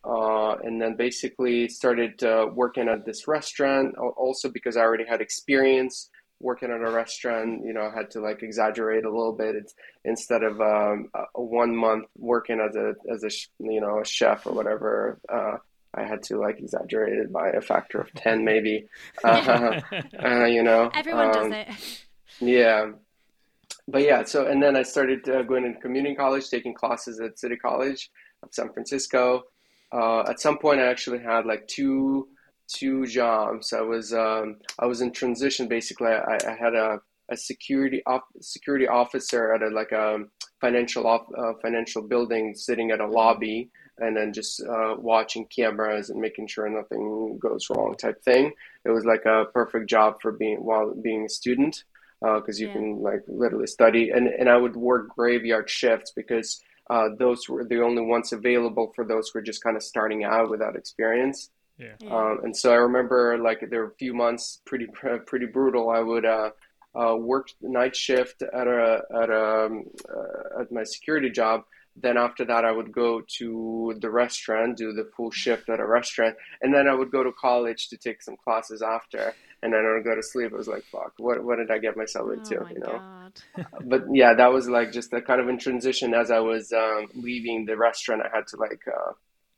uh, 0.06 0.56
and 0.64 0.82
then 0.82 0.98
basically 0.98 1.70
started 1.70 2.22
working 2.54 2.89
at 2.89 3.06
this 3.06 3.26
restaurant 3.26 3.96
also 3.98 4.50
because 4.50 4.76
I 4.76 4.82
already 4.82 5.06
had 5.06 5.22
experience 5.22 6.10
working 6.44 6.70
at 6.70 6.82
a 6.82 6.91
restaurant, 6.91 7.66
you 7.66 7.74
know, 7.74 7.82
I 7.82 7.98
had 7.98 8.12
to 8.12 8.20
like 8.20 8.44
exaggerate 8.44 9.06
a 9.06 9.10
little 9.10 9.34
bit. 9.34 9.56
It's 9.56 9.74
instead 10.04 10.44
of 10.44 10.60
um, 10.62 11.10
a 11.14 11.41
one 11.41 11.76
month 11.76 12.06
working 12.18 12.60
as 12.60 12.76
a 12.76 12.94
as 13.12 13.24
a 13.24 13.30
you 13.64 13.82
know 13.82 14.00
a 14.00 14.06
chef 14.06 14.46
or 14.46 14.54
whatever. 14.54 15.20
Uh, 15.28 15.58
I 15.96 16.04
had 16.04 16.24
to 16.24 16.38
like 16.38 16.60
exaggerate 16.60 17.18
it 17.20 17.32
by 17.32 17.50
a 17.50 17.62
factor 17.62 18.00
of 18.00 18.14
10 18.14 18.44
maybe. 18.52 18.88
Uh, 19.24 19.82
uh, 20.24 20.46
you 20.46 20.64
know, 20.64 20.89
everyone 20.94 21.28
um, 21.28 21.50
does 21.50 21.68
it. 21.68 22.06
Yeah. 22.39 22.91
But 23.88 24.04
yeah, 24.04 24.24
so 24.24 24.48
and 24.48 24.64
then 24.64 24.76
I 24.76 24.84
started 24.84 25.28
uh, 25.28 25.44
going 25.44 25.64
to 25.64 25.80
community 25.80 26.16
college, 26.16 26.50
taking 26.50 26.74
classes 26.74 27.20
at 27.20 27.38
City 27.38 27.58
College 27.58 28.10
of 28.41 28.50
San 28.52 28.72
Francisco. 28.72 29.44
Uh, 29.91 30.22
at 30.22 30.39
some 30.39 30.58
point, 30.58 30.80
I 30.80 30.88
actually 30.88 31.20
had 31.20 31.46
like 31.46 31.68
two 31.68 32.28
two 32.68 33.06
jobs. 33.06 33.74
I 33.74 33.82
was 33.82 34.14
um, 34.14 34.58
I 34.80 34.86
was 34.86 35.02
in 35.02 35.12
transition. 35.12 35.68
Basically, 35.68 36.08
I, 36.08 36.38
I 36.48 36.56
had 36.56 36.76
a, 36.76 37.00
a 37.30 37.38
security 37.38 38.02
op- 38.06 38.34
security 38.41 38.88
officer 38.88 39.54
at 39.54 39.62
a 39.62 39.68
like 39.68 39.91
a 39.91 40.20
financial 40.62 41.06
op- 41.06 41.32
uh, 41.38 41.54
financial 41.62 42.02
building, 42.02 42.56
sitting 42.56 42.91
at 42.91 43.02
a 43.02 43.08
lobby, 43.08 43.70
and 44.00 44.18
then 44.18 44.34
just 44.34 44.62
uh, 44.64 44.96
watching 44.98 45.46
cameras 45.46 46.10
and 46.10 46.20
making 46.20 46.48
sure 46.48 46.68
nothing 46.70 47.38
goes 47.39 47.70
wrong 47.70 47.96
type 47.96 48.22
thing. 48.24 48.52
It 48.86 48.89
was 48.89 49.06
like 49.06 49.26
a 49.26 49.46
perfect 49.54 49.89
job 49.89 50.22
for 50.22 50.32
being 50.32 50.58
while 50.58 50.94
being 50.94 51.26
a 51.26 51.30
student 51.30 51.84
because 52.22 52.60
uh, 52.60 52.62
you 52.62 52.68
yeah. 52.68 52.74
can 52.74 53.02
like 53.02 53.22
literally 53.28 53.68
study 53.68 54.10
and 54.10 54.28
and 54.28 54.50
I 54.50 54.58
would 54.58 54.76
work 54.76 55.10
graveyard 55.10 55.70
shifts 55.70 56.14
because 56.16 56.62
uh, 56.89 57.10
those 57.18 57.48
were 57.48 57.64
the 57.64 57.82
only 57.82 58.02
ones 58.02 58.34
available 58.34 58.91
for 58.96 59.06
those 59.06 59.30
who 59.30 59.39
were 59.39 59.44
just 59.44 59.64
kind 59.64 59.78
of 59.78 59.84
starting 59.84 60.24
out 60.24 60.50
without 60.50 60.76
experience. 60.76 61.50
Yeah. 61.78 61.96
Um, 62.10 62.39
and 62.44 62.56
so 62.56 62.72
I 62.72 62.76
remember 62.76 63.38
like 63.38 63.66
there 63.70 63.82
were 63.82 63.91
a 63.91 63.96
few 63.96 64.14
months 64.14 64.62
pretty 64.66 64.88
pretty 65.26 65.46
brutal. 65.48 65.89
I 65.89 66.00
would 66.00 66.26
uh, 66.26 66.52
uh, 66.96 67.16
work 67.16 67.48
night 67.62 67.96
shift 67.96 68.41
at 68.41 68.68
a 68.68 69.02
at 69.22 69.30
a 69.30 69.66
um, 69.66 69.86
uh, 70.10 70.62
at 70.62 70.72
my 70.72 70.84
security 70.84 71.30
job. 71.30 71.64
Then 71.96 72.18
after 72.18 72.44
that, 72.46 72.66
I 72.66 72.72
would 72.72 72.91
go 72.91 73.22
to 73.38 73.96
the 74.00 74.10
restaurant, 74.10 74.78
do 74.78 74.94
the 74.94 75.10
full 75.16 75.30
shift 75.30 75.70
at 75.70 75.80
a 75.80 75.86
restaurant, 75.86 76.36
and 76.62 76.74
then 76.74 76.88
I 76.88 76.94
would 76.94 77.12
go 77.12 77.24
to 77.24 77.32
college 77.32 77.89
to 77.89 77.98
take 77.98 78.22
some 78.24 78.36
classes 78.36 78.82
after, 78.82 79.34
and 79.62 79.74
then 79.74 79.86
I 79.86 79.94
would 79.94 80.04
go 80.04 80.16
to 80.16 80.24
sleep. 80.24 80.52
I 80.54 80.58
was 80.58 80.68
like, 80.68 80.84
"Fuck, 80.86 81.14
what 81.18 81.44
what 81.44 81.58
did 81.58 81.70
I 81.70 81.78
get 81.78 81.96
myself 81.96 82.32
into?" 82.34 82.60
Oh 82.60 82.64
my 82.64 82.72
you 82.72 82.80
know. 82.80 83.02
God. 83.56 83.68
but 83.86 84.04
yeah, 84.12 84.34
that 84.34 84.52
was 84.52 84.68
like 84.68 84.91
just 84.91 85.14
a 85.14 85.22
kind 85.22 85.39
of 85.39 85.48
in 85.50 85.60
transition. 85.60 86.14
As 86.14 86.32
I 86.32 86.39
was 86.39 86.74
um, 86.74 87.08
leaving 87.14 87.66
the 87.66 87.78
restaurant, 87.78 88.24
I 88.24 88.36
had 88.36 88.48
to 88.48 88.58
like 88.58 88.82
uh, 88.88 89.12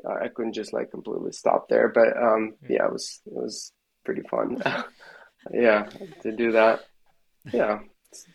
uh, 0.07 0.23
I 0.23 0.27
couldn't 0.27 0.53
just 0.53 0.73
like 0.73 0.91
completely 0.91 1.31
stop 1.31 1.69
there. 1.69 1.89
But 1.89 2.17
um, 2.17 2.55
yeah, 2.67 2.85
it 2.85 2.91
was 2.91 3.21
it 3.25 3.33
was 3.33 3.71
pretty 4.03 4.23
fun. 4.29 4.61
yeah, 5.53 5.89
to 6.21 6.31
do 6.31 6.51
that. 6.51 6.81
Yeah. 7.53 7.79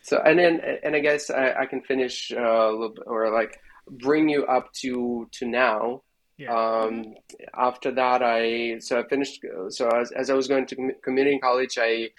So 0.02 0.18
and 0.18 0.38
then 0.38 0.60
and 0.82 0.94
I 0.94 1.00
guess 1.00 1.30
I, 1.30 1.52
I 1.60 1.66
can 1.66 1.82
finish 1.82 2.32
uh, 2.32 2.40
a 2.40 2.72
little 2.72 2.94
bit, 2.94 3.04
or 3.06 3.30
like 3.32 3.58
bring 3.90 4.28
you 4.28 4.46
up 4.46 4.72
to 4.82 5.28
to 5.32 5.46
now. 5.46 6.02
Yeah. 6.36 6.54
Um, 6.54 7.14
after 7.54 7.90
that, 7.92 8.22
I 8.22 8.78
so 8.78 8.98
I 8.98 9.02
finished. 9.08 9.44
So 9.68 9.88
as 9.88 10.10
as 10.12 10.30
I 10.30 10.34
was 10.34 10.48
going 10.48 10.66
to 10.66 10.92
community 11.02 11.38
college, 11.38 11.76
I 11.78 12.10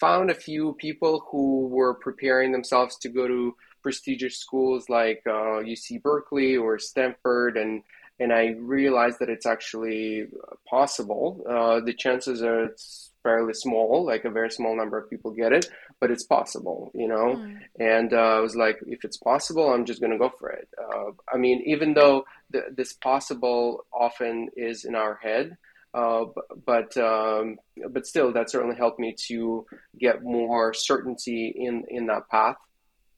found 0.00 0.30
a 0.30 0.34
few 0.34 0.74
people 0.74 1.24
who 1.30 1.68
were 1.68 1.94
preparing 1.94 2.52
themselves 2.52 2.96
to 2.98 3.08
go 3.08 3.28
to 3.28 3.54
prestigious 3.82 4.36
schools 4.36 4.88
like 4.88 5.22
uh, 5.26 5.62
UC 5.62 6.02
Berkeley 6.02 6.56
or 6.56 6.78
Stanford, 6.78 7.56
and 7.56 7.82
and 8.20 8.32
I 8.32 8.56
realized 8.58 9.20
that 9.20 9.28
it's 9.28 9.46
actually 9.46 10.26
possible. 10.68 11.44
Uh, 11.48 11.80
the 11.80 11.92
chances 11.92 12.42
are 12.42 12.64
it's 12.64 13.12
fairly 13.22 13.54
small, 13.54 14.04
like 14.04 14.24
a 14.24 14.30
very 14.30 14.50
small 14.50 14.76
number 14.76 14.98
of 14.98 15.08
people 15.10 15.30
get 15.30 15.52
it, 15.52 15.68
but 16.00 16.10
it's 16.10 16.24
possible, 16.24 16.90
you 16.94 17.08
know. 17.08 17.36
Mm. 17.36 17.58
And 17.78 18.12
uh, 18.12 18.36
I 18.38 18.40
was 18.40 18.56
like, 18.56 18.78
if 18.86 19.04
it's 19.04 19.16
possible, 19.16 19.72
I'm 19.72 19.84
just 19.84 20.00
going 20.00 20.12
to 20.12 20.18
go 20.18 20.30
for 20.38 20.50
it. 20.50 20.68
Uh, 20.80 21.10
I 21.32 21.36
mean, 21.36 21.62
even 21.66 21.94
though 21.94 22.24
the, 22.50 22.64
this 22.74 22.92
possible 22.92 23.86
often 23.92 24.48
is 24.56 24.84
in 24.84 24.94
our 24.94 25.18
head, 25.22 25.56
uh, 25.94 26.26
but 26.66 26.96
um, 26.96 27.58
but 27.90 28.06
still, 28.06 28.32
that 28.32 28.50
certainly 28.50 28.76
helped 28.76 29.00
me 29.00 29.14
to 29.26 29.66
get 29.98 30.22
more 30.22 30.74
certainty 30.74 31.52
in 31.56 31.84
in 31.88 32.06
that 32.06 32.28
path. 32.28 32.56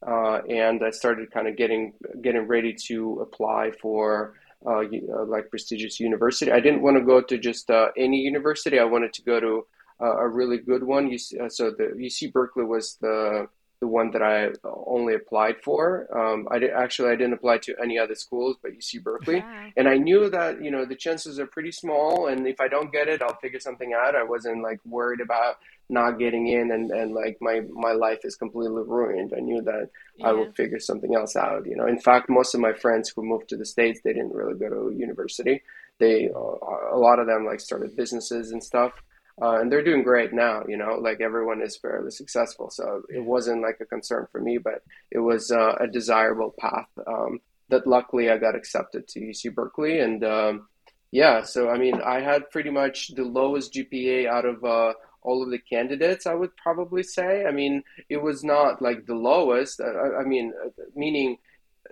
Uh, 0.07 0.41
and 0.49 0.83
I 0.83 0.91
started 0.91 1.31
kind 1.31 1.49
of 1.49 1.57
getting 1.57 1.93
getting 2.23 2.47
ready 2.47 2.75
to 2.87 3.21
apply 3.21 3.73
for 3.83 4.35
uh, 4.65 4.83
uh, 4.83 5.25
like 5.27 5.51
prestigious 5.51 5.99
university. 5.99 6.53
I 6.53 6.61
didn't 6.61 6.83
want 6.83 6.97
to 6.97 7.05
go 7.05 7.21
to 7.21 7.39
just 7.39 7.71
uh, 7.71 7.89
any 7.97 8.19
university. 8.19 8.79
I 8.79 8.85
wanted 8.85 9.13
to 9.15 9.23
go 9.23 9.41
to 9.41 9.67
uh, 10.01 10.17
a 10.19 10.29
really 10.29 10.59
good 10.59 10.83
one. 10.83 11.11
UC, 11.11 11.41
uh, 11.41 11.49
so 11.49 11.71
the 11.71 11.93
UC 11.97 12.33
Berkeley 12.33 12.65
was 12.65 12.97
the 13.01 13.49
the 13.81 13.87
one 13.87 14.11
that 14.11 14.21
I 14.23 14.51
only 14.87 15.15
applied 15.15 15.57
for. 15.65 16.07
Um, 16.15 16.47
I 16.51 16.59
did, 16.59 16.71
actually 16.71 17.13
I 17.13 17.17
didn't 17.17 17.33
apply 17.33 17.59
to 17.59 17.75
any 17.83 17.99
other 17.99 18.15
schools, 18.15 18.57
but 18.63 18.73
UC 18.73 19.03
Berkeley, 19.03 19.39
yeah. 19.39 19.71
and 19.75 19.89
I 19.89 19.97
knew 19.97 20.29
that 20.29 20.63
you 20.63 20.71
know 20.71 20.85
the 20.85 20.95
chances 20.95 21.39
are 21.39 21.47
pretty 21.47 21.73
small, 21.73 22.27
and 22.27 22.47
if 22.47 22.61
I 22.61 22.69
don't 22.69 22.93
get 22.93 23.09
it, 23.09 23.23
I'll 23.23 23.37
figure 23.37 23.61
something 23.61 23.95
out. 23.95 24.15
I 24.15 24.23
wasn't 24.23 24.63
like 24.63 24.81
worried 24.85 25.21
about 25.21 25.57
not 25.91 26.19
getting 26.19 26.47
in 26.47 26.71
and, 26.71 26.91
and 26.91 27.13
like 27.13 27.37
my 27.41 27.63
my 27.73 27.93
life 27.93 28.21
is 28.25 28.37
completely 28.37 28.83
ruined 28.87 29.35
i 29.37 29.41
knew 29.41 29.61
that 29.61 29.91
yeah. 30.17 30.29
i 30.29 30.33
would 30.33 30.55
figure 30.55 30.79
something 30.79 31.15
else 31.15 31.37
out 31.37 31.67
you 31.67 31.77
know 31.77 31.87
in 31.87 31.99
fact 31.99 32.31
most 32.31 32.55
of 32.55 32.61
my 32.61 32.73
friends 32.73 33.13
who 33.15 33.23
moved 33.23 33.49
to 33.49 33.57
the 33.57 33.67
states 33.67 34.01
they 34.03 34.13
didn't 34.13 34.33
really 34.33 34.55
go 34.55 34.69
to 34.69 34.97
university 34.97 35.61
they 35.99 36.31
uh, 36.31 36.95
a 36.95 36.99
lot 36.99 37.19
of 37.19 37.27
them 37.27 37.45
like 37.45 37.61
started 37.61 37.95
businesses 37.97 38.53
and 38.53 38.63
stuff 38.63 38.93
uh, 39.41 39.61
and 39.61 39.71
they're 39.71 39.85
doing 39.85 40.03
great 40.03 40.33
now 40.33 40.63
you 40.69 40.77
know 40.77 40.95
like 40.95 41.21
everyone 41.21 41.63
is 41.63 41.77
fairly 41.77 42.11
successful 42.11 42.71
so 42.71 43.03
it 43.09 43.25
wasn't 43.25 43.63
like 43.63 43.79
a 43.81 43.87
concern 43.87 44.27
for 44.31 44.41
me 44.41 44.59
but 44.59 44.83
it 45.11 45.19
was 45.19 45.51
uh, 45.51 45.77
a 45.81 45.87
desirable 45.87 46.55
path 46.59 46.89
um, 47.07 47.41
that 47.69 47.87
luckily 47.87 48.31
i 48.31 48.39
got 48.39 48.55
accepted 48.55 49.07
to 49.09 49.21
uc 49.21 49.55
berkeley 49.55 50.01
and 50.01 50.25
um, 50.25 50.69
yeah 51.11 51.43
so 51.43 51.69
i 51.69 51.79
mean 51.79 52.01
i 52.03 52.21
had 52.21 52.51
pretty 52.51 52.71
much 52.71 53.09
the 53.15 53.25
lowest 53.25 53.73
gpa 53.73 54.27
out 54.27 54.45
of 54.45 54.65
uh, 54.65 54.93
all 55.23 55.43
of 55.43 55.51
the 55.51 55.59
candidates, 55.59 56.27
I 56.27 56.35
would 56.35 56.57
probably 56.57 57.03
say. 57.03 57.45
I 57.45 57.51
mean, 57.51 57.83
it 58.09 58.17
was 58.17 58.43
not 58.43 58.81
like 58.81 59.07
the 59.07 59.15
lowest. 59.15 59.81
I, 59.81 60.21
I 60.21 60.25
mean, 60.25 60.53
meaning 60.95 61.39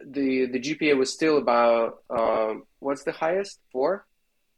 the 0.05 0.47
the 0.47 0.61
GPA 0.61 0.97
was 0.97 1.13
still 1.13 1.39
about 1.39 2.03
um, 2.11 2.65
what's 2.79 3.05
the 3.05 3.13
highest? 3.13 3.61
Four, 3.73 4.07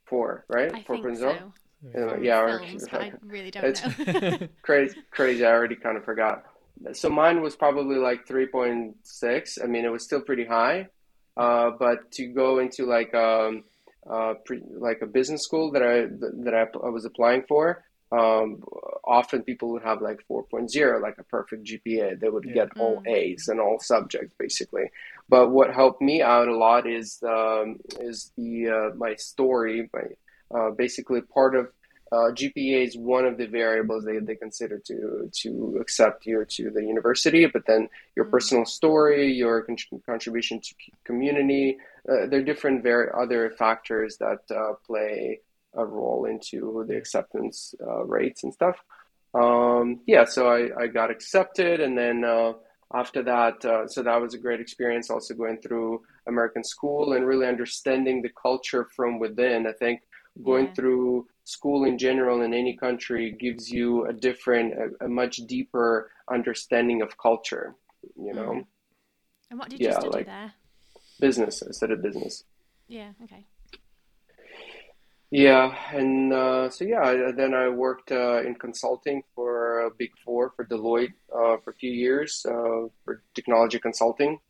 four, 0.07 0.45
right? 0.49 0.73
I 0.75 0.83
Four 0.83 1.03
think 1.03 1.19
so. 1.19 1.53
Uh, 1.83 2.19
yeah, 2.19 2.59
films, 2.59 2.85
or, 2.93 3.01
I 3.01 3.13
really 3.23 3.51
don't 3.51 3.65
it's 3.65 3.83
know. 3.99 4.49
crazy, 4.63 4.99
crazy. 5.11 5.45
I 5.45 5.51
already 5.51 5.77
kind 5.77 5.97
of 5.97 6.05
forgot. 6.05 6.45
So 6.93 7.09
mine 7.09 7.41
was 7.41 7.57
probably 7.57 7.97
like 7.97 8.27
three 8.27 8.47
point 8.47 8.97
six. 9.03 9.59
I 9.63 9.67
mean, 9.67 9.85
it 9.85 9.93
was 9.93 10.05
still 10.05 10.21
pretty 10.21 10.45
high. 10.45 10.89
Uh, 11.37 11.71
but 11.79 12.11
to 12.13 12.27
go 12.27 12.59
into 12.59 12.85
like 12.85 13.15
um, 13.15 13.65
uh, 14.09 14.35
pre, 14.45 14.63
like 14.69 15.01
a 15.03 15.07
business 15.07 15.43
school 15.43 15.73
that 15.73 15.83
I 15.83 16.07
that 16.45 16.55
I, 16.55 16.67
I 16.87 16.91
was 16.91 17.07
applying 17.07 17.45
for, 17.49 17.83
um, 18.13 18.63
often 19.05 19.43
people 19.43 19.71
would 19.71 19.83
have 19.83 20.03
like 20.03 20.21
4.0, 20.29 21.01
like 21.01 21.19
a 21.19 21.25
perfect 21.25 21.65
GPA. 21.65 22.19
They 22.19 22.29
would 22.29 22.45
yeah. 22.45 22.55
get 22.55 22.79
all 22.79 23.03
mm. 23.03 23.09
A's 23.09 23.49
in 23.49 23.61
all 23.61 23.79
subjects, 23.79 24.35
basically. 24.39 24.91
But 25.29 25.51
what 25.51 25.73
helped 25.73 26.03
me 26.03 26.21
out 26.21 26.49
a 26.49 26.57
lot 26.57 26.87
is 26.87 27.23
um, 27.23 27.79
is 28.01 28.33
the 28.37 28.69
uh, 28.69 28.97
my 28.97 29.15
story. 29.15 29.89
My 29.93 30.03
uh, 30.55 30.71
basically 30.71 31.21
part 31.21 31.55
of 31.55 31.69
uh, 32.13 32.33
GPA 32.33 32.89
is 32.89 32.97
one 32.97 33.25
of 33.25 33.39
the 33.39 33.47
variables 33.47 34.05
they, 34.05 34.19
they 34.19 34.35
consider 34.35 34.81
to 34.87 35.31
to 35.33 35.79
accept 35.81 36.27
you 36.27 36.45
to 36.45 36.71
the 36.71 36.83
university. 36.83 37.47
But 37.47 37.67
then 37.67 37.89
your 38.17 38.27
mm. 38.27 38.31
personal 38.33 38.65
story, 38.65 39.33
your 39.33 39.63
con- 39.63 39.77
contribution 40.05 40.61
to 40.61 40.75
community, 41.05 41.79
uh, 42.09 42.27
there 42.27 42.41
are 42.41 42.45
different 42.45 42.83
very 42.83 43.09
other 43.17 43.51
factors 43.51 44.17
that 44.19 44.41
uh, 44.51 44.75
play 44.87 45.41
a 45.75 45.85
role 45.85 46.25
into 46.25 46.85
the 46.89 46.97
acceptance 46.97 47.75
uh, 47.87 48.05
rates 48.05 48.43
and 48.43 48.53
stuff. 48.53 48.77
Um, 49.33 50.01
yeah, 50.07 50.25
so 50.25 50.49
I, 50.49 50.83
I 50.83 50.87
got 50.89 51.13
accepted, 51.13 51.79
and 51.81 51.97
then 51.97 52.25
uh, 52.25 52.55
after 52.93 53.23
that, 53.23 53.65
uh, 53.65 53.87
so 53.87 54.03
that 54.03 54.21
was 54.21 54.35
a 54.35 54.39
great 54.39 54.61
experience. 54.61 55.11
Also 55.11 55.35
going 55.35 55.59
through 55.59 56.03
American 56.27 56.65
school 56.65 57.13
and 57.13 57.25
really 57.25 57.47
understanding 57.47 58.21
the 58.21 58.31
culture 58.31 58.89
from 58.97 59.21
within. 59.21 59.69
I 59.69 59.73
think 59.73 60.01
going 60.45 60.67
yeah. 60.67 60.75
through 60.75 61.27
school 61.45 61.85
in 61.85 61.99
general 61.99 62.43
in 62.43 62.55
any 62.55 62.77
country 62.77 63.33
gives 63.33 63.71
you 63.71 64.07
a 64.07 64.13
different, 64.13 64.75
a, 64.75 65.05
a 65.07 65.09
much 65.09 65.37
deeper 65.47 66.11
understanding 66.31 67.03
of 67.03 67.17
culture. 67.19 67.75
You 68.17 68.35
know. 68.35 68.51
Mm. 68.51 68.67
And 69.51 69.59
what 69.59 69.69
did 69.69 69.81
you 69.81 69.89
yeah, 69.89 69.99
study 69.99 70.09
like 70.09 70.27
there? 70.27 70.53
Business. 71.19 71.63
I 71.63 71.73
studied 71.73 72.03
business. 72.03 72.45
Yeah. 72.89 73.11
Okay. 73.25 73.45
Yeah, 75.33 75.73
and 75.93 76.33
uh, 76.33 76.71
so 76.71 76.85
yeah, 76.85 77.31
then 77.37 77.55
I 77.55 77.69
worked 77.69 78.11
uh, 78.11 78.43
in 78.43 78.57
consulting 78.57 79.23
for 79.37 79.87
uh, 79.87 79.91
Big 79.97 80.11
Four 80.25 80.51
for 80.57 80.65
Deloitte 80.65 81.13
uh, 81.33 81.57
for 81.63 81.71
a 81.71 81.75
few 81.75 81.93
years 81.93 82.45
uh, 82.49 82.89
for 83.05 83.23
technology 83.33 83.79
consulting. 83.79 84.41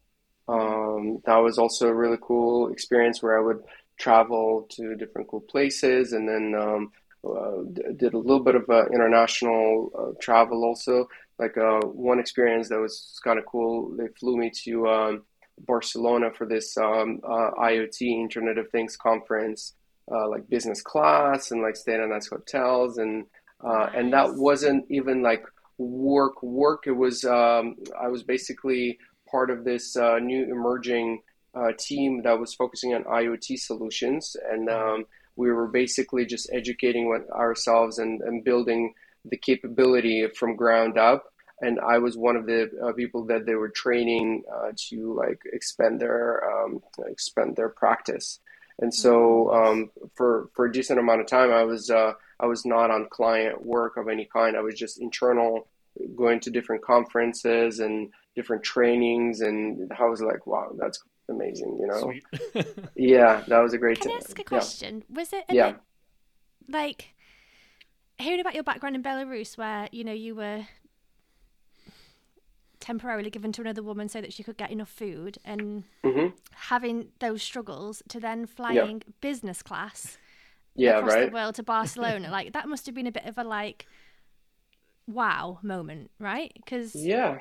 Um, 0.49 1.21
that 1.27 1.37
was 1.37 1.59
also 1.59 1.89
a 1.89 1.95
really 1.95 2.17
cool 2.23 2.73
experience 2.73 3.23
where 3.23 3.39
I 3.39 3.43
would 3.45 3.63
travel 4.01 4.67
to 4.71 4.97
different 4.97 5.29
cool 5.29 5.43
places, 5.43 6.13
and 6.13 6.29
then 6.29 6.55
um, 6.61 6.93
uh, 7.25 7.63
did 7.97 8.15
a 8.15 8.19
little 8.19 8.41
bit 8.43 8.57
of 8.57 8.69
uh, 8.69 8.87
international 8.87 9.91
uh, 9.97 10.13
travel 10.21 10.65
also. 10.65 11.09
Like 11.39 11.55
one 11.57 12.19
experience 12.19 12.69
that 12.69 12.81
was 12.81 13.19
kind 13.25 13.39
of 13.39 13.47
cool, 13.47 13.97
they 13.97 14.09
flew 14.19 14.37
me 14.37 14.51
to 14.65 14.87
um, 14.89 15.23
Barcelona 15.61 16.31
for 16.37 16.47
this 16.47 16.77
um, 16.77 17.21
IoT 17.25 18.03
Internet 18.03 18.59
of 18.59 18.69
Things 18.71 18.97
conference 18.97 19.75
uh, 20.11 20.29
like 20.29 20.49
business 20.49 20.83
class 20.83 21.51
and 21.51 21.63
like 21.63 21.77
staying 21.77 22.03
in 22.03 22.11
nice 22.11 22.27
hotels 22.27 22.99
and 22.99 23.25
uh, 23.65 23.69
nice. 23.69 23.93
and 23.95 24.13
that 24.13 24.35
wasn't 24.35 24.85
even 24.91 25.23
like 25.23 25.45
work 25.79 26.43
work. 26.43 26.85
It 26.87 26.93
was 26.93 27.25
um, 27.25 27.77
I 28.01 28.09
was 28.09 28.23
basically 28.23 28.99
part 29.31 29.51
of 29.51 29.65
this 29.65 29.97
uh, 29.97 30.19
new 30.19 30.45
emerging 30.45 31.23
uh, 31.55 31.73
team 31.79 32.23
that 32.23 32.39
was 32.39 32.55
focusing 32.55 32.95
on 32.95 33.05
IoT 33.05 33.59
solutions, 33.59 34.37
and 34.51 34.69
um, 34.69 35.05
we 35.37 35.51
were 35.51 35.69
basically 35.69 36.27
just 36.27 36.51
educating 36.53 37.07
ourselves 37.33 37.99
and, 37.99 38.21
and 38.21 38.45
building 38.45 38.95
the 39.25 39.37
capability 39.37 40.27
from 40.29 40.57
ground 40.57 40.97
up 40.97 41.31
and 41.61 41.79
I 41.81 41.99
was 41.99 42.17
one 42.17 42.37
of 42.37 42.47
the 42.47 42.71
uh, 42.83 42.93
people 42.93 43.27
that 43.27 43.47
they 43.47 43.55
were 43.55 43.69
training 43.69 44.45
uh, 44.53 44.73
to 44.89 45.15
like 45.15 45.41
expand 45.53 46.01
their 46.01 46.43
um, 46.51 46.83
expand 47.07 47.57
their 47.57 47.69
practice. 47.69 48.41
And 48.81 48.95
so 48.95 49.51
mm-hmm. 49.53 49.69
um, 49.69 49.91
for 50.15 50.49
for 50.55 50.67
a 50.67 50.73
decent 50.73 50.99
amount 50.99 51.21
of 51.21 51.27
time, 51.27 51.53
I 51.53 51.65
was 51.65 51.91
uh, 51.91 52.13
I 52.39 52.47
was 52.47 52.65
not 52.65 52.91
on 52.91 53.09
client 53.11 53.65
work 53.65 53.97
of 53.97 54.09
any 54.09 54.25
kind. 54.25 54.57
I 54.57 54.63
was 54.63 54.75
just 54.75 55.01
internal, 55.01 55.69
going 56.17 56.41
to 56.41 56.51
different 56.51 56.83
conferences 56.83 57.81
and 57.81 58.11
different 58.35 58.63
trainings, 58.63 59.43
and 59.43 59.93
I 59.99 60.07
was 60.07 60.23
like, 60.23 60.47
wow, 60.47 60.73
that's 60.79 61.03
amazing, 61.31 61.79
you 61.81 61.87
know. 61.87 62.13
yeah, 62.95 63.43
that 63.49 63.61
was 63.61 63.73
a 63.73 63.79
great. 63.79 64.01
Can 64.01 64.13
I 64.13 64.17
ask 64.17 64.39
a 64.39 64.45
question? 64.45 65.05
Yeah. 65.09 65.17
Was 65.17 65.33
it 65.33 65.45
yeah. 65.51 65.71
Bit, 65.73 65.81
like 66.69 67.15
hearing 68.19 68.41
about 68.41 68.55
your 68.55 68.65
background 68.65 68.97
in 68.97 69.03
Belarus, 69.03 69.57
where 69.57 69.89
you 69.93 70.05
know 70.05 70.13
you 70.13 70.35
were 70.35 70.67
temporarily 72.81 73.31
given 73.31 73.53
to 73.53 73.61
another 73.61 73.83
woman 73.83 74.09
so 74.09 74.21
that 74.21 74.33
she 74.33 74.43
could 74.43 74.57
get 74.57 74.71
enough 74.71 74.89
food 74.89 75.39
and 75.45 75.85
mm-hmm. 76.03 76.29
having 76.53 77.09
those 77.21 77.43
struggles 77.43 78.03
to 78.09 78.19
then 78.19 78.47
flying 78.47 79.03
yeah. 79.07 79.13
business 79.21 79.63
class 79.63 80.17
yeah, 80.75 80.99
across 80.99 81.13
right? 81.13 81.27
the 81.27 81.35
world 81.35 81.55
to 81.55 81.63
Barcelona 81.63 82.31
like 82.33 82.53
that 82.53 82.69
must 82.69 82.87
have 82.87 82.95
been 82.95 83.07
a 83.07 83.13
bit 83.13 83.27
of 83.27 83.37
a 83.37 83.45
like 83.45 83.87
wow 85.07 85.59
moment 85.63 86.11
right 86.19 86.53
because 86.55 86.95
yeah 86.95 87.39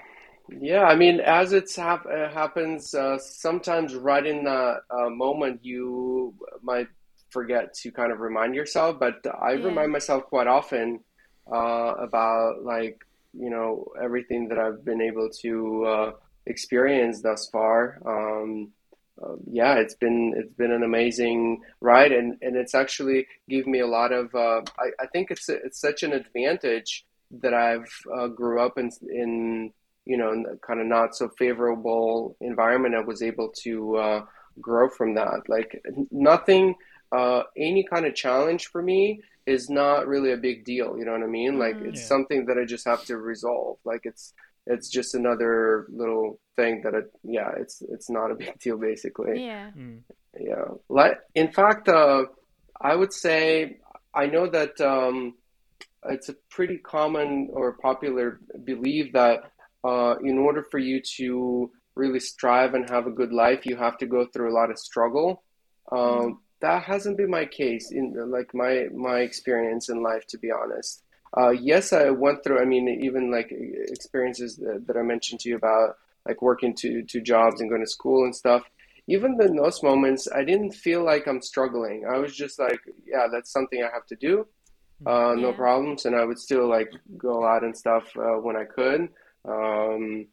yeah 0.60 0.84
I 0.84 0.96
mean 0.96 1.20
as 1.20 1.54
it 1.54 1.74
hap- 1.76 2.06
uh, 2.06 2.30
happens 2.30 2.94
uh, 2.94 3.18
sometimes 3.20 3.96
right 3.96 4.26
in 4.26 4.44
the 4.46 4.82
uh, 4.90 5.10
moment 5.10 5.64
you 5.64 6.34
might 6.62 6.88
forget 7.30 7.74
to 7.76 7.92
kind 7.92 8.12
of 8.12 8.20
remind 8.20 8.56
yourself 8.56 9.00
but 9.00 9.26
I 9.40 9.54
yeah. 9.54 9.66
remind 9.66 9.92
myself 9.92 10.24
quite 10.26 10.48
often 10.48 11.02
uh, 11.52 11.94
about 12.00 12.64
like 12.64 13.06
you 13.34 13.50
know 13.50 13.86
everything 14.02 14.48
that 14.50 14.58
I've 14.58 14.84
been 14.84 15.02
able 15.02 15.30
to 15.42 15.86
uh, 15.86 16.12
experience 16.46 17.22
thus 17.22 17.48
far. 17.48 18.00
Um, 18.06 18.72
uh, 19.22 19.36
yeah, 19.52 19.76
it's 19.76 19.96
been 19.96 20.34
it's 20.38 20.54
been 20.54 20.72
an 20.72 20.84
amazing 20.84 21.62
ride, 21.82 22.12
and, 22.12 22.38
and 22.42 22.56
it's 22.56 22.74
actually 22.74 23.28
given 23.50 23.72
me 23.72 23.80
a 23.80 23.88
lot 23.88 24.12
of. 24.12 24.34
Uh, 24.34 24.62
I, 24.80 24.92
I 25.02 25.06
think 25.08 25.32
it's 25.32 25.50
it's 25.50 25.80
such 25.80 26.04
an 26.04 26.14
advantage 26.14 27.06
that 27.32 27.54
I've 27.54 27.94
uh, 28.14 28.28
grew 28.28 28.62
up 28.62 28.78
in 28.78 28.90
in 29.10 29.74
you 30.10 30.18
know 30.18 30.44
kind 30.66 30.82
of 30.82 30.88
not 30.88 31.16
so 31.16 31.30
favorable 31.38 32.36
environment. 32.42 32.96
I 32.96 33.02
was 33.02 33.22
able 33.22 33.50
to 33.64 33.98
uh, 33.98 34.26
grow 34.60 34.90
from 34.90 35.14
that. 35.14 35.44
Like 35.48 35.80
nothing, 36.10 36.74
uh, 37.12 37.44
any 37.56 37.84
kind 37.84 38.08
of 38.08 38.16
challenge 38.16 38.68
for 38.72 38.82
me 38.82 39.22
is 39.46 39.70
not 39.70 40.08
really 40.08 40.32
a 40.32 40.38
big 40.38 40.66
deal. 40.66 40.98
You 40.98 41.06
know 41.06 41.12
what 41.12 41.22
I 41.22 41.28
mean? 41.28 41.60
Like 41.60 41.76
mm-hmm. 41.76 41.90
it's 41.90 42.02
yeah. 42.02 42.08
something 42.08 42.48
that 42.48 42.58
I 42.58 42.66
just 42.66 42.88
have 42.88 43.06
to 43.06 43.18
resolve. 43.18 43.78
Like 43.86 44.02
it's 44.04 44.34
it's 44.66 44.90
just 44.90 45.14
another 45.14 45.86
little 45.92 46.40
thing 46.56 46.82
that 46.84 46.96
it 46.96 47.12
yeah 47.24 47.52
it's 47.58 47.84
it's 47.84 48.10
not 48.10 48.32
a 48.32 48.36
big 48.44 48.58
deal 48.60 48.80
basically. 48.80 49.46
Yeah. 49.46 49.70
Mm. 49.78 50.00
Yeah. 50.40 50.66
Like 50.90 51.20
in 51.36 51.52
fact, 51.52 51.88
uh, 51.88 52.24
I 52.82 52.96
would 52.96 53.14
say 53.14 53.78
I 54.12 54.26
know 54.26 54.50
that 54.50 54.82
um, 54.82 55.36
it's 56.06 56.30
a 56.30 56.36
pretty 56.50 56.80
common 56.80 57.50
or 57.54 57.74
popular 57.74 58.40
belief 58.64 59.14
that 59.14 59.52
uh, 59.84 60.16
in 60.24 60.38
order 60.38 60.64
for 60.70 60.78
you 60.78 61.02
to 61.18 61.72
really 61.96 62.20
strive 62.20 62.74
and 62.74 62.90
have 62.90 63.08
a 63.08 63.12
good 63.12 63.34
life, 63.34 63.66
you 63.66 63.76
have 63.76 63.98
to 63.98 64.06
go 64.06 64.26
through 64.26 64.52
a 64.52 64.56
lot 64.56 64.72
of 64.72 64.80
struggle. 64.80 65.44
Um, 65.92 66.00
mm 66.00 66.38
that 66.62 66.84
hasn't 66.84 67.18
been 67.18 67.30
my 67.30 67.46
case 67.46 67.92
in 67.92 68.14
like 68.30 68.54
my 68.54 68.88
my 68.94 69.20
experience 69.20 69.90
in 69.90 70.02
life 70.04 70.26
to 70.28 70.38
be 70.38 70.52
honest. 70.52 71.04
Uh, 71.38 71.50
yes 71.50 71.94
i 71.94 72.10
went 72.10 72.44
through 72.44 72.60
i 72.60 72.66
mean 72.66 72.88
even 72.90 73.30
like 73.30 73.50
experiences 73.52 74.58
that, 74.58 74.84
that 74.88 74.98
i 74.98 75.02
mentioned 75.04 75.40
to 75.40 75.48
you 75.48 75.56
about 75.56 75.96
like 76.28 76.42
working 76.42 76.74
two 76.74 77.04
two 77.04 77.22
jobs 77.22 77.62
and 77.62 77.70
going 77.70 77.84
to 77.84 77.90
school 77.90 78.26
and 78.26 78.36
stuff. 78.36 78.64
Even 79.08 79.40
in 79.42 79.56
those 79.56 79.82
moments 79.84 80.28
i 80.36 80.44
didn't 80.44 80.72
feel 80.72 81.04
like 81.04 81.28
i'm 81.28 81.42
struggling. 81.42 82.06
I 82.06 82.18
was 82.18 82.36
just 82.36 82.60
like 82.60 82.82
yeah 83.06 83.28
that's 83.32 83.52
something 83.52 83.84
i 83.84 83.90
have 83.94 84.08
to 84.08 84.16
do. 84.16 84.48
Uh, 85.06 85.34
no 85.38 85.52
yeah. 85.52 85.56
problems 85.56 86.06
and 86.06 86.14
i 86.14 86.26
would 86.26 86.38
still 86.38 86.68
like 86.68 86.92
go 87.18 87.46
out 87.46 87.64
and 87.64 87.78
stuff 87.78 88.06
uh, 88.18 88.38
when 88.46 88.58
i 88.58 88.66
could 88.66 89.08
um, 89.46 90.28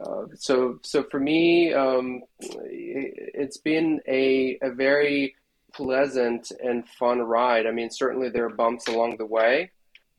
uh, 0.00 0.24
so 0.34 0.78
so 0.82 1.04
for 1.10 1.20
me 1.20 1.72
um, 1.74 2.22
it, 2.40 3.36
has 3.36 3.58
been 3.58 4.00
a, 4.08 4.58
a 4.62 4.70
very 4.70 5.34
pleasant 5.72 6.50
and 6.62 6.88
fun 6.88 7.20
ride. 7.20 7.66
I 7.66 7.70
mean, 7.70 7.90
certainly 7.90 8.28
there 8.28 8.46
are 8.46 8.54
bumps 8.54 8.88
along 8.88 9.16
the 9.16 9.26
way, 9.26 9.70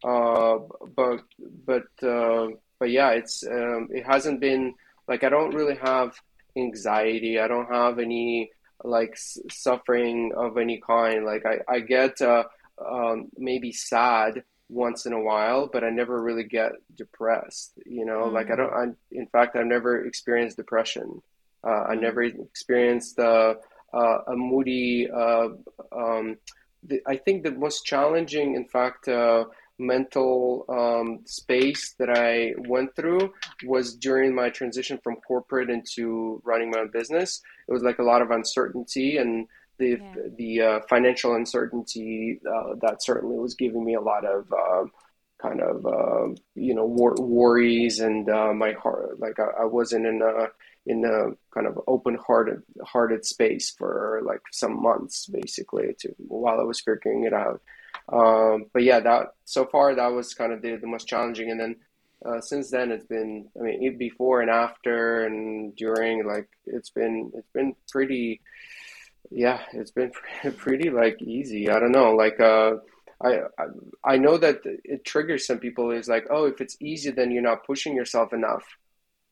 uh, 0.04 0.60
but 0.96 1.22
but 1.66 1.88
uh, 2.04 2.48
but 2.80 2.92
yeah, 2.92 3.12
it's 3.12 3.44
um, 3.46 3.88
it 3.92 4.06
hasn't 4.06 4.40
been 4.40 4.74
like 5.08 5.24
I 5.24 5.30
don't 5.30 5.56
really 5.56 5.78
have 5.78 6.14
anxiety. 6.56 7.40
I 7.40 7.48
don't 7.48 7.72
have 7.72 8.00
any 8.00 8.52
like 8.84 9.18
suffering 9.50 10.32
of 10.36 10.58
any 10.58 10.82
kind. 10.86 11.26
Like 11.26 11.46
I 11.46 11.60
I 11.68 11.80
get 11.80 12.22
uh, 12.22 12.44
um, 12.84 13.30
maybe 13.38 13.72
sad 13.72 14.44
once 14.72 15.06
in 15.06 15.14
a 15.14 15.22
while, 15.22 15.70
but 15.72 15.84
I 15.84 15.90
never 15.90 16.22
really 16.22 16.46
get 16.46 16.72
depressed. 16.96 17.74
You 17.86 18.06
know, 18.06 18.24
mm-hmm. 18.24 18.36
like 18.36 18.50
I 18.50 18.56
don't. 18.56 18.74
I, 18.74 18.86
in 19.12 19.28
fact, 19.28 19.56
I've 19.56 19.66
never 19.66 20.06
experienced 20.06 20.58
depression. 20.58 21.22
Uh, 21.64 21.84
I 21.90 21.96
never 21.96 22.24
experienced 22.24 23.20
uh, 23.20 23.56
uh, 23.94 24.18
a 24.28 24.36
moody. 24.36 25.10
Uh, 25.12 25.50
um, 25.92 26.38
the, 26.84 27.02
I 27.06 27.18
think 27.18 27.44
the 27.44 27.52
most 27.52 27.86
challenging, 27.86 28.56
in 28.56 28.66
fact, 28.66 29.08
uh, 29.08 29.46
mental 29.78 30.66
um, 30.70 31.20
space 31.26 31.94
that 32.00 32.10
I 32.10 32.54
went 32.68 32.96
through 32.96 33.34
was 33.66 33.96
during 33.96 34.34
my 34.34 34.50
transition 34.50 35.00
from 35.04 35.16
corporate 35.18 35.70
into 35.70 36.42
running 36.46 36.72
my 36.72 36.80
own 36.80 36.92
business. 36.92 37.42
It 37.68 37.74
was 37.74 37.84
like 37.84 38.00
a 38.00 38.04
lot 38.04 38.22
of 38.22 38.32
uncertainty 38.32 39.18
and 39.18 39.48
the 39.82 39.90
yeah. 39.90 40.22
the 40.38 40.62
uh, 40.62 40.80
financial 40.88 41.36
uncertainty 41.36 42.40
uh, 42.48 42.76
that 42.82 43.04
certainly 43.04 43.38
was 43.38 43.56
giving 43.56 43.84
me 43.84 43.96
a 43.96 44.02
lot 44.02 44.24
of 44.26 44.46
uh, 44.54 44.86
kind 45.42 45.62
of 45.62 45.86
uh, 45.86 46.28
you 46.56 46.74
know 46.76 46.86
wor- 46.86 47.16
worries 47.20 48.00
and 48.00 48.28
my 48.58 48.74
heart 48.74 49.20
like 49.20 49.40
I, 49.40 49.64
I 49.64 49.66
wasn't 49.66 50.06
in 50.06 50.22
a 50.22 50.48
in 50.86 51.06
a 51.06 51.36
kind 51.54 51.68
of 51.68 51.80
open 51.88 52.16
hearted 52.16 52.62
hearted 52.84 53.26
space 53.26 53.72
for 53.72 54.22
like 54.26 54.42
some 54.52 54.82
months 54.82 55.28
basically 55.28 55.96
to 56.00 56.10
while 56.18 56.60
I 56.60 56.64
was 56.64 56.82
figuring 56.82 57.24
it 57.26 57.34
out. 57.34 57.62
Um, 58.12 58.66
but 58.74 58.84
yeah, 58.84 59.00
that 59.00 59.34
so 59.46 59.66
far 59.66 59.94
that 59.96 60.12
was 60.12 60.34
kind 60.34 60.54
of 60.54 60.62
the, 60.62 60.78
the 60.78 60.88
most 60.88 61.08
challenging. 61.08 61.52
And 61.52 61.60
then 61.60 61.76
uh, 62.26 62.42
since 62.42 62.72
then 62.72 62.92
it's 62.92 63.06
been 63.06 63.48
I 63.60 63.64
mean 63.64 63.98
before 63.98 64.42
and 64.42 64.50
after 64.50 65.26
and 65.26 65.76
during 65.76 66.26
like 66.26 66.50
it's 66.66 66.90
been 66.90 67.32
it's 67.36 67.52
been 67.54 67.76
pretty 67.90 68.42
yeah 69.32 69.62
it's 69.74 69.92
been 69.92 70.12
pretty 70.58 70.90
like 70.90 71.22
easy. 71.22 71.70
I 71.70 71.80
don't 71.80 71.92
know 71.92 72.12
like 72.12 72.40
uh 72.40 72.74
I, 73.24 73.42
I 74.04 74.18
know 74.18 74.38
that 74.38 74.62
it 74.66 75.06
triggers 75.06 75.46
some 75.46 75.60
people 75.60 75.92
is 75.92 76.08
like 76.08 76.26
oh 76.30 76.46
if 76.46 76.60
it's 76.60 76.76
easy 76.82 77.12
then 77.12 77.32
you're 77.32 77.44
not 77.44 77.66
pushing 77.66 77.96
yourself 77.96 78.34
enough 78.34 78.64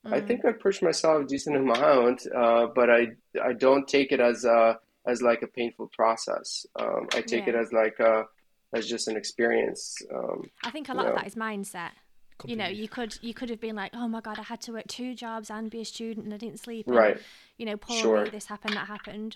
Mm. 0.05 0.13
I 0.13 0.21
think 0.21 0.45
I 0.45 0.53
push 0.53 0.81
myself 0.81 1.23
a 1.23 1.27
decent 1.27 1.57
amount, 1.57 2.25
uh, 2.33 2.67
but 2.73 2.89
I 2.89 3.07
I 3.43 3.53
don't 3.53 3.87
take 3.87 4.11
it 4.11 4.19
as 4.19 4.45
a 4.45 4.79
as 5.05 5.21
like 5.21 5.41
a 5.41 5.47
painful 5.47 5.89
process. 5.93 6.65
Um, 6.79 7.07
I 7.13 7.21
take 7.21 7.47
yeah. 7.47 7.53
it 7.53 7.55
as 7.55 7.73
like 7.73 7.99
a 7.99 8.25
as 8.73 8.87
just 8.87 9.07
an 9.07 9.17
experience. 9.17 9.97
Um, 10.13 10.43
I 10.63 10.71
think 10.71 10.89
a 10.89 10.93
lot 10.93 11.07
of 11.07 11.15
that 11.15 11.27
is 11.27 11.35
mindset. 11.35 11.91
You 12.45 12.55
know, 12.55 12.67
you 12.67 12.87
could 12.87 13.17
you 13.21 13.33
could 13.33 13.49
have 13.49 13.59
been 13.59 13.75
like, 13.75 13.91
oh 13.93 14.07
my 14.07 14.21
god, 14.21 14.39
I 14.39 14.43
had 14.43 14.61
to 14.61 14.71
work 14.71 14.87
two 14.87 15.13
jobs 15.13 15.49
and 15.49 15.69
be 15.69 15.81
a 15.81 15.85
student 15.85 16.25
and 16.25 16.33
I 16.33 16.37
didn't 16.37 16.59
sleep. 16.59 16.87
And, 16.87 16.95
right. 16.95 17.21
You 17.57 17.65
know, 17.65 17.75
poor 17.75 17.97
sure. 17.97 18.23
me, 18.23 18.29
this 18.29 18.45
happened, 18.45 18.75
that 18.75 18.87
happened. 18.87 19.35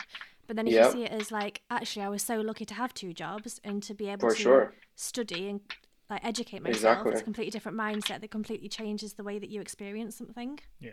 But 0.54 0.58
then 0.58 0.68
if 0.68 0.74
yep. 0.74 0.86
you 0.86 0.92
see 0.92 1.04
it 1.06 1.12
as 1.12 1.32
like, 1.32 1.64
actually, 1.72 2.04
I 2.04 2.10
was 2.10 2.22
so 2.22 2.40
lucky 2.40 2.64
to 2.66 2.76
have 2.76 2.94
two 2.94 3.12
jobs 3.12 3.60
and 3.64 3.82
to 3.82 3.96
be 3.96 4.08
able 4.08 4.30
For 4.30 4.36
to 4.36 4.40
sure. 4.40 4.74
study 4.96 5.50
and 5.50 5.62
like 6.12 6.24
educate 6.24 6.62
myself. 6.62 6.76
Exactly. 6.76 7.12
It's 7.14 7.22
a 7.22 7.24
completely 7.24 7.50
different 7.50 7.76
mindset 7.76 8.22
that 8.22 8.30
completely 8.30 8.70
changes 8.70 9.14
the 9.14 9.24
way 9.24 9.40
that 9.40 9.50
you 9.50 9.62
experience 9.62 10.16
something. 10.16 10.60
Yeah. 10.80 10.92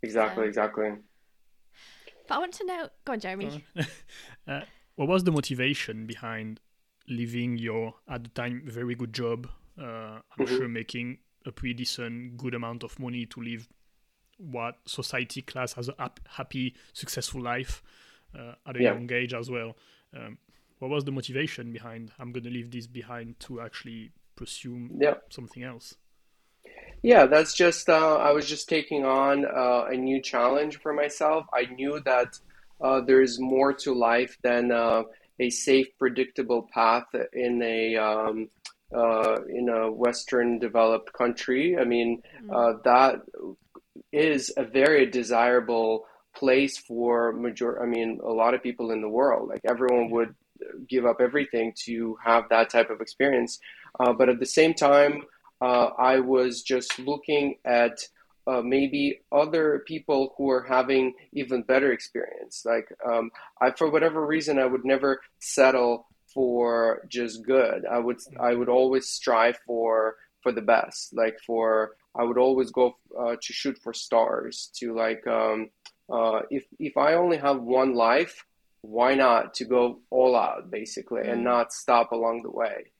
Exactly, 0.00 0.44
so, 0.44 0.48
exactly. 0.48 0.92
But 2.26 2.34
I 2.34 2.38
want 2.38 2.54
to 2.54 2.64
know 2.64 2.88
go 3.04 3.12
on, 3.12 3.20
Jeremy. 3.20 3.62
uh, 4.48 4.62
what 4.94 5.06
was 5.06 5.24
the 5.24 5.32
motivation 5.32 6.06
behind 6.06 6.60
leaving 7.06 7.58
your 7.58 7.96
at 8.08 8.24
the 8.24 8.30
time 8.30 8.62
very 8.64 8.94
good 8.94 9.12
job? 9.12 9.50
Uh, 9.78 9.84
I'm 9.84 10.22
mm-hmm. 10.38 10.56
sure 10.56 10.68
making 10.68 11.18
a 11.44 11.52
pretty 11.52 11.74
decent 11.74 12.38
good 12.38 12.54
amount 12.54 12.82
of 12.82 12.98
money 12.98 13.26
to 13.26 13.42
live 13.42 13.68
what 14.38 14.76
society 14.86 15.42
class 15.42 15.74
has 15.74 15.90
a 15.90 16.10
happy, 16.26 16.74
successful 16.94 17.42
life 17.42 17.82
at 18.34 18.76
a 18.76 18.82
yeah. 18.82 18.92
young 18.92 19.10
age 19.12 19.34
as 19.34 19.50
well. 19.50 19.76
Um, 20.16 20.38
what 20.78 20.90
was 20.90 21.04
the 21.04 21.12
motivation 21.12 21.72
behind 21.72 22.10
i'm 22.18 22.32
going 22.32 22.44
to 22.44 22.50
leave 22.50 22.70
this 22.70 22.86
behind 22.86 23.38
to 23.40 23.60
actually 23.60 24.10
pursue 24.36 24.88
yeah. 24.98 25.14
something 25.30 25.62
else 25.62 25.94
yeah 27.02 27.26
that's 27.26 27.54
just 27.54 27.88
uh, 27.88 28.16
i 28.16 28.30
was 28.32 28.46
just 28.46 28.68
taking 28.68 29.04
on 29.04 29.44
uh, 29.46 29.84
a 29.90 29.96
new 29.96 30.20
challenge 30.20 30.78
for 30.80 30.92
myself 30.92 31.46
i 31.54 31.64
knew 31.74 32.00
that 32.04 32.38
uh, 32.80 33.00
there's 33.00 33.40
more 33.40 33.72
to 33.72 33.94
life 33.94 34.36
than 34.42 34.72
uh, 34.72 35.02
a 35.40 35.48
safe 35.48 35.86
predictable 35.98 36.68
path 36.72 37.06
in 37.32 37.62
a 37.62 37.96
um, 37.96 38.48
uh, 38.94 39.36
in 39.48 39.68
a 39.68 39.90
western 39.90 40.58
developed 40.58 41.12
country 41.12 41.78
i 41.78 41.84
mean 41.84 42.22
mm. 42.42 42.82
that 42.82 43.22
is 44.12 44.52
a 44.56 44.64
very 44.64 45.06
desirable 45.06 46.06
place 46.34 46.76
for 46.76 47.32
major 47.32 47.82
i 47.82 47.86
mean 47.86 48.20
a 48.24 48.28
lot 48.30 48.54
of 48.54 48.62
people 48.62 48.90
in 48.90 49.00
the 49.00 49.08
world. 49.08 49.48
Like 49.48 49.62
everyone 49.68 50.10
would 50.10 50.34
give 50.88 51.04
up 51.04 51.20
everything 51.20 51.72
to 51.84 52.16
have 52.24 52.48
that 52.48 52.70
type 52.70 52.90
of 52.90 53.00
experience. 53.00 53.58
Uh, 53.98 54.12
but 54.12 54.28
at 54.28 54.38
the 54.40 54.46
same 54.46 54.74
time 54.74 55.22
uh, 55.60 55.90
i 55.98 56.18
was 56.18 56.62
just 56.62 56.98
looking 56.98 57.56
at 57.64 57.98
uh, 58.46 58.60
maybe 58.60 59.20
other 59.32 59.82
people 59.86 60.34
who 60.36 60.50
are 60.50 60.62
having 60.62 61.14
even 61.32 61.62
better 61.62 61.92
experience. 61.92 62.62
Like 62.64 62.92
um, 63.06 63.30
I, 63.60 63.70
for 63.70 63.90
whatever 63.90 64.26
reason 64.26 64.58
i 64.58 64.66
would 64.66 64.84
never 64.84 65.20
settle 65.38 66.06
for 66.32 67.06
just 67.08 67.44
good. 67.44 67.86
I 67.86 67.98
would 67.98 68.18
i 68.40 68.54
would 68.54 68.68
always 68.68 69.08
strive 69.08 69.58
for 69.66 70.16
for 70.42 70.52
the 70.52 70.62
best. 70.62 71.14
Like 71.14 71.38
for 71.46 71.96
i 72.16 72.22
would 72.22 72.38
always 72.38 72.70
go 72.70 72.96
uh, 73.18 73.36
to 73.40 73.52
shoot 73.52 73.78
for 73.82 73.92
stars 73.92 74.70
to 74.78 74.94
like 74.94 75.26
um, 75.26 75.70
uh, 76.10 76.40
if 76.50 76.64
if 76.78 76.96
I 76.96 77.14
only 77.14 77.38
have 77.38 77.60
one 77.60 77.94
life, 77.94 78.44
why 78.82 79.14
not 79.14 79.54
to 79.54 79.64
go 79.64 80.00
all 80.10 80.36
out 80.36 80.70
basically 80.70 81.22
mm. 81.22 81.32
and 81.32 81.44
not 81.44 81.72
stop 81.72 82.12
along 82.12 82.42
the 82.42 82.50
way? 82.50 82.90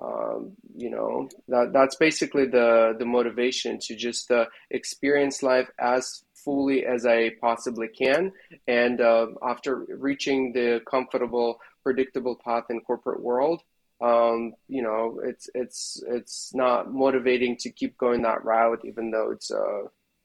Um, 0.00 0.52
you 0.76 0.90
know 0.90 1.28
that 1.46 1.72
that's 1.72 1.94
basically 1.96 2.46
the 2.46 2.96
the 2.98 3.04
motivation 3.04 3.78
to 3.82 3.94
just 3.94 4.30
uh, 4.30 4.46
experience 4.70 5.42
life 5.42 5.70
as 5.78 6.24
fully 6.34 6.84
as 6.84 7.06
I 7.06 7.30
possibly 7.40 7.88
can, 7.88 8.32
and 8.66 9.00
uh, 9.00 9.28
after 9.42 9.86
reaching 9.88 10.52
the 10.52 10.80
comfortable, 10.90 11.60
predictable 11.82 12.36
path 12.36 12.64
in 12.70 12.80
corporate 12.80 13.22
world. 13.22 13.62
Um, 14.00 14.54
you 14.68 14.82
know, 14.82 15.20
it's 15.24 15.48
it's 15.54 16.02
it's 16.08 16.52
not 16.54 16.92
motivating 16.92 17.56
to 17.58 17.70
keep 17.70 17.96
going 17.96 18.22
that 18.22 18.44
route, 18.44 18.80
even 18.84 19.12
though 19.12 19.30
it's 19.30 19.52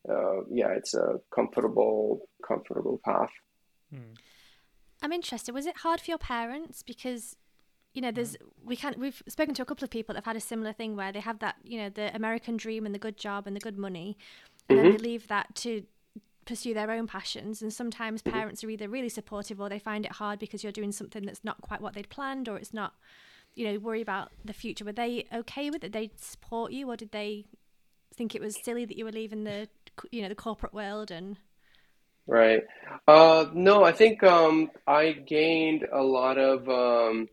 uh, 0.07 0.43
yeah, 0.49 0.69
it's 0.69 0.93
a 0.93 1.19
comfortable, 1.33 2.21
comfortable 2.47 2.99
path. 3.03 3.31
Hmm. 3.93 4.13
I'm 5.01 5.11
interested. 5.11 5.53
Was 5.53 5.65
it 5.65 5.77
hard 5.77 6.01
for 6.01 6.11
your 6.11 6.17
parents 6.17 6.83
because 6.83 7.35
you 7.93 8.01
know 8.01 8.11
there's 8.11 8.37
we 8.63 8.75
can't. 8.75 8.99
we've 8.99 9.23
spoken 9.27 9.53
to 9.55 9.61
a 9.61 9.65
couple 9.65 9.83
of 9.83 9.89
people 9.89 10.13
that 10.13 10.19
have 10.19 10.25
had 10.25 10.35
a 10.35 10.41
similar 10.41 10.73
thing 10.73 10.95
where 10.95 11.11
they 11.11 11.19
have 11.21 11.39
that 11.39 11.55
you 11.63 11.79
know 11.79 11.89
the 11.89 12.15
American 12.15 12.57
dream 12.57 12.85
and 12.85 12.93
the 12.93 12.99
good 12.99 13.17
job 13.17 13.47
and 13.47 13.55
the 13.55 13.59
good 13.59 13.77
money, 13.77 14.17
and 14.67 14.77
mm-hmm. 14.77 14.89
then 14.89 14.97
they 14.97 15.03
leave 15.03 15.27
that 15.27 15.55
to 15.55 15.83
pursue 16.45 16.73
their 16.73 16.89
own 16.89 17.05
passions 17.05 17.61
and 17.61 17.71
sometimes 17.71 18.23
mm-hmm. 18.23 18.35
parents 18.35 18.63
are 18.63 18.71
either 18.71 18.89
really 18.89 19.07
supportive 19.07 19.61
or 19.61 19.69
they 19.69 19.77
find 19.77 20.03
it 20.03 20.13
hard 20.13 20.39
because 20.39 20.63
you're 20.63 20.71
doing 20.71 20.91
something 20.91 21.23
that's 21.23 21.43
not 21.43 21.61
quite 21.61 21.79
what 21.79 21.93
they'd 21.93 22.09
planned 22.09 22.49
or 22.49 22.57
it's 22.57 22.73
not 22.73 22.93
you 23.53 23.63
know 23.67 23.77
worry 23.77 24.01
about 24.01 24.31
the 24.43 24.53
future 24.53 24.83
were 24.83 24.91
they 24.91 25.27
okay 25.31 25.69
with 25.69 25.83
it 25.83 25.91
they 25.91 26.09
support 26.19 26.71
you 26.71 26.89
or 26.89 26.95
did 26.95 27.11
they 27.11 27.45
think 28.15 28.33
it 28.33 28.41
was 28.41 28.57
silly 28.63 28.83
that 28.83 28.97
you 28.97 29.05
were 29.05 29.11
leaving 29.11 29.43
the 29.43 29.67
you 30.11 30.21
know 30.21 30.29
the 30.29 30.35
corporate 30.35 30.73
world 30.73 31.11
and 31.11 31.37
right 32.27 32.63
uh, 33.07 33.45
no 33.53 33.83
i 33.83 33.91
think 33.91 34.23
um, 34.23 34.69
i 34.87 35.11
gained 35.11 35.85
a 35.91 36.01
lot 36.01 36.37
of 36.37 36.67
um, 36.69 37.27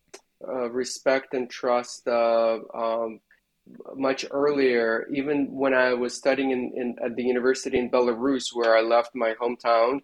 uh, 0.47 0.71
respect 0.71 1.35
and 1.35 1.51
trust 1.51 2.07
uh, 2.09 2.59
um, 2.75 3.21
much 3.97 4.25
earlier 4.31 5.07
even 5.13 5.51
when 5.51 5.75
i 5.75 5.93
was 5.93 6.15
studying 6.15 6.51
in, 6.51 6.73
in, 6.77 6.97
at 7.05 7.17
the 7.17 7.23
university 7.23 7.79
in 7.79 7.91
belarus 7.91 8.55
where 8.55 8.77
i 8.77 8.81
left 8.81 9.15
my 9.15 9.35
hometown 9.41 10.01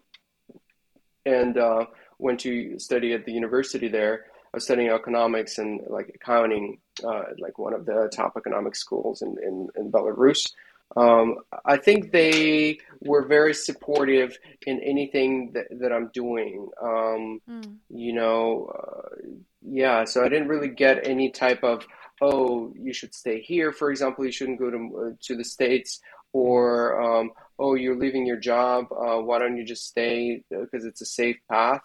and 1.25 1.57
uh, 1.57 1.85
went 2.19 2.39
to 2.39 2.77
study 2.77 3.13
at 3.13 3.25
the 3.25 3.31
university 3.31 3.87
there 3.87 4.25
I 4.53 4.57
was 4.57 4.65
studying 4.65 4.89
economics 4.89 5.57
and 5.57 5.81
like 5.87 6.11
accounting, 6.13 6.77
uh, 7.03 7.23
like 7.39 7.57
one 7.57 7.73
of 7.73 7.87
the 7.87 8.11
top 8.13 8.33
economic 8.37 8.75
schools 8.75 9.23
in, 9.23 9.35
in, 9.41 9.67
in 9.75 9.91
Belarus. 9.91 10.51
Um, 10.95 11.37
I 11.65 11.77
think 11.77 12.11
they 12.11 12.79
were 13.01 13.25
very 13.25 13.53
supportive 13.53 14.37
in 14.67 14.79
anything 14.81 15.51
that, 15.53 15.65
that 15.79 15.91
I'm 15.91 16.09
doing. 16.13 16.69
Um, 16.81 17.41
mm. 17.49 17.75
You 17.89 18.13
know, 18.13 18.71
uh, 18.77 19.15
yeah, 19.61 20.05
so 20.05 20.23
I 20.23 20.29
didn't 20.29 20.49
really 20.49 20.69
get 20.69 21.07
any 21.07 21.31
type 21.31 21.63
of, 21.63 21.85
oh, 22.21 22.73
you 22.77 22.93
should 22.93 23.15
stay 23.15 23.41
here, 23.41 23.71
for 23.71 23.89
example, 23.89 24.25
you 24.25 24.31
shouldn't 24.31 24.59
go 24.59 24.69
to, 24.69 24.77
uh, 24.77 25.15
to 25.21 25.35
the 25.35 25.43
States, 25.43 25.99
or, 26.31 27.01
um, 27.01 27.31
oh, 27.57 27.75
you're 27.75 27.97
leaving 27.97 28.25
your 28.25 28.39
job, 28.39 28.85
uh, 28.91 29.17
why 29.17 29.39
don't 29.39 29.57
you 29.57 29.65
just 29.65 29.87
stay 29.87 30.43
because 30.49 30.85
it's 30.85 31.01
a 31.01 31.05
safe 31.05 31.37
path. 31.49 31.81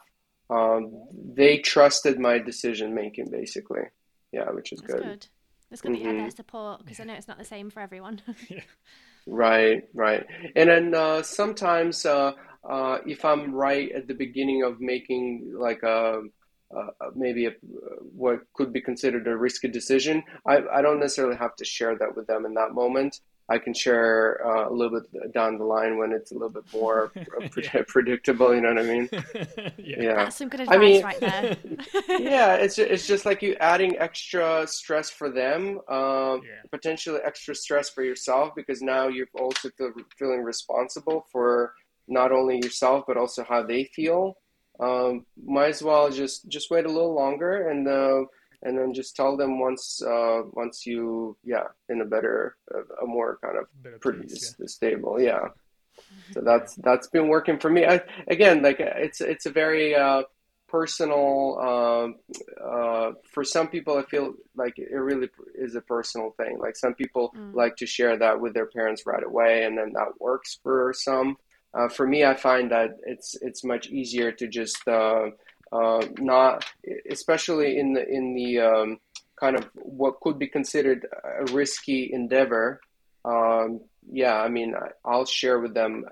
Um, 0.51 1.05
they 1.35 1.59
trusted 1.59 2.19
my 2.19 2.39
decision 2.39 2.95
making, 2.95 3.31
basically. 3.31 3.83
Yeah, 4.33 4.51
which 4.51 4.73
is 4.73 4.81
That's 4.81 5.03
good. 5.03 5.27
Good. 5.71 5.75
It's 5.75 5.83
good 5.83 5.93
mm-hmm. 5.93 6.05
that 6.05 6.15
you 6.15 6.21
their 6.23 6.31
support 6.31 6.81
because 6.85 7.01
I 7.01 7.05
know 7.05 7.15
it's 7.15 7.29
not 7.29 7.39
the 7.39 7.45
same 7.45 7.71
for 7.71 7.81
everyone. 7.81 8.21
yeah. 8.49 8.61
Right, 9.27 9.83
right. 9.95 10.27
And 10.57 10.71
then 10.71 10.95
uh, 10.95 11.23
sometimes, 11.23 12.07
uh, 12.07 12.33
uh, 12.69 12.99
if 13.07 13.25
I'm 13.25 13.55
right 13.55 13.93
at 13.93 14.09
the 14.09 14.15
beginning 14.15 14.63
of 14.63 14.81
making 14.81 15.53
like 15.59 15.83
a, 15.83 16.23
a 16.71 16.85
maybe 17.15 17.47
a, 17.47 17.53
what 18.15 18.41
could 18.55 18.73
be 18.73 18.81
considered 18.81 19.27
a 19.27 19.37
risky 19.37 19.69
decision, 19.69 20.23
I, 20.47 20.63
I 20.73 20.83
don't 20.83 20.99
necessarily 20.99 21.37
have 21.37 21.57
to 21.57 21.65
share 21.65 21.97
that 21.99 22.17
with 22.17 22.27
them 22.27 22.47
in 22.47 22.55
that 22.55 22.73
moment. 22.73 23.21
I 23.51 23.59
can 23.59 23.73
share 23.73 24.47
uh, 24.47 24.69
a 24.69 24.73
little 24.73 25.01
bit 25.01 25.33
down 25.33 25.57
the 25.57 25.65
line 25.65 25.97
when 25.97 26.13
it's 26.13 26.33
a 26.33 26.35
little 26.35 26.51
bit 26.51 26.65
more 26.73 27.11
pre- 27.51 27.83
predictable. 27.89 28.55
You 28.55 28.61
know 28.61 28.75
what 28.75 28.79
I 28.79 28.83
mean? 28.83 29.09
yeah. 29.79 30.03
yeah. 30.03 30.15
That's 30.17 30.37
some 30.37 30.49
good 30.51 30.61
advice 30.61 30.77
I 30.77 30.79
mean, 30.79 31.03
right 31.03 31.21
there. 31.21 31.57
yeah, 32.09 32.55
it's 32.57 32.79
it's 32.79 33.07
just 33.07 33.25
like 33.25 33.41
you 33.41 33.57
adding 33.61 33.99
extra 33.99 34.67
stress 34.67 35.09
for 35.09 35.31
them, 35.31 35.81
um, 35.89 36.43
yeah. 36.45 36.61
potentially 36.71 37.21
extra 37.25 37.55
stress 37.55 37.89
for 37.89 38.03
yourself 38.03 38.53
because 38.55 38.83
now 38.83 39.09
you're 39.09 39.29
also 39.39 39.71
feel, 39.71 39.93
feeling 40.19 40.43
responsible 40.43 41.27
for 41.33 41.73
not 42.07 42.33
only 42.33 42.57
yourself 42.57 43.05
but 43.07 43.17
also 43.17 43.45
how 43.45 43.63
they 43.63 43.85
feel. 43.85 44.37
Um, 44.81 45.27
might 45.43 45.71
as 45.71 45.83
well 45.83 46.11
just 46.11 46.49
just 46.49 46.71
wait 46.71 46.85
a 46.85 46.93
little 46.93 47.15
longer 47.15 47.69
and. 47.69 47.89
Uh, 47.89 48.25
and 48.63 48.79
then 48.79 48.93
just 48.93 49.15
tell 49.15 49.37
them 49.37 49.61
once 49.61 50.03
uh, 50.03 50.43
once 50.53 50.87
you 50.87 51.37
yeah 51.45 51.65
in 51.89 52.01
a 52.01 52.05
better 52.05 52.57
a, 52.73 53.05
a 53.05 53.07
more 53.07 53.39
kind 53.43 53.57
of 53.59 54.01
pretty 54.01 54.21
place, 54.21 54.55
yeah. 54.59 54.67
stable 54.67 55.21
yeah 55.21 55.49
so 56.33 56.41
that's 56.41 56.75
that's 56.77 57.09
been 57.09 57.29
working 57.29 57.59
for 57.59 57.71
me 57.71 57.85
I, 57.85 58.01
again 58.29 58.63
like 58.63 58.81
it's 58.81 59.21
it's 59.21 59.47
a 59.47 59.51
very 59.51 59.95
uh, 59.95 60.23
personal 60.69 61.59
um, 61.59 62.17
uh, 62.63 63.13
for 63.33 63.45
some 63.45 63.69
people 63.69 63.97
i 63.97 64.03
feel 64.03 64.35
like 64.57 64.79
it 64.79 64.95
really 64.95 65.29
is 65.55 65.75
a 65.75 65.81
personal 65.81 66.35
thing 66.37 66.59
like 66.59 66.77
some 66.77 66.95
people 66.95 67.33
mm. 67.37 67.55
like 67.55 67.77
to 67.77 67.87
share 67.87 68.17
that 68.17 68.41
with 68.41 68.55
their 68.55 68.67
parents 68.67 69.03
right 69.07 69.25
away 69.25 69.65
and 69.65 69.77
then 69.79 69.93
that 69.95 70.09
works 70.21 70.59
for 70.63 70.93
some 70.95 71.37
uh, 71.75 71.89
for 71.89 72.07
me 72.07 72.25
i 72.25 72.35
find 72.35 72.71
that 72.71 72.91
it's 73.07 73.37
it's 73.41 73.65
much 73.65 73.89
easier 73.89 74.31
to 74.31 74.47
just 74.47 74.87
uh, 75.73 76.05
not 76.19 76.65
especially 77.11 77.79
in 77.79 77.93
the 77.93 78.09
in 78.09 78.35
the 78.35 78.61
um, 78.61 78.99
kind 79.39 79.57
of 79.57 79.69
what 79.75 80.21
could 80.21 80.39
be 80.39 80.49
considered 80.49 81.07
a 81.41 81.53
risky 81.53 82.11
endeavor. 82.13 82.81
Um, 83.25 83.81
yeah, 84.11 84.41
I 84.41 84.49
mean, 84.49 84.75
I'll 85.05 85.27
share 85.27 85.59
with 85.61 85.75
them 85.75 86.05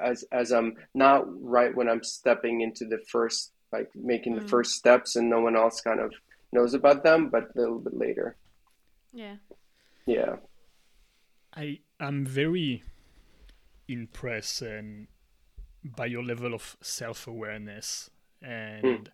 as 0.00 0.24
as 0.32 0.52
I'm 0.52 0.76
not 0.94 1.24
right 1.42 1.74
when 1.74 1.88
I'm 1.88 2.02
stepping 2.02 2.60
into 2.62 2.84
the 2.84 2.98
first, 3.08 3.52
like 3.72 3.90
making 3.94 4.34
mm. 4.34 4.42
the 4.42 4.48
first 4.48 4.72
steps, 4.72 5.16
and 5.16 5.30
no 5.30 5.40
one 5.40 5.56
else 5.56 5.80
kind 5.80 6.00
of 6.00 6.12
knows 6.52 6.74
about 6.74 7.02
them, 7.02 7.28
but 7.28 7.50
a 7.54 7.60
little 7.60 7.78
bit 7.78 7.96
later. 7.96 8.36
Yeah. 9.12 9.36
Yeah. 10.06 10.36
I 11.54 11.80
am 12.00 12.26
very 12.26 12.82
impressed 13.86 14.62
and 14.62 15.06
by 15.84 16.06
your 16.06 16.24
level 16.24 16.54
of 16.54 16.76
self 16.80 17.26
awareness 17.26 18.10
and 18.44 18.84
mm. 18.84 19.06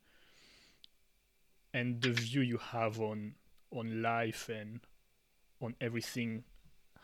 and 1.72 2.02
the 2.02 2.12
view 2.12 2.40
you 2.40 2.58
have 2.58 3.00
on 3.00 3.34
on 3.72 4.02
life 4.02 4.48
and 4.48 4.80
on 5.62 5.74
everything 5.80 6.42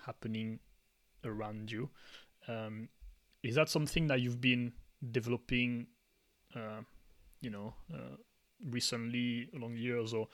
happening 0.04 0.58
around 1.24 1.70
you. 1.70 1.88
Um, 2.48 2.88
is 3.42 3.54
that 3.54 3.68
something 3.68 4.06
that 4.08 4.20
you've 4.20 4.40
been 4.40 4.72
developing, 5.10 5.86
uh, 6.54 6.80
you 7.40 7.50
know, 7.50 7.74
uh, 7.92 8.16
recently 8.70 9.48
along 9.54 9.74
the 9.74 9.80
years, 9.80 10.12
or 10.14 10.28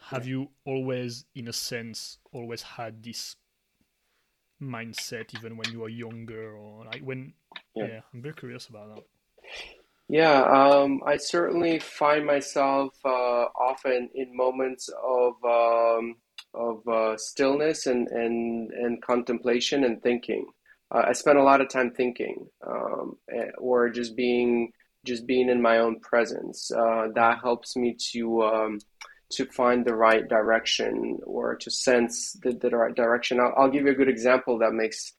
have 0.00 0.26
you 0.26 0.48
always, 0.64 1.24
in 1.34 1.48
a 1.48 1.52
sense, 1.52 2.18
always 2.32 2.62
had 2.62 3.02
this 3.02 3.36
mindset 4.62 5.34
even 5.36 5.56
when 5.56 5.70
you 5.72 5.80
were 5.80 5.88
younger, 5.88 6.56
or 6.56 6.84
like 6.86 7.02
when? 7.02 7.34
Yeah, 7.74 7.86
yeah 7.86 8.00
I'm 8.14 8.22
very 8.22 8.34
curious 8.34 8.68
about 8.68 8.94
that. 8.94 9.04
Yeah, 10.10 10.42
um, 10.42 11.02
I 11.06 11.18
certainly 11.18 11.78
find 11.78 12.26
myself 12.26 12.92
uh, 13.04 13.08
often 13.54 14.10
in 14.12 14.36
moments 14.36 14.88
of 14.88 15.34
um, 15.44 16.16
of 16.52 16.86
uh, 16.88 17.16
stillness 17.16 17.86
and, 17.86 18.08
and 18.08 18.72
and 18.72 19.00
contemplation 19.02 19.84
and 19.84 20.02
thinking. 20.02 20.46
Uh, 20.92 21.04
I 21.08 21.12
spend 21.12 21.38
a 21.38 21.44
lot 21.44 21.60
of 21.60 21.68
time 21.68 21.92
thinking, 21.92 22.48
um, 22.66 23.18
eh, 23.32 23.50
or 23.58 23.88
just 23.88 24.16
being 24.16 24.72
just 25.06 25.28
being 25.28 25.48
in 25.48 25.62
my 25.62 25.78
own 25.78 26.00
presence. 26.00 26.72
Uh, 26.72 27.06
that 27.14 27.38
helps 27.40 27.76
me 27.76 27.96
to 28.10 28.42
um, 28.42 28.78
to 29.34 29.46
find 29.46 29.84
the 29.84 29.94
right 29.94 30.28
direction 30.28 31.20
or 31.24 31.54
to 31.54 31.70
sense 31.70 32.32
the, 32.42 32.52
the 32.52 32.70
right 32.70 32.96
direction. 32.96 33.38
I'll, 33.38 33.54
I'll 33.56 33.70
give 33.70 33.84
you 33.84 33.92
a 33.92 33.94
good 33.94 34.08
example 34.08 34.58
that 34.58 34.72
makes 34.72 35.12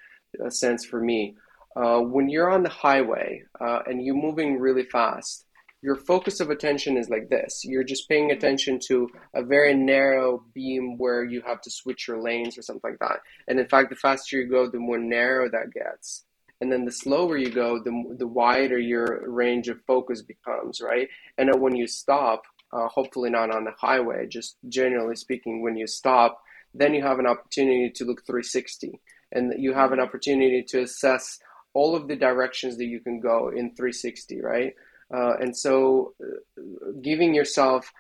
uh, 0.46 0.50
sense 0.50 0.84
for 0.84 1.00
me. 1.02 1.38
Uh, 1.76 2.00
when 2.02 2.30
you're 2.30 2.52
on 2.52 2.64
the 2.64 2.70
highway 2.70 3.44
uh, 3.60 3.80
and 3.86 4.04
you're 4.06 4.16
moving 4.16 4.60
really 4.60 4.84
fast, 4.84 5.46
your 5.82 5.96
focus 5.96 6.40
of 6.40 6.50
attention 6.50 6.96
is 6.96 7.10
like 7.10 7.30
this. 7.30 7.62
You're 7.64 7.84
just 7.84 8.08
paying 8.08 8.32
attention 8.32 8.80
to 8.88 9.10
a 9.34 9.44
very 9.44 9.74
narrow 9.74 10.44
beam 10.54 10.98
where 10.98 11.24
you 11.24 11.42
have 11.46 11.62
to 11.62 11.72
switch 11.72 12.08
your 12.08 12.22
lanes 12.22 12.58
or 12.58 12.62
something 12.62 12.92
like 12.92 13.00
that. 13.00 13.22
And 13.48 13.60
in 13.60 13.68
fact, 13.68 13.90
the 13.90 13.96
faster 13.96 14.40
you 14.40 14.48
go, 14.48 14.70
the 14.70 14.78
more 14.78 15.00
narrow 15.00 15.50
that 15.50 15.74
gets. 15.74 16.24
And 16.60 16.72
then 16.72 16.86
the 16.86 16.92
slower 16.92 17.38
you 17.38 17.50
go, 17.50 17.82
the, 17.82 18.16
the 18.20 18.28
wider 18.28 18.78
your 18.78 19.28
range 19.28 19.68
of 19.70 19.82
focus 19.88 20.22
becomes, 20.22 20.80
right? 20.82 21.08
And 21.40 21.52
then 21.52 21.60
when 21.60 21.76
you 21.76 21.88
stop, 21.88 22.44
uh, 22.72 22.88
hopefully 22.88 23.32
not 23.32 23.50
on 23.50 23.64
the 23.64 23.74
highway, 23.80 24.28
just 24.28 24.58
generally 24.70 25.16
speaking, 25.16 25.64
when 25.64 25.76
you 25.76 25.88
stop, 25.88 26.40
then 26.76 26.94
you 26.94 27.02
have 27.02 27.18
an 27.18 27.26
opportunity 27.26 27.90
to 27.90 28.06
look 28.06 28.24
360 28.26 29.00
and 29.32 29.54
you 29.58 29.74
have 29.74 29.92
an 29.92 30.00
opportunity 30.00 30.64
to 30.68 30.82
assess 30.82 31.40
all 31.74 31.96
of 31.96 32.08
the 32.08 32.16
directions 32.16 32.78
that 32.78 32.86
you 32.86 33.00
can 33.00 33.20
go 33.20 33.50
in 33.50 33.76
360, 33.76 34.42
right? 34.42 34.74
Uh, 35.14 35.36
and 35.42 35.56
so, 35.56 36.14
uh, 36.24 36.62
giving 37.02 37.34
yourself 37.34 37.92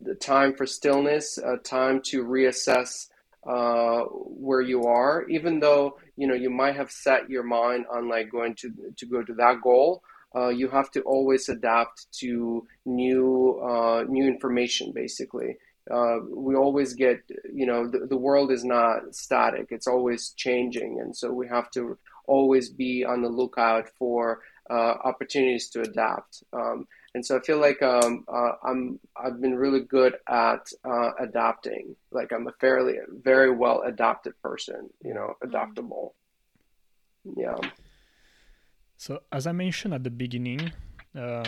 the 0.00 0.14
time 0.14 0.54
for 0.54 0.66
stillness, 0.66 1.38
uh, 1.38 1.56
time 1.64 2.00
to 2.04 2.24
reassess 2.24 3.08
uh, 3.46 4.02
where 4.02 4.60
you 4.60 4.84
are, 4.84 5.26
even 5.28 5.58
though 5.58 5.98
you 6.16 6.26
know 6.28 6.34
you 6.34 6.50
might 6.50 6.76
have 6.76 6.90
set 6.90 7.28
your 7.28 7.42
mind 7.42 7.84
on 7.92 8.08
like 8.08 8.30
going 8.30 8.54
to 8.54 8.72
to 8.96 9.06
go 9.06 9.22
to 9.22 9.34
that 9.34 9.60
goal. 9.60 10.02
Uh, 10.34 10.48
you 10.48 10.68
have 10.68 10.90
to 10.90 11.02
always 11.02 11.48
adapt 11.50 12.06
to 12.12 12.66
new 12.86 13.60
uh, 13.60 14.04
new 14.08 14.26
information, 14.26 14.92
basically. 14.92 15.56
we 16.30 16.54
always 16.54 16.94
get, 16.94 17.20
you 17.52 17.66
know, 17.66 17.86
the, 17.86 18.06
the 18.06 18.16
world 18.16 18.52
is 18.52 18.64
not 18.64 19.14
static; 19.14 19.66
it's 19.70 19.88
always 19.88 20.30
changing, 20.36 21.00
and 21.00 21.16
so 21.16 21.32
we 21.32 21.48
have 21.48 21.68
to 21.72 21.98
always 22.26 22.70
be 22.70 23.04
on 23.04 23.22
the 23.22 23.28
lookout 23.28 23.88
for 23.98 24.40
uh, 24.70 24.94
opportunities 25.04 25.68
to 25.70 25.80
adapt. 25.80 26.42
Um, 26.52 26.86
and 27.14 27.24
so 27.24 27.36
I 27.36 27.40
feel 27.40 27.58
like 27.58 27.82
um, 27.82 28.24
uh, 28.26 28.52
I'm 28.64 28.98
I've 29.16 29.40
been 29.40 29.54
really 29.54 29.80
good 29.80 30.14
at 30.28 30.66
uh, 30.84 31.10
adapting. 31.18 31.94
Like 32.10 32.32
I'm 32.32 32.46
a 32.46 32.52
fairly 32.52 32.96
very 33.22 33.50
well 33.50 33.82
adapted 33.82 34.40
person. 34.42 34.88
You 35.04 35.14
know, 35.14 35.34
mm-hmm. 35.34 35.48
adaptable. 35.48 36.14
Yeah. 37.36 37.58
So 38.96 39.20
as 39.30 39.46
I 39.46 39.52
mentioned 39.52 39.94
at 39.94 40.04
the 40.04 40.10
beginning, 40.10 40.72
uh, 41.14 41.44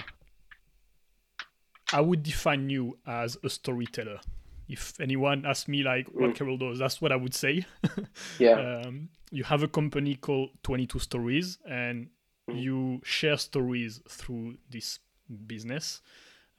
I 1.92 2.00
would 2.00 2.22
define 2.22 2.68
you 2.68 2.98
as 3.06 3.38
a 3.42 3.48
storyteller. 3.48 4.20
If 4.68 4.98
anyone 5.00 5.44
asks 5.44 5.68
me 5.68 5.82
like 5.82 6.08
what 6.08 6.30
mm. 6.30 6.34
Carol 6.34 6.56
does, 6.56 6.78
that's 6.78 7.00
what 7.00 7.12
I 7.12 7.16
would 7.16 7.34
say. 7.34 7.66
yeah. 8.38 8.82
Um, 8.84 9.10
you 9.30 9.44
have 9.44 9.62
a 9.62 9.68
company 9.68 10.14
called 10.14 10.50
22 10.62 10.98
Stories, 10.98 11.58
and 11.68 12.08
mm-hmm. 12.48 12.58
you 12.58 13.00
share 13.04 13.36
stories 13.36 14.00
through 14.08 14.56
this 14.70 15.00
business. 15.46 16.00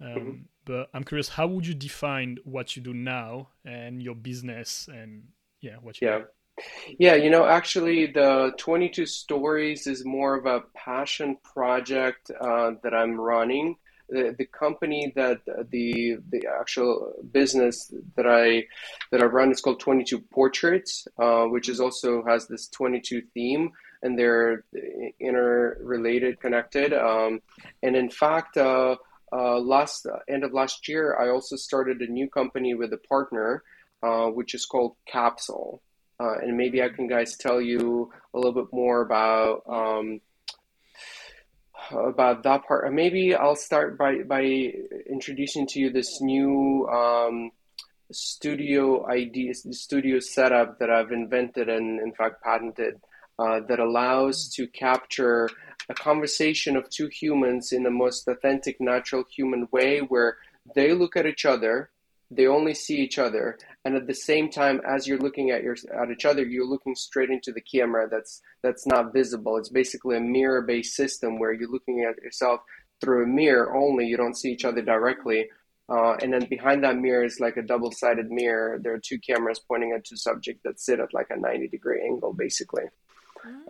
Um, 0.01 0.07
mm-hmm. 0.07 0.31
But 0.65 0.89
I'm 0.93 1.03
curious, 1.03 1.29
how 1.29 1.47
would 1.47 1.65
you 1.65 1.73
define 1.73 2.37
what 2.43 2.75
you 2.75 2.81
do 2.81 2.93
now 2.93 3.49
and 3.63 4.01
your 4.01 4.15
business 4.15 4.89
and 4.91 5.23
yeah, 5.61 5.75
what 5.81 6.01
you 6.01 6.07
yeah. 6.07 6.17
do? 6.19 6.25
Yeah, 6.99 7.15
you 7.15 7.29
know, 7.29 7.45
actually, 7.45 8.07
the 8.07 8.53
22 8.57 9.05
Stories 9.05 9.87
is 9.87 10.05
more 10.05 10.35
of 10.35 10.45
a 10.45 10.61
passion 10.73 11.37
project 11.43 12.31
uh, 12.39 12.71
that 12.83 12.93
I'm 12.93 13.19
running. 13.19 13.75
The, 14.09 14.35
the 14.37 14.45
company 14.45 15.11
that 15.15 15.41
the 15.45 16.17
the 16.29 16.47
actual 16.59 17.13
business 17.31 17.91
that 18.15 18.27
I 18.27 18.65
that 19.11 19.21
I 19.21 19.25
run 19.25 19.51
is 19.51 19.61
called 19.61 19.79
22 19.79 20.19
Portraits, 20.19 21.07
uh, 21.17 21.45
which 21.45 21.69
is 21.69 21.79
also 21.79 22.23
has 22.25 22.47
this 22.47 22.67
22 22.67 23.23
theme 23.33 23.71
and 24.05 24.17
they're 24.17 24.63
interrelated, 25.19 26.39
connected. 26.39 26.93
Um, 26.93 27.41
and 27.81 27.95
in 27.95 28.09
fact, 28.11 28.55
uh, 28.55 28.97
uh, 29.33 29.59
last 29.59 30.05
uh, 30.05 30.19
end 30.29 30.43
of 30.43 30.53
last 30.53 30.87
year, 30.87 31.17
I 31.19 31.29
also 31.29 31.55
started 31.55 32.01
a 32.01 32.07
new 32.07 32.29
company 32.29 32.75
with 32.75 32.93
a 32.93 32.97
partner, 32.97 33.63
uh, 34.03 34.27
which 34.27 34.53
is 34.53 34.65
called 34.65 34.95
Capsule. 35.07 35.81
Uh, 36.19 36.35
and 36.37 36.55
maybe 36.55 36.81
I 36.81 36.89
can 36.89 37.07
guys 37.07 37.35
tell 37.35 37.59
you 37.59 38.11
a 38.33 38.37
little 38.37 38.53
bit 38.53 38.71
more 38.71 39.01
about 39.01 39.63
um, 39.67 40.21
about 41.91 42.43
that 42.43 42.65
part. 42.67 42.91
Maybe 42.93 43.35
I'll 43.35 43.55
start 43.55 43.97
by 43.97 44.23
by 44.23 44.43
introducing 45.09 45.67
to 45.67 45.79
you 45.79 45.91
this 45.91 46.21
new. 46.21 46.87
Um, 46.87 47.51
studio 48.11 49.07
idea, 49.09 49.53
studio 49.53 50.19
setup 50.19 50.79
that 50.79 50.89
I've 50.89 51.11
invented 51.11 51.69
and 51.69 51.99
in 51.99 52.13
fact 52.13 52.43
patented 52.43 53.01
uh, 53.39 53.61
that 53.67 53.79
allows 53.79 54.49
to 54.55 54.67
capture 54.67 55.49
a 55.89 55.93
conversation 55.93 56.75
of 56.75 56.89
two 56.89 57.07
humans 57.07 57.71
in 57.71 57.83
the 57.83 57.91
most 57.91 58.27
authentic, 58.27 58.79
natural 58.79 59.23
human 59.29 59.67
way 59.71 59.99
where 59.99 60.37
they 60.73 60.93
look 60.93 61.15
at 61.15 61.25
each 61.25 61.45
other, 61.45 61.91
they 62.31 62.47
only 62.47 62.73
see 62.73 62.97
each 62.97 63.19
other, 63.19 63.57
and 63.83 63.95
at 63.95 64.07
the 64.07 64.13
same 64.13 64.49
time, 64.49 64.81
as 64.87 65.07
you're 65.07 65.19
looking 65.19 65.51
at 65.51 65.63
your 65.63 65.75
at 65.93 66.11
each 66.11 66.25
other, 66.25 66.43
you're 66.43 66.65
looking 66.65 66.95
straight 66.95 67.29
into 67.29 67.51
the 67.51 67.61
camera. 67.61 68.07
That's 68.09 68.41
that's 68.63 68.85
not 68.87 69.13
visible. 69.13 69.57
It's 69.57 69.69
basically 69.69 70.17
a 70.17 70.21
mirror-based 70.21 70.95
system 70.95 71.39
where 71.39 71.53
you're 71.53 71.71
looking 71.71 72.03
at 72.03 72.21
yourself 72.23 72.61
through 73.01 73.23
a 73.23 73.27
mirror 73.27 73.75
only. 73.75 74.05
You 74.05 74.17
don't 74.17 74.37
see 74.37 74.51
each 74.51 74.65
other 74.65 74.81
directly. 74.81 75.49
Uh, 75.87 76.15
and 76.15 76.33
then 76.33 76.45
behind 76.49 76.83
that 76.83 76.97
mirror 76.97 77.23
is 77.23 77.39
like 77.39 77.57
a 77.57 77.61
double-sided 77.61 78.31
mirror. 78.31 78.79
There 78.81 78.95
are 78.95 78.99
two 78.99 79.19
cameras 79.19 79.59
pointing 79.59 79.91
at 79.91 80.03
two 80.03 80.15
subjects 80.15 80.63
that 80.63 80.79
sit 80.79 80.99
at 80.99 81.13
like 81.13 81.27
a 81.29 81.37
90 81.39 81.67
degree 81.67 82.01
angle, 82.03 82.33
basically. 82.33 82.85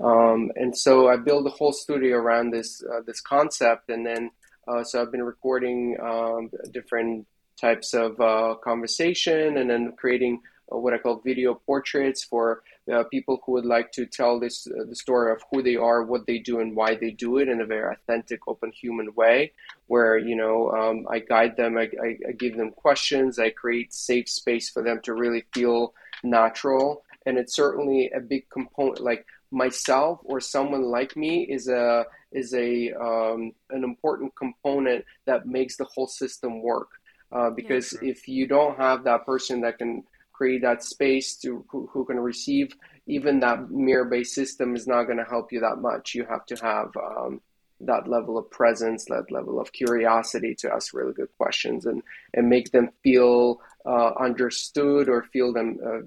Um, 0.02 0.52
and 0.56 0.78
so 0.78 1.10
I 1.10 1.18
built 1.18 1.46
a 1.46 1.50
whole 1.50 1.74
studio 1.74 2.18
around 2.18 2.52
this 2.52 2.84
uh, 2.84 3.02
this 3.06 3.22
concept, 3.22 3.90
and 3.90 4.06
then 4.06 4.32
uh, 4.68 4.84
so 4.84 5.02
I've 5.02 5.12
been 5.12 5.24
recording 5.24 5.98
um, 6.02 6.50
different 6.72 7.28
types 7.60 7.94
of 7.94 8.20
uh, 8.20 8.56
conversation, 8.64 9.58
and 9.58 9.70
then 9.70 9.94
creating 9.98 10.42
uh, 10.72 10.78
what 10.78 10.94
I 10.94 10.98
call 10.98 11.22
video 11.24 11.54
portraits 11.54 12.24
for 12.24 12.64
uh, 12.92 13.04
people 13.06 13.42
who 13.46 13.54
would 13.54 13.66
like 13.66 13.92
to 13.94 14.06
tell 14.06 14.40
this 14.40 14.68
uh, 14.68 14.84
the 14.88 14.96
story 14.96 15.32
of 15.32 15.42
who 15.52 15.62
they 15.62 15.76
are, 15.76 16.04
what 16.04 16.26
they 16.26 16.40
do, 16.40 16.60
and 16.60 16.76
why 16.76 16.96
they 16.96 17.12
do 17.12 17.38
it 17.38 17.48
in 17.48 17.62
a 17.62 17.66
very 17.66 17.94
authentic, 17.94 18.42
open, 18.48 18.72
human 18.72 19.14
way. 19.16 19.52
Where 19.88 20.18
you 20.18 20.36
know 20.36 20.72
um, 20.72 21.06
I 21.10 21.20
guide 21.20 21.58
them, 21.58 21.78
I, 21.78 21.90
I, 22.02 22.18
I 22.30 22.32
give 22.34 22.58
them 22.58 22.72
questions, 22.72 23.40
I 23.40 23.50
create 23.50 23.94
safe 23.94 24.30
space 24.30 24.70
for 24.70 24.84
them 24.84 25.00
to 25.04 25.14
really 25.14 25.46
feel 25.54 25.94
natural, 26.24 27.04
and 27.26 27.38
it's 27.38 27.56
certainly 27.56 28.12
a 28.16 28.20
big 28.20 28.50
component 28.50 29.02
like 29.02 29.26
myself 29.52 30.20
or 30.24 30.40
someone 30.40 30.84
like 30.84 31.16
me 31.16 31.44
is 31.44 31.68
a 31.68 32.06
is 32.32 32.54
a 32.54 32.92
um, 32.94 33.54
an 33.70 33.84
important 33.84 34.36
component 34.36 35.06
that 35.26 35.48
makes 35.48 35.78
the 35.78 35.86
whole 35.86 36.08
system 36.08 36.62
work. 36.62 36.90
Uh, 37.36 37.50
because 37.50 37.92
yeah, 37.92 38.00
sure. 38.00 38.10
if 38.10 38.28
you 38.28 38.48
don't 38.48 38.78
have 38.78 39.04
that 39.04 39.26
person 39.26 39.62
that 39.62 39.78
can 39.78 40.04
create 40.32 40.62
that 40.62 40.84
space 40.84 41.36
to 41.36 41.66
who, 41.70 41.88
who 41.92 42.06
can 42.06 42.20
receive, 42.20 42.74
even 43.08 43.42
that 43.42 43.70
mirror 43.70 44.06
based 44.06 44.34
system 44.34 44.76
is 44.76 44.88
not 44.88 45.04
going 45.04 45.18
to 45.18 45.24
help 45.26 45.52
you 45.52 45.60
that 45.60 45.78
much. 45.78 46.16
You 46.16 46.26
have 46.26 46.46
to 46.46 46.56
have 46.56 46.92
um, 46.96 47.42
that 47.82 48.08
level 48.08 48.38
of 48.38 48.50
presence, 48.52 49.06
that 49.06 49.32
level 49.32 49.60
of 49.60 49.74
curiosity 49.74 50.56
to 50.60 50.72
ask 50.72 50.94
really 50.94 51.14
good 51.14 51.30
questions 51.38 51.86
and, 51.86 52.02
and 52.34 52.50
make 52.50 52.72
them 52.72 52.90
feel 53.04 53.60
uh, 53.86 54.12
understood 54.20 55.10
or 55.10 55.24
feel 55.24 55.52
them 55.52 55.78
uh, 55.86 56.00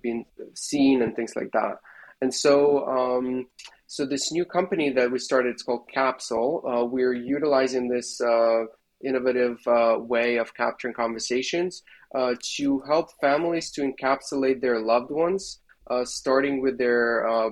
being 0.00 0.24
seen 0.54 1.02
and 1.02 1.16
things 1.16 1.34
like 1.34 1.50
that. 1.52 1.78
And 2.22 2.32
so, 2.32 2.86
um, 2.86 3.46
so 3.86 4.06
this 4.06 4.30
new 4.30 4.44
company 4.44 4.90
that 4.90 5.10
we 5.10 5.18
started, 5.18 5.50
it's 5.50 5.62
called 5.62 5.88
Capsule. 5.88 6.62
Uh, 6.64 6.84
we're 6.84 7.14
utilizing 7.14 7.88
this 7.88 8.20
uh, 8.20 8.64
innovative 9.04 9.58
uh, 9.66 9.96
way 9.98 10.36
of 10.36 10.54
capturing 10.54 10.94
conversations 10.94 11.82
uh, 12.14 12.34
to 12.56 12.80
help 12.80 13.10
families 13.20 13.70
to 13.72 13.82
encapsulate 13.82 14.60
their 14.60 14.80
loved 14.80 15.10
ones, 15.10 15.60
uh, 15.90 16.04
starting 16.04 16.60
with 16.60 16.78
their 16.78 17.28
uh, 17.28 17.50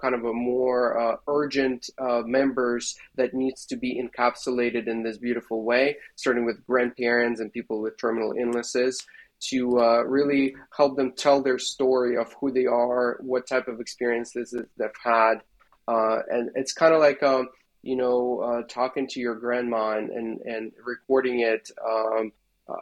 kind 0.00 0.14
of 0.14 0.24
a 0.24 0.32
more 0.32 1.20
urgent 1.28 1.88
members 2.24 2.96
that 3.14 3.32
needs 3.32 3.64
to 3.64 3.76
be 3.76 4.02
encapsulated 4.02 4.88
in 4.88 5.02
this 5.04 5.18
beautiful 5.18 5.62
way, 5.62 5.96
starting 6.16 6.44
with 6.44 6.66
grandparents 6.66 7.40
and 7.40 7.52
people 7.52 7.80
with 7.80 7.96
terminal 7.96 8.34
illnesses 8.38 9.06
to 9.42 9.80
uh, 9.80 10.02
really 10.02 10.54
help 10.76 10.96
them 10.96 11.12
tell 11.16 11.42
their 11.42 11.58
story 11.58 12.16
of 12.16 12.32
who 12.40 12.52
they 12.52 12.66
are, 12.66 13.18
what 13.20 13.46
type 13.46 13.68
of 13.68 13.80
experiences 13.80 14.54
they've 14.78 14.88
had. 15.02 15.42
Uh, 15.88 16.20
and 16.30 16.50
it's 16.54 16.72
kind 16.72 16.94
of 16.94 17.00
like 17.00 17.22
um, 17.22 17.48
you 17.82 17.96
know, 17.96 18.40
uh, 18.40 18.62
talking 18.68 19.06
to 19.08 19.20
your 19.20 19.34
grandma 19.34 19.98
and, 19.98 20.10
and, 20.10 20.40
and 20.40 20.72
recording 20.84 21.40
it. 21.40 21.68
Um, 21.86 22.32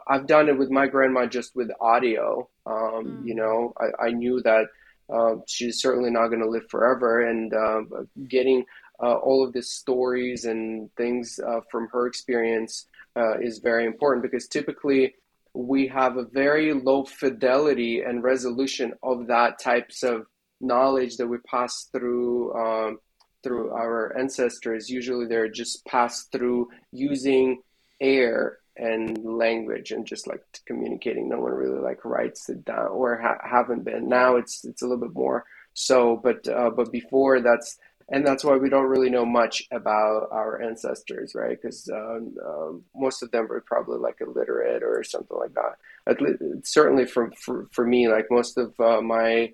I've 0.07 0.27
done 0.27 0.47
it 0.47 0.57
with 0.57 0.69
my 0.69 0.87
grandma 0.87 1.25
just 1.25 1.55
with 1.55 1.69
audio. 1.79 2.47
Um, 2.65 2.73
mm. 2.75 3.27
You 3.27 3.35
know, 3.35 3.73
I, 3.79 4.07
I 4.07 4.11
knew 4.11 4.41
that 4.41 4.67
uh, 5.11 5.35
she's 5.47 5.81
certainly 5.81 6.09
not 6.09 6.27
going 6.27 6.41
to 6.41 6.49
live 6.49 6.69
forever, 6.69 7.27
and 7.27 7.53
uh, 7.53 7.81
getting 8.27 8.65
uh, 9.01 9.15
all 9.15 9.43
of 9.43 9.53
the 9.53 9.61
stories 9.61 10.45
and 10.45 10.93
things 10.95 11.39
uh, 11.45 11.61
from 11.69 11.89
her 11.91 12.07
experience 12.07 12.85
uh, 13.15 13.39
is 13.39 13.59
very 13.59 13.85
important 13.85 14.23
because 14.23 14.47
typically 14.47 15.15
we 15.53 15.87
have 15.87 16.17
a 16.17 16.25
very 16.25 16.73
low 16.73 17.03
fidelity 17.03 18.01
and 18.01 18.23
resolution 18.23 18.93
of 19.03 19.27
that 19.27 19.59
types 19.59 20.03
of 20.03 20.27
knowledge 20.61 21.17
that 21.17 21.27
we 21.27 21.37
pass 21.39 21.89
through 21.91 22.53
um, 22.53 22.99
through 23.43 23.71
our 23.71 24.17
ancestors. 24.17 24.89
Usually, 24.89 25.25
they're 25.25 25.47
just 25.47 25.85
passed 25.85 26.31
through 26.31 26.69
using 26.91 27.61
air 27.99 28.59
and 28.77 29.23
language 29.23 29.91
and 29.91 30.05
just 30.05 30.27
like 30.27 30.43
communicating. 30.65 31.29
No 31.29 31.39
one 31.39 31.53
really 31.53 31.79
like 31.79 32.03
writes 32.05 32.49
it 32.49 32.65
down 32.65 32.87
or 32.87 33.17
ha- 33.17 33.41
haven't 33.43 33.83
been. 33.83 34.07
Now 34.07 34.37
it's 34.37 34.65
it's 34.65 34.81
a 34.81 34.85
little 34.85 35.05
bit 35.07 35.15
more 35.15 35.45
so, 35.73 36.19
but 36.23 36.47
uh, 36.47 36.69
but 36.69 36.91
before 36.91 37.41
that's 37.41 37.77
and 38.09 38.27
that's 38.27 38.43
why 38.43 38.57
we 38.57 38.69
don't 38.69 38.89
really 38.89 39.09
know 39.09 39.25
much 39.25 39.63
about 39.71 40.27
our 40.31 40.61
ancestors, 40.61 41.33
right? 41.33 41.57
Because 41.61 41.89
um, 41.89 42.35
um, 42.45 42.83
most 42.93 43.23
of 43.23 43.31
them 43.31 43.47
were 43.47 43.61
probably 43.61 43.99
like 43.99 44.17
illiterate 44.19 44.83
or 44.83 45.01
something 45.03 45.37
like 45.37 45.53
that. 45.53 45.77
At 46.07 46.21
least, 46.21 46.67
certainly, 46.67 47.05
from 47.05 47.31
for 47.31 47.67
for 47.71 47.85
me, 47.85 48.09
like 48.09 48.27
most 48.29 48.57
of 48.57 48.77
uh, 48.79 49.01
my 49.01 49.53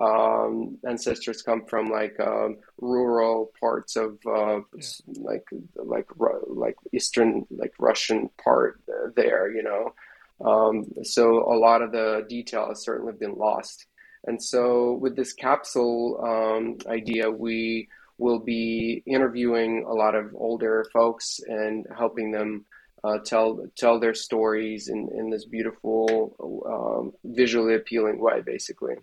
um, 0.00 0.78
ancestors 0.86 1.42
come 1.42 1.64
from 1.66 1.90
like 1.90 2.18
um, 2.20 2.56
rural 2.80 3.52
parts 3.60 3.96
of 3.96 4.18
uh, 4.26 4.60
yeah. 4.74 4.82
like 5.20 5.44
like 5.74 6.08
like 6.46 6.76
eastern 6.92 7.46
like 7.50 7.72
Russian 7.78 8.30
part 8.42 8.80
there, 9.14 9.50
you 9.50 9.62
know. 9.62 9.94
Um, 10.44 10.86
so 11.04 11.52
a 11.52 11.56
lot 11.56 11.82
of 11.82 11.92
the 11.92 12.26
detail 12.28 12.68
has 12.68 12.82
certainly 12.82 13.12
been 13.12 13.36
lost. 13.36 13.86
And 14.24 14.42
so 14.42 14.94
with 14.94 15.16
this 15.16 15.32
capsule 15.32 16.20
um, 16.24 16.78
idea, 16.90 17.30
we 17.30 17.88
will 18.18 18.38
be 18.38 19.02
interviewing 19.06 19.84
a 19.86 19.92
lot 19.92 20.14
of 20.14 20.34
older 20.34 20.86
folks 20.92 21.40
and 21.46 21.86
helping 21.96 22.30
them 22.30 22.64
uh, 23.04 23.18
tell 23.24 23.64
tell 23.76 23.98
their 23.98 24.14
stories 24.14 24.88
in, 24.88 25.08
in 25.16 25.30
this 25.30 25.44
beautiful, 25.44 26.36
um, 26.66 27.12
visually 27.24 27.74
appealing 27.74 28.20
way, 28.20 28.40
basically. 28.44 28.94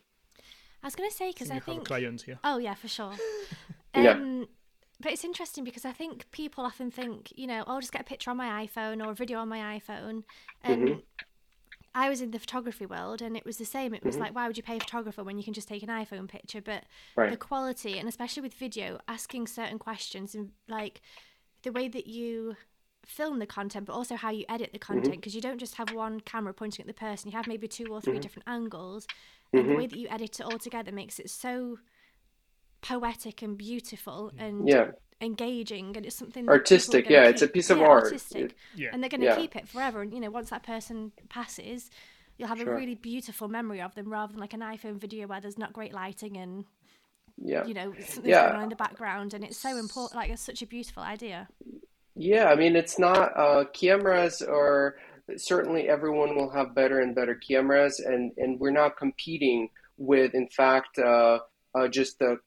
I 0.84 0.88
was 0.88 0.96
going 0.96 1.10
to 1.10 1.16
say 1.16 1.32
because 1.32 1.52
I 1.52 1.60
think 1.60 1.86
clients 1.86 2.24
here. 2.24 2.40
Oh 2.44 2.58
yeah, 2.58 2.74
for 2.74 2.88
sure. 2.88 3.14
um, 3.94 4.04
yeah. 4.04 4.46
But 5.02 5.14
it's 5.14 5.24
interesting 5.24 5.64
because 5.64 5.86
I 5.86 5.92
think 5.94 6.30
people 6.32 6.66
often 6.66 6.92
think, 6.92 7.32
you 7.36 7.48
know, 7.48 7.64
oh, 7.66 7.76
I'll 7.76 7.80
just 7.80 7.94
get 7.94 8.02
a 8.02 8.06
picture 8.06 8.32
on 8.32 8.38
my 8.38 8.68
iPhone 8.68 9.06
or 9.06 9.12
a 9.12 9.16
video 9.16 9.40
on 9.40 9.48
my 9.48 9.80
iPhone, 9.80 10.24
and 10.62 10.88
mm-hmm. 10.88 11.00
I 11.96 12.10
was 12.10 12.22
in 12.22 12.32
the 12.32 12.40
photography 12.40 12.86
world 12.86 13.22
and 13.22 13.36
it 13.36 13.46
was 13.46 13.58
the 13.58 13.66
same. 13.66 13.94
It 13.94 14.04
was 14.04 14.16
mm-hmm. 14.16 14.26
like, 14.26 14.36
why 14.36 14.48
would 14.48 14.58
you 14.58 14.64
pay 14.64 14.78
a 14.78 14.80
photographer 14.80 15.24
when 15.24 15.38
you 15.38 15.44
can 15.44 15.54
just 15.54 15.68
take 15.68 15.84
an 15.84 15.90
iPhone 15.90 16.28
picture? 16.28 16.62
But 16.62 16.84
right. 17.16 17.32
the 17.32 17.38
quality, 17.38 17.98
and 17.98 18.08
especially 18.08 18.42
with 18.42 18.54
video, 18.54 19.00
asking 19.08 19.48
certain 19.48 19.80
questions 19.80 20.36
and 20.36 20.52
like 20.68 21.02
the 21.64 21.72
way 21.72 21.88
that 21.88 22.08
you 22.08 22.56
film 23.10 23.40
the 23.40 23.46
content, 23.46 23.86
but 23.86 23.94
also 23.94 24.16
how 24.16 24.30
you 24.30 24.46
edit 24.48 24.72
the 24.72 24.80
content, 24.80 25.16
because 25.16 25.32
mm-hmm. 25.32 25.38
you 25.38 25.42
don't 25.42 25.60
just 25.60 25.76
have 25.76 25.92
one 25.92 26.20
camera 26.20 26.54
pointing 26.54 26.84
at 26.84 26.88
the 26.88 26.94
person, 26.94 27.32
you 27.32 27.36
have 27.36 27.48
maybe 27.48 27.68
two 27.68 27.88
or 27.88 28.02
3 28.02 28.14
mm-hmm. 28.14 28.22
different 28.22 28.48
angles. 28.48 29.08
And 29.52 29.64
the 29.64 29.70
mm-hmm. 29.70 29.78
way 29.80 29.88
that 29.88 29.98
you 29.98 30.08
edit 30.10 30.40
it 30.40 30.44
all 30.44 30.60
together 30.60 30.92
makes 30.92 31.18
it 31.20 31.30
so 31.30 31.80
poetic 32.82 33.42
and 33.42 33.58
beautiful 33.58 34.32
and 34.38 34.68
yeah 34.68 34.92
engaging 35.22 35.98
and 35.98 36.06
it's 36.06 36.16
something 36.16 36.48
artistic 36.48 37.10
yeah 37.10 37.26
keep, 37.26 37.34
it's 37.34 37.42
a 37.42 37.48
piece 37.50 37.70
of 37.70 37.78
yeah, 37.78 37.86
art 37.86 38.06
artistic, 38.06 38.56
yeah. 38.74 38.88
and 38.94 39.04
they're 39.04 39.10
going 39.10 39.20
to 39.20 39.28
yeah. 39.28 39.36
keep 39.36 39.54
it 39.54 39.68
forever 39.68 40.02
and 40.02 40.14
you 40.14 40.20
know 40.22 40.30
once 40.30 40.50
that 40.50 40.64
person 40.64 41.12
passes 41.28 41.90
you'll 42.38 42.48
have 42.48 42.58
sure. 42.58 42.72
a 42.72 42.78
really 42.78 42.96
beautiful 42.96 43.50
memory 43.50 43.82
of 43.82 43.94
them 43.96 44.10
rather 44.10 44.32
than 44.32 44.40
like 44.40 44.54
an 44.54 44.62
iphone 44.62 44.98
video 44.98 45.28
where 45.28 45.42
there's 45.42 45.58
not 45.58 45.74
great 45.74 45.94
lighting 45.94 46.38
and 46.38 46.64
yeah 47.38 47.66
you 47.66 47.74
know 47.74 47.94
something's 48.00 48.28
yeah. 48.28 48.44
going 48.44 48.56
on 48.56 48.64
in 48.64 48.70
the 48.70 48.78
background 48.78 49.34
and 49.34 49.44
it's 49.44 49.58
so 49.58 49.76
important 49.76 50.16
like 50.16 50.30
it's 50.30 50.42
such 50.42 50.62
a 50.62 50.66
beautiful 50.66 51.04
idea 51.04 51.50
yeah 52.20 52.46
i 52.46 52.56
mean 52.56 52.76
it's 52.76 53.00
not 53.00 53.32
uh 53.38 53.64
cameras 53.74 54.42
or 54.42 54.98
certainly 55.38 55.88
everyone 55.88 56.36
will 56.36 56.50
have 56.50 56.76
better 56.76 57.00
and 57.00 57.16
better 57.16 57.36
cameras 57.36 58.00
and 58.00 58.32
and 58.38 58.60
we're 58.60 58.72
not 58.72 58.98
competing 58.98 59.70
with 59.98 60.34
in 60.34 60.48
fact 60.48 60.98
uh, 61.00 61.40
uh, 61.76 61.88
just 61.88 62.20
the 62.20 62.38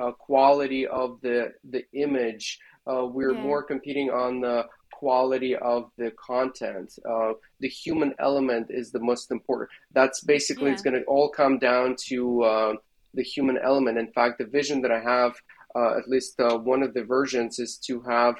uh, 0.00 0.12
quality 0.12 0.86
of 0.86 1.20
the 1.22 1.52
the 1.70 1.84
image. 1.92 2.58
Uh, 2.86 3.06
we're 3.06 3.34
yeah. 3.34 3.40
more 3.40 3.62
competing 3.62 4.10
on 4.10 4.40
the 4.40 4.64
quality 4.92 5.54
of 5.56 5.90
the 5.98 6.12
content. 6.12 6.92
Uh, 7.08 7.32
the 7.60 7.68
human 7.68 8.14
element 8.18 8.66
is 8.70 8.90
the 8.90 9.00
most 9.00 9.30
important. 9.30 9.70
That's 9.92 10.22
basically 10.22 10.66
yeah. 10.66 10.72
it's 10.72 10.82
going 10.82 10.98
to 10.98 11.04
all 11.04 11.28
come 11.28 11.58
down 11.58 11.96
to 12.08 12.42
uh, 12.42 12.72
the 13.14 13.22
human 13.22 13.58
element. 13.62 13.98
In 13.98 14.12
fact, 14.12 14.38
the 14.38 14.46
vision 14.46 14.82
that 14.82 14.90
I 14.90 15.00
have, 15.00 15.34
uh, 15.76 15.98
at 15.98 16.08
least 16.08 16.40
uh, 16.40 16.58
one 16.58 16.82
of 16.82 16.94
the 16.94 17.04
versions, 17.04 17.58
is 17.58 17.76
to 17.86 18.00
have. 18.02 18.36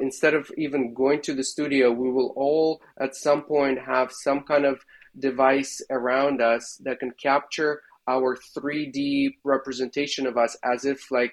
Instead 0.00 0.34
of 0.34 0.50
even 0.56 0.94
going 0.94 1.22
to 1.22 1.34
the 1.34 1.44
studio, 1.44 1.90
we 1.90 2.10
will 2.10 2.32
all 2.36 2.82
at 3.00 3.16
some 3.16 3.42
point 3.42 3.78
have 3.78 4.12
some 4.12 4.42
kind 4.42 4.64
of 4.64 4.84
device 5.18 5.80
around 5.90 6.40
us 6.40 6.80
that 6.84 6.98
can 6.98 7.12
capture 7.12 7.82
our 8.06 8.36
3D 8.36 9.36
representation 9.44 10.26
of 10.26 10.36
us 10.36 10.56
as 10.64 10.84
if 10.84 11.10
like 11.10 11.32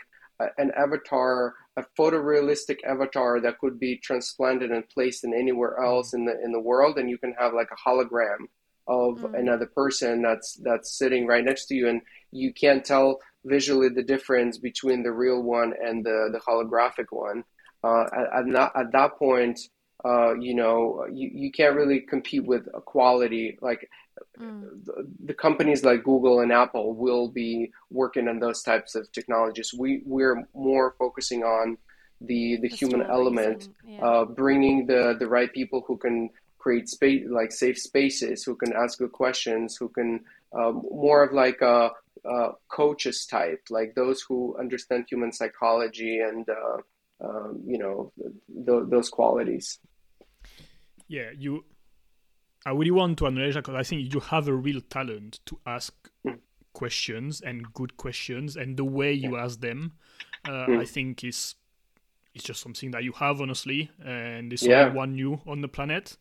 an 0.58 0.72
avatar, 0.78 1.54
a 1.78 1.84
photorealistic 1.98 2.84
avatar 2.84 3.40
that 3.42 3.60
could 3.60 3.80
be 3.80 3.98
transplanted 3.98 4.72
and 4.72 4.88
placed 4.90 5.24
in 5.24 5.34
anywhere 5.34 5.80
else 5.80 6.14
in 6.14 6.26
the 6.26 6.34
in 6.44 6.52
the 6.52 6.60
world, 6.60 6.98
and 6.98 7.10
you 7.10 7.18
can 7.18 7.34
have 7.34 7.54
like 7.54 7.70
a 7.72 7.90
hologram 7.90 8.48
of 8.88 9.20
mm. 9.20 9.40
another 9.40 9.68
person 9.68 10.22
that's 10.22 10.56
that's 10.64 10.98
sitting 10.98 11.28
right 11.28 11.46
next 11.46 11.66
to 11.68 11.76
you, 11.76 11.88
and 11.88 12.02
you 12.32 12.54
can't 12.54 12.84
tell 12.84 13.20
visually 13.46 13.90
the 13.90 14.04
difference 14.04 14.58
between 14.58 15.04
the 15.04 15.12
real 15.12 15.42
one 15.42 15.74
and 15.84 16.06
the 16.06 16.30
the 16.32 16.40
holographic 16.40 17.08
one. 17.12 17.44
Uh, 17.84 18.04
at, 18.14 18.40
at, 18.40 18.54
that, 18.54 18.72
at 18.76 18.92
that 18.92 19.18
point, 19.18 19.60
uh, 20.04 20.34
you 20.36 20.54
know, 20.56 21.06
you, 21.12 21.30
you 21.34 21.52
can't 21.52 21.76
really 21.76 22.00
compete 22.00 22.46
with 22.46 22.72
quality. 22.86 23.58
Like 23.62 23.90
mm. 24.40 24.64
the, 24.86 25.08
the, 25.26 25.34
companies 25.34 25.84
like 25.84 26.04
Google 26.04 26.40
and 26.40 26.52
Apple 26.52 26.96
will 26.96 27.28
be 27.28 27.72
working 27.92 28.28
on 28.28 28.40
those 28.40 28.64
types 28.64 28.96
of 28.96 29.12
technologies. 29.12 29.74
We 29.78 30.02
we're 30.06 30.48
more 30.56 30.96
focusing 30.98 31.44
on 31.44 31.78
the 32.20 32.58
the, 32.58 32.70
the 32.70 32.76
human 32.76 33.04
element, 33.04 33.70
yeah. 33.86 34.04
uh, 34.04 34.26
bringing 34.26 34.88
the 34.88 35.16
the 35.20 35.28
right 35.28 35.52
people 35.54 35.84
who 35.88 35.98
can 35.98 36.30
create 36.58 36.90
space 36.90 37.24
like 37.30 37.52
safe 37.52 37.78
spaces, 37.78 38.44
who 38.44 38.56
can 38.56 38.74
ask 38.74 38.98
good 38.98 39.12
questions, 39.12 39.78
who 39.78 39.90
can 39.90 40.22
um, 40.54 40.84
more 40.92 41.24
of 41.24 41.32
like 41.32 41.62
a, 41.62 41.92
a, 42.26 42.50
coaches 42.70 43.26
type, 43.26 43.62
like 43.70 43.94
those 43.96 44.22
who 44.22 44.56
understand 44.60 45.06
human 45.08 45.32
psychology 45.32 46.20
and. 46.20 46.50
Uh, 46.50 46.78
um, 47.24 47.62
you 47.66 47.78
know 47.78 48.12
th- 48.66 48.84
those 48.90 49.10
qualities 49.10 49.80
yeah, 51.12 51.32
you. 51.38 51.66
I 52.66 52.72
really 52.72 52.92
want 52.92 53.18
to 53.18 53.26
acknowledge 53.26 53.56
that 53.56 53.66
because 53.66 53.76
I 53.76 53.84
think 53.84 54.14
you 54.14 54.22
have 54.22 54.48
a 54.48 54.54
real 54.54 54.80
talent 54.80 55.42
to 55.48 55.60
ask 55.66 55.94
mm. 56.26 56.40
questions 56.72 57.42
and 57.42 57.74
good 57.74 57.98
questions, 57.98 58.56
and 58.56 58.78
the 58.78 58.86
way 58.86 59.12
you 59.12 59.36
yeah. 59.36 59.44
ask 59.44 59.60
them, 59.60 59.92
uh, 60.46 60.68
mm. 60.68 60.80
I 60.80 60.86
think 60.86 61.26
is 61.26 61.56
it's 62.34 62.46
just 62.46 62.62
something 62.62 62.92
that 62.92 63.04
you 63.04 63.12
have 63.12 63.42
honestly, 63.42 63.92
and 64.06 64.52
there's 64.52 64.64
yeah. 64.64 64.84
only 64.84 64.96
one 64.96 65.16
you 65.16 65.42
on 65.46 65.60
the 65.60 65.68
planet, 65.68 66.16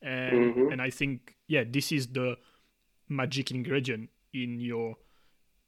and 0.00 0.54
mm-hmm. 0.54 0.72
and 0.72 0.80
I 0.80 0.88
think 0.88 1.36
yeah, 1.46 1.64
this 1.68 1.92
is 1.92 2.06
the 2.06 2.38
magic 3.10 3.50
ingredient 3.50 4.08
in 4.32 4.58
your 4.58 4.94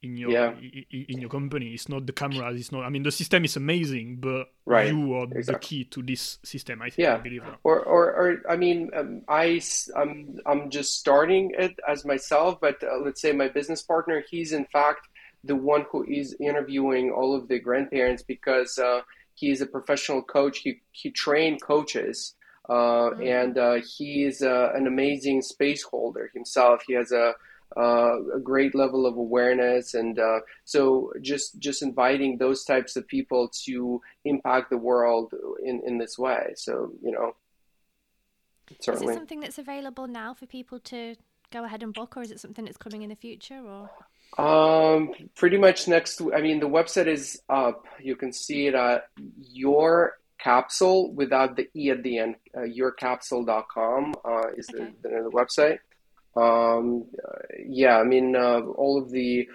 in 0.03 0.17
your 0.17 0.31
yeah. 0.31 0.53
in 0.91 1.19
your 1.19 1.29
company. 1.29 1.73
It's 1.73 1.87
not 1.87 2.05
the 2.05 2.13
cameras. 2.13 2.59
It's 2.59 2.71
not. 2.71 2.83
I 2.83 2.89
mean, 2.89 3.03
the 3.03 3.11
system 3.11 3.45
is 3.45 3.55
amazing, 3.55 4.17
but 4.17 4.51
right. 4.65 4.87
you 4.87 5.13
are 5.13 5.23
exactly. 5.23 5.53
the 5.53 5.59
key 5.59 5.83
to 5.85 6.03
this 6.03 6.39
system. 6.43 6.81
I 6.81 6.89
think. 6.89 6.99
Yeah. 6.99 7.15
I 7.15 7.17
believe 7.17 7.43
that. 7.43 7.57
Or, 7.63 7.79
or, 7.79 8.05
or 8.13 8.41
I 8.49 8.57
mean, 8.57 8.91
um, 8.93 9.21
I 9.27 9.61
I'm 9.95 10.39
I'm 10.45 10.69
just 10.69 10.99
starting 10.99 11.53
it 11.57 11.79
as 11.87 12.05
myself, 12.05 12.59
but 12.59 12.83
uh, 12.83 12.97
let's 13.03 13.21
say 13.21 13.31
my 13.31 13.47
business 13.47 13.81
partner, 13.81 14.23
he's 14.29 14.51
in 14.51 14.65
fact 14.65 15.07
the 15.43 15.55
one 15.55 15.85
who 15.91 16.03
is 16.03 16.35
interviewing 16.39 17.11
all 17.11 17.35
of 17.35 17.47
the 17.47 17.59
grandparents 17.59 18.23
because 18.23 18.77
uh, 18.77 19.01
he 19.35 19.49
is 19.49 19.61
a 19.61 19.65
professional 19.65 20.21
coach. 20.21 20.59
He 20.59 20.81
he 20.91 21.09
trained 21.11 21.61
coaches. 21.61 22.35
Uh, 22.69 23.09
mm-hmm. 23.09 23.23
and 23.23 23.57
uh, 23.57 23.75
he 23.97 24.23
is 24.23 24.41
uh, 24.41 24.71
an 24.73 24.87
amazing 24.87 25.41
space 25.41 25.83
holder 25.83 26.31
himself. 26.33 26.81
He 26.87 26.93
has 26.93 27.11
a 27.11 27.33
uh, 27.77 28.17
a 28.35 28.39
great 28.39 28.75
level 28.75 29.05
of 29.05 29.17
awareness, 29.17 29.93
and 29.93 30.19
uh, 30.19 30.39
so 30.65 31.11
just 31.21 31.59
just 31.59 31.81
inviting 31.81 32.37
those 32.37 32.63
types 32.63 32.95
of 32.95 33.07
people 33.07 33.49
to 33.65 34.01
impact 34.25 34.69
the 34.69 34.77
world 34.77 35.33
in 35.63 35.81
in 35.85 35.97
this 35.97 36.17
way. 36.17 36.53
So 36.55 36.91
you 37.01 37.11
know, 37.11 37.35
certainly. 38.79 39.13
Is 39.13 39.17
it 39.17 39.19
something 39.19 39.39
that's 39.39 39.57
available 39.57 40.07
now 40.07 40.33
for 40.33 40.45
people 40.45 40.79
to 40.79 41.15
go 41.51 41.63
ahead 41.63 41.83
and 41.83 41.93
book, 41.93 42.17
or 42.17 42.21
is 42.21 42.31
it 42.31 42.39
something 42.39 42.65
that's 42.65 42.77
coming 42.77 43.01
in 43.01 43.09
the 43.09 43.15
future, 43.15 43.61
or? 43.65 43.89
Um, 44.37 45.11
pretty 45.35 45.57
much 45.57 45.87
next. 45.87 46.21
I 46.35 46.41
mean, 46.41 46.59
the 46.59 46.69
website 46.69 47.07
is 47.07 47.41
up. 47.49 47.85
You 48.01 48.15
can 48.15 48.33
see 48.33 48.67
it 48.67 48.75
at 48.75 49.07
your 49.37 50.17
capsule 50.39 51.13
without 51.13 51.55
the 51.55 51.69
e 51.75 51.89
at 51.89 52.03
the 52.03 52.17
end. 52.17 52.35
Uh, 52.55 52.61
yourcapsule.com 52.61 54.15
uh, 54.25 54.47
is 54.57 54.69
okay. 54.73 54.91
the, 55.01 55.09
the, 55.09 55.23
the 55.23 55.31
website. 55.31 55.79
Um, 56.35 57.05
yeah, 57.65 57.97
I 57.97 58.03
mean, 58.03 58.35
uh, 58.35 58.61
all 58.61 58.97
of 58.97 59.11
the 59.11 59.47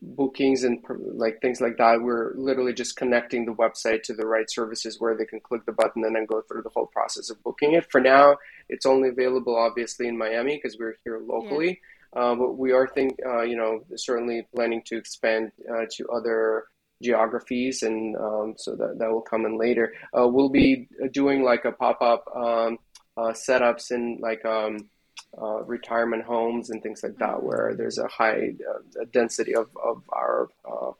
bookings 0.00 0.64
and 0.64 0.78
like 1.14 1.40
things 1.40 1.60
like 1.60 1.78
that, 1.78 2.02
we're 2.02 2.34
literally 2.34 2.74
just 2.74 2.96
connecting 2.96 3.46
the 3.46 3.54
website 3.54 4.02
to 4.04 4.14
the 4.14 4.26
right 4.26 4.50
services 4.50 5.00
where 5.00 5.16
they 5.16 5.24
can 5.24 5.40
click 5.40 5.64
the 5.64 5.72
button 5.72 6.04
and 6.04 6.14
then 6.14 6.26
go 6.26 6.42
through 6.42 6.62
the 6.62 6.70
whole 6.70 6.86
process 6.86 7.30
of 7.30 7.42
booking 7.42 7.72
it. 7.74 7.90
For 7.90 8.00
now, 8.00 8.36
it's 8.68 8.86
only 8.86 9.08
available 9.08 9.56
obviously 9.56 10.06
in 10.06 10.18
Miami 10.18 10.56
because 10.56 10.78
we're 10.78 10.96
here 11.04 11.18
locally. 11.18 11.80
Yeah. 12.14 12.20
Uh, 12.20 12.34
but 12.34 12.52
we 12.56 12.72
are 12.72 12.86
think, 12.86 13.18
uh, 13.26 13.42
you 13.42 13.56
know, 13.56 13.84
certainly 13.96 14.46
planning 14.54 14.82
to 14.86 14.96
expand 14.96 15.52
uh, 15.70 15.84
to 15.90 16.08
other 16.08 16.64
geographies, 17.02 17.82
and 17.82 18.16
um, 18.16 18.54
so 18.56 18.74
that 18.74 18.98
that 18.98 19.10
will 19.10 19.20
come 19.20 19.44
in 19.44 19.58
later. 19.58 19.92
Uh, 20.18 20.26
we'll 20.26 20.48
be 20.48 20.88
doing 21.12 21.42
like 21.42 21.66
a 21.66 21.72
pop 21.72 22.00
up 22.00 22.24
um, 22.34 22.78
uh, 23.16 23.32
setups 23.32 23.90
in 23.90 24.18
like. 24.20 24.44
Um, 24.44 24.88
uh, 25.36 25.62
retirement 25.64 26.24
homes 26.24 26.70
and 26.70 26.82
things 26.82 27.02
like 27.02 27.16
that, 27.18 27.42
where 27.42 27.74
there's 27.76 27.98
a 27.98 28.08
high 28.08 28.54
uh, 28.68 29.04
density 29.12 29.54
of, 29.54 29.68
of 29.82 30.02
our 30.08 30.48
uh, 30.64 30.92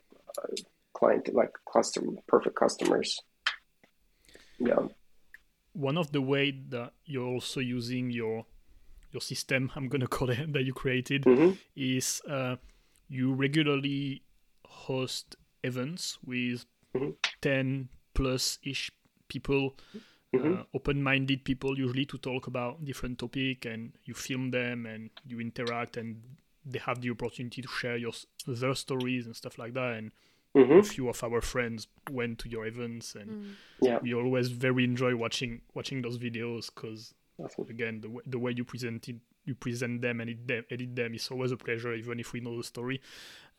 client, 0.93 1.33
like 1.33 1.51
custom, 1.71 2.19
perfect 2.27 2.55
customers. 2.55 3.21
Yeah. 4.59 4.87
One 5.73 5.97
of 5.97 6.11
the 6.11 6.21
way 6.21 6.51
that 6.69 6.93
you're 7.05 7.27
also 7.27 7.59
using 7.59 8.11
your 8.11 8.45
your 9.11 9.21
system, 9.21 9.71
I'm 9.75 9.87
gonna 9.87 10.07
call 10.07 10.29
it 10.29 10.53
that 10.53 10.63
you 10.63 10.73
created, 10.73 11.23
mm-hmm. 11.23 11.53
is 11.75 12.21
uh, 12.29 12.57
you 13.07 13.33
regularly 13.33 14.23
host 14.65 15.35
events 15.63 16.17
with 16.23 16.65
mm-hmm. 16.95 17.11
ten 17.41 17.89
plus 18.13 18.59
ish 18.63 18.91
people 19.27 19.75
mm-hmm. 20.33 20.53
uh, 20.53 20.63
open-minded 20.73 21.43
people 21.43 21.77
usually 21.77 22.05
to 22.05 22.17
talk 22.17 22.47
about 22.47 22.83
different 22.85 23.19
topic 23.19 23.65
and 23.65 23.93
you 24.05 24.13
film 24.13 24.51
them 24.51 24.85
and 24.85 25.09
you 25.27 25.39
interact 25.39 25.97
and 25.97 26.21
they 26.65 26.79
have 26.79 27.01
the 27.01 27.09
opportunity 27.09 27.61
to 27.61 27.67
share 27.67 27.97
your 27.97 28.11
their 28.47 28.75
stories 28.75 29.25
and 29.25 29.35
stuff 29.35 29.57
like 29.57 29.73
that 29.73 29.93
and 29.93 30.11
mm-hmm. 30.55 30.79
a 30.79 30.83
few 30.83 31.09
of 31.09 31.23
our 31.23 31.41
friends 31.41 31.87
went 32.11 32.37
to 32.39 32.49
your 32.49 32.65
events 32.65 33.15
and 33.15 33.29
mm. 33.29 33.51
yeah. 33.81 33.99
we 34.01 34.13
always 34.13 34.49
very 34.49 34.83
enjoy 34.83 35.15
watching 35.15 35.61
watching 35.73 36.01
those 36.01 36.17
videos 36.17 36.69
because 36.73 37.13
again 37.69 38.01
the, 38.01 38.19
the 38.27 38.37
way 38.37 38.51
you 38.55 38.63
present 38.63 39.07
it 39.07 39.15
you 39.45 39.55
present 39.55 40.01
them 40.01 40.19
and 40.19 40.29
edit 40.29 40.47
them, 40.47 40.65
edit 40.69 40.95
them 40.95 41.13
is 41.15 41.29
always 41.31 41.51
a 41.51 41.57
pleasure 41.57 41.93
even 41.93 42.19
if 42.19 42.33
we 42.33 42.39
know 42.39 42.57
the 42.57 42.63
story 42.63 43.01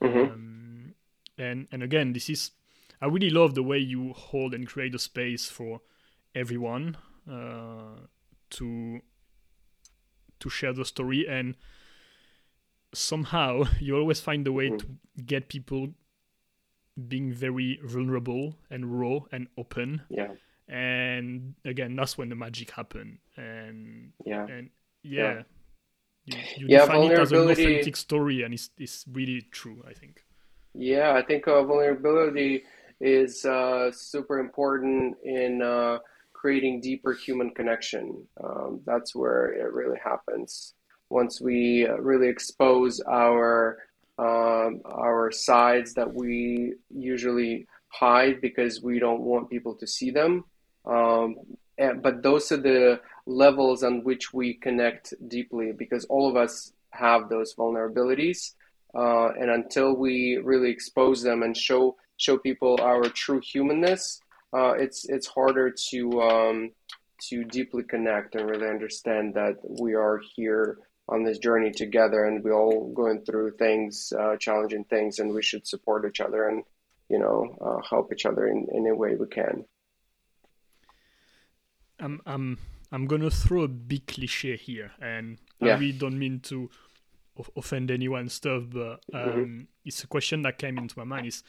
mm-hmm. 0.03 0.19
um, 0.19 0.95
and 1.39 1.67
and 1.73 1.83
again 1.83 2.13
this 2.13 2.29
is 2.29 2.53
i 3.01 3.07
really 3.07 3.31
love 3.31 3.55
the 3.55 3.63
way 3.63 3.79
you 3.79 4.13
hold 4.13 4.55
and 4.55 4.69
create 4.69 4.95
a 4.95 4.99
space 4.99 5.49
for 5.49 5.81
everyone 6.35 6.97
uh, 7.31 8.07
to 8.51 9.01
to 10.39 10.49
share 10.49 10.73
the 10.73 10.85
story 10.85 11.27
and 11.29 11.57
somehow 12.95 13.65
you 13.81 13.97
always 13.97 14.21
find 14.21 14.47
a 14.47 14.53
way 14.53 14.71
to 14.71 14.87
get 15.25 15.49
people 15.49 15.89
being 17.09 17.33
very 17.33 17.79
vulnerable 17.85 18.57
and 18.71 18.99
raw 18.99 19.21
and 19.33 19.49
open. 19.57 20.03
Yeah. 20.09 20.33
And 20.69 21.55
again 21.65 21.97
that's 21.97 22.17
when 22.17 22.29
the 22.29 22.37
magic 22.37 22.71
happen 22.71 23.19
and 23.37 24.13
yeah. 24.25 24.47
and 24.47 24.71
yeah, 25.03 25.43
yeah. 26.25 26.37
you, 26.37 26.39
you 26.57 26.67
yeah, 26.69 26.87
define 26.87 27.11
it 27.11 27.19
as 27.19 27.33
an 27.33 27.51
authentic 27.51 27.97
story 27.97 28.43
and 28.43 28.55
it's, 28.55 28.71
it's 28.79 29.05
really 29.11 29.43
true 29.51 29.83
i 29.89 29.93
think. 29.93 30.25
Yeah 30.75 31.15
i 31.15 31.23
think 31.23 31.49
uh, 31.49 31.65
vulnerability 31.65 32.63
is 33.01 33.45
uh, 33.45 33.91
super 33.91 34.39
important 34.39 35.17
in 35.25 35.63
uh, 35.63 35.99
creating 36.41 36.81
deeper 36.81 37.13
human 37.13 37.51
connection. 37.51 38.27
Um, 38.43 38.81
that's 38.87 39.15
where 39.15 39.53
it 39.53 39.73
really 39.73 39.99
happens. 40.03 40.75
Once 41.11 41.41
we 41.41 41.87
uh, 41.87 41.97
really 41.97 42.29
expose 42.29 43.01
our 43.01 43.79
um, 44.19 44.81
our 44.85 45.31
sides 45.31 45.95
that 45.95 46.13
we 46.13 46.75
usually 46.91 47.67
hide 47.89 48.41
because 48.41 48.83
we 48.83 48.99
don't 48.99 49.23
want 49.23 49.51
people 49.51 49.75
to 49.77 49.87
see 49.87 50.11
them. 50.11 50.45
Um, 50.85 51.37
and, 51.79 52.03
but 52.03 52.23
those 52.23 52.53
are 52.53 52.59
the 52.59 53.01
levels 53.27 53.83
on 53.83 54.05
which 54.05 54.35
we 54.35 54.55
connect 54.55 55.15
deeply 55.29 55.73
because 55.73 56.05
all 56.07 56.29
of 56.29 56.37
us 56.37 56.73
have 56.91 57.29
those 57.29 57.55
vulnerabilities. 57.55 58.55
Uh, 58.95 59.29
and 59.41 59.51
until 59.51 59.97
we 59.97 60.39
really 60.43 60.71
expose 60.71 61.23
them 61.23 61.43
and 61.43 61.57
show 61.57 61.97
show 62.17 62.37
people 62.37 62.79
our 62.83 63.05
true 63.05 63.41
humanness, 63.41 64.21
uh, 64.53 64.73
it's 64.73 65.09
it's 65.09 65.27
harder 65.27 65.75
to 65.91 66.23
um, 66.23 66.71
to 67.29 67.45
deeply 67.45 67.83
connect 67.83 68.35
and 68.35 68.49
really 68.49 68.69
understand 68.69 69.35
that 69.35 69.57
we 69.63 69.95
are 69.95 70.21
here 70.35 70.79
on 71.09 71.25
this 71.25 71.39
journey 71.39 71.71
together 71.73 72.25
and 72.25 72.43
we're 72.43 72.55
all 72.55 72.93
going 72.93 73.21
through 73.25 73.51
things, 73.59 74.13
uh, 74.19 74.37
challenging 74.37 74.85
things, 74.85 75.19
and 75.19 75.35
we 75.35 75.43
should 75.43 75.67
support 75.67 76.07
each 76.09 76.21
other 76.21 76.49
and 76.49 76.65
you 77.09 77.19
know 77.19 77.57
uh, 77.61 77.81
help 77.89 78.13
each 78.13 78.27
other 78.27 78.47
in, 78.47 78.67
in 78.73 78.87
any 78.87 78.93
way 78.93 79.15
we 79.17 79.27
can. 79.27 79.65
I'm 81.99 82.21
I'm 82.27 82.59
I'm 82.93 83.07
gonna 83.07 83.31
throw 83.31 83.63
a 83.63 83.69
big 83.69 84.07
cliche 84.07 84.57
here, 84.57 84.93
and 85.01 85.39
yeah. 85.61 85.75
I 85.75 85.79
really 85.79 85.93
don't 85.93 86.19
mean 86.19 86.41
to 86.45 86.71
offend 87.57 87.91
anyone 87.91 88.29
stuff, 88.29 88.65
but 88.71 89.01
mm-hmm. 89.13 89.17
um, 89.17 89.29
mm-hmm. 89.31 89.61
it's 89.85 90.03
a 90.03 90.07
question 90.07 90.43
that 90.43 90.59
came 90.59 90.79
into 90.79 90.99
my 90.99 91.05
mind. 91.05 91.27
Is 91.27 91.43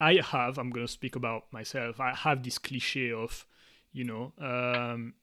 I 0.00 0.20
have, 0.22 0.58
I'm 0.58 0.70
going 0.70 0.86
to 0.86 0.92
speak 0.92 1.16
about 1.16 1.52
myself, 1.52 2.00
I 2.00 2.14
have 2.14 2.42
this 2.42 2.58
cliche 2.58 3.12
of, 3.12 3.46
you 3.92 4.04
know, 4.04 4.32
um, 4.38 5.14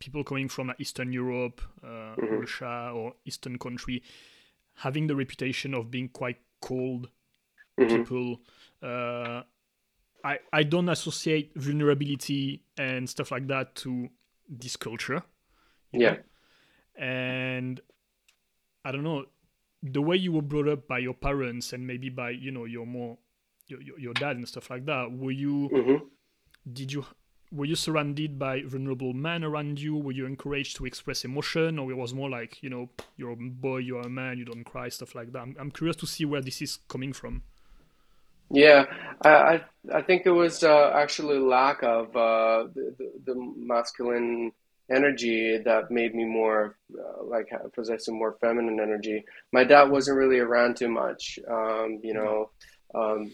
people 0.00 0.22
coming 0.24 0.48
from 0.48 0.72
Eastern 0.78 1.12
Europe, 1.12 1.62
uh, 1.82 1.86
mm-hmm. 2.16 2.40
Russia, 2.40 2.92
or 2.94 3.14
Eastern 3.24 3.58
country, 3.58 4.02
having 4.74 5.06
the 5.06 5.16
reputation 5.16 5.72
of 5.72 5.90
being 5.90 6.08
quite 6.08 6.38
cold 6.60 7.08
mm-hmm. 7.78 7.96
people. 7.96 8.40
Uh, 8.82 9.42
I, 10.22 10.38
I 10.52 10.62
don't 10.62 10.88
associate 10.88 11.52
vulnerability 11.54 12.64
and 12.76 13.08
stuff 13.08 13.30
like 13.30 13.46
that 13.48 13.74
to 13.76 14.08
this 14.48 14.76
culture. 14.76 15.22
Yeah. 15.92 16.12
Know? 16.12 16.18
And 16.96 17.80
I 18.84 18.92
don't 18.92 19.04
know, 19.04 19.24
the 19.84 20.00
way 20.00 20.16
you 20.16 20.32
were 20.32 20.42
brought 20.42 20.68
up 20.68 20.88
by 20.88 20.98
your 20.98 21.14
parents 21.14 21.72
and 21.72 21.86
maybe 21.86 22.08
by 22.08 22.30
you 22.30 22.50
know 22.50 22.64
your 22.64 22.86
more 22.86 23.18
your, 23.66 23.80
your 23.98 24.14
dad 24.14 24.36
and 24.36 24.48
stuff 24.48 24.70
like 24.70 24.84
that 24.86 25.10
were 25.12 25.30
you 25.30 25.68
mm-hmm. 25.72 26.04
did 26.72 26.92
you 26.92 27.04
were 27.52 27.66
you 27.66 27.76
surrounded 27.76 28.36
by 28.38 28.62
vulnerable 28.62 29.12
men 29.12 29.44
around 29.44 29.80
you? 29.80 29.96
Were 29.96 30.10
you 30.10 30.26
encouraged 30.26 30.76
to 30.76 30.86
express 30.86 31.24
emotion 31.24 31.78
or 31.78 31.88
it 31.90 31.96
was 31.96 32.12
more 32.12 32.28
like 32.28 32.62
you 32.62 32.70
know 32.70 32.88
you're 33.16 33.30
a 33.30 33.36
boy 33.36 33.76
you're 33.76 34.00
a 34.00 34.08
man 34.08 34.38
you 34.38 34.44
don't 34.44 34.64
cry 34.64 34.88
stuff 34.88 35.14
like 35.14 35.32
that? 35.32 35.38
I'm, 35.38 35.56
I'm 35.60 35.70
curious 35.70 35.96
to 35.96 36.06
see 36.06 36.24
where 36.24 36.40
this 36.40 36.60
is 36.60 36.78
coming 36.88 37.12
from. 37.12 37.42
Yeah 38.50 38.86
i 39.22 39.62
i 39.92 40.02
think 40.02 40.26
it 40.26 40.30
was 40.30 40.62
uh, 40.62 40.90
actually 40.94 41.38
lack 41.38 41.82
of 41.82 42.14
uh, 42.14 42.68
the, 42.74 42.94
the, 42.98 43.12
the 43.32 43.52
masculine 43.56 44.52
energy 44.90 45.58
that 45.58 45.90
made 45.90 46.14
me 46.14 46.24
more 46.24 46.76
uh, 46.98 47.24
like 47.24 47.50
possessing 47.74 48.18
more 48.18 48.36
feminine 48.40 48.80
energy. 48.80 49.24
My 49.52 49.64
dad 49.64 49.90
wasn't 49.90 50.18
really 50.18 50.38
around 50.38 50.76
too 50.76 50.88
much, 50.88 51.38
um, 51.48 52.00
you 52.02 52.14
know. 52.14 52.50
Um, 52.94 53.32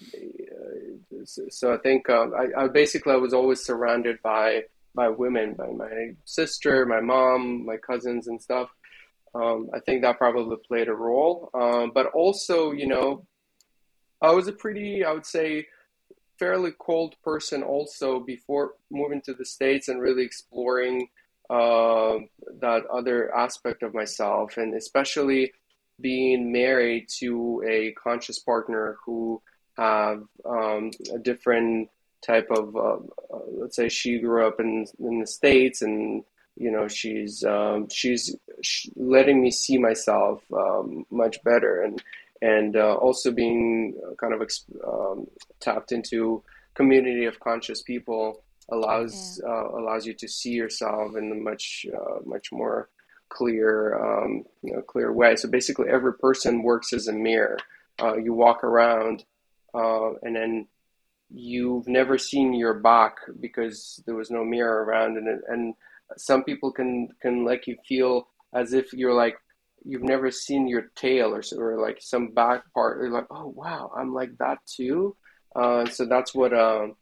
so 1.25 1.75
I 1.75 1.77
think 1.79 2.09
um, 2.09 2.33
I, 2.35 2.63
I, 2.63 2.69
basically 2.69 3.13
I 3.13 3.17
was 3.17 3.35
always 3.35 3.63
surrounded 3.63 4.23
by 4.23 4.65
by 4.95 5.09
women, 5.09 5.55
by 5.55 5.69
my 5.69 6.15
sister, 6.25 6.87
my 6.87 7.01
mom, 7.01 7.65
my 7.65 7.77
cousins, 7.77 8.27
and 8.27 8.41
stuff. 8.41 8.71
Um, 9.35 9.71
I 9.73 9.81
think 9.81 10.03
that 10.03 10.19
probably 10.19 10.57
played 10.67 10.89
a 10.89 10.95
role, 10.95 11.51
um, 11.55 11.93
but 11.95 12.07
also, 12.07 12.73
you 12.73 12.89
know, 12.89 13.25
I 14.21 14.33
was 14.33 14.49
a 14.49 14.53
pretty, 14.53 15.05
I 15.05 15.13
would 15.13 15.27
say, 15.27 15.69
fairly 16.39 16.73
cold 16.79 17.15
person 17.23 17.63
also 17.63 18.19
before 18.19 18.73
moving 18.91 19.21
to 19.21 19.35
the 19.35 19.45
states 19.45 19.89
and 19.89 20.01
really 20.01 20.25
exploring 20.25 21.09
uh, 21.51 22.19
that 22.61 22.87
other 22.87 23.35
aspect 23.35 23.83
of 23.83 23.93
myself, 23.93 24.57
and 24.57 24.75
especially 24.75 25.53
being 26.01 26.53
married 26.53 27.09
to 27.19 27.63
a 27.69 27.93
conscious 27.93 28.39
partner 28.39 28.97
who 29.05 29.43
have 29.77 30.23
um, 30.45 30.91
a 31.13 31.19
different 31.19 31.91
type 32.23 32.49
of 32.51 32.77
uh, 32.77 32.97
uh, 33.35 33.41
let's 33.59 33.77
say 33.77 33.89
she 33.89 34.19
grew 34.19 34.47
up 34.47 34.61
in 34.61 34.87
in 35.01 35.21
the 35.21 35.27
states 35.27 35.83
and 35.83 36.23
you 36.57 36.71
know 36.71 36.87
she's 36.87 37.43
um, 37.45 37.89
she's 37.89 38.37
letting 38.95 39.41
me 39.43 39.51
see 39.51 39.79
myself 39.79 40.43
um, 40.53 41.05
much 41.11 41.43
better 41.43 41.83
and 41.83 42.03
and 42.43 42.77
uh, 42.77 42.95
also 42.95 43.31
being 43.31 43.99
kind 44.19 44.35
of 44.35 44.43
um, 44.87 45.27
tapped 45.61 45.93
into 45.93 46.43
community 46.75 47.25
of 47.25 47.41
conscious 47.41 47.83
people 47.83 48.43
allows 48.71 49.41
yeah. 49.43 49.51
uh, 49.51 49.69
allows 49.79 50.07
you 50.07 50.15
to 50.15 50.29
see 50.29 50.51
yourself 50.51 51.17
in 51.17 51.31
a 51.33 51.35
much 51.35 51.87
uh, 51.93 52.21
much 52.25 52.53
more 52.53 52.89
clear 53.29 53.95
um, 53.95 54.45
you 54.63 54.73
know 54.73 54.83
clear 54.83 55.13
way. 55.13 55.37
So 55.37 55.49
basically, 55.49 55.89
every 55.89 56.15
person 56.15 56.63
works 56.63 56.93
as 56.93 57.09
a 57.09 57.13
mirror. 57.13 57.59
Uh, 58.01 58.17
you 58.17 58.33
walk 58.33 58.65
around, 58.65 59.25
uh, 59.75 60.13
and 60.23 60.37
then 60.37 60.69
you've 61.31 61.87
never 61.87 62.19
seen 62.19 62.55
your 62.55 62.75
back 62.75 63.17
because 63.39 64.03
there 64.07 64.15
was 64.15 64.31
no 64.31 64.45
mirror 64.45 64.85
around, 64.85 65.17
and 65.17 65.29
and 65.49 65.75
some 66.17 66.45
people 66.45 66.73
can 66.73 67.09
can 67.21 67.45
like 67.45 67.67
you 67.67 67.77
feel 67.87 68.29
as 68.53 68.73
if 68.73 68.93
you're 68.93 69.15
like 69.15 69.37
you've 69.85 70.03
never 70.03 70.31
seen 70.31 70.69
your 70.69 70.91
tail 70.95 71.35
or, 71.35 71.43
or 71.57 71.81
like 71.81 71.99
some 72.01 72.33
back 72.33 72.63
part. 72.75 73.01
You're 73.01 73.11
like, 73.11 73.27
oh 73.31 73.49
wow, 73.49 73.91
I'm 73.97 74.13
like 74.13 74.37
that 74.39 74.59
too. 74.67 75.17
Uh, 75.55 75.87
so 75.87 76.07
that's 76.07 76.35
what. 76.35 76.53
Um, 76.53 76.97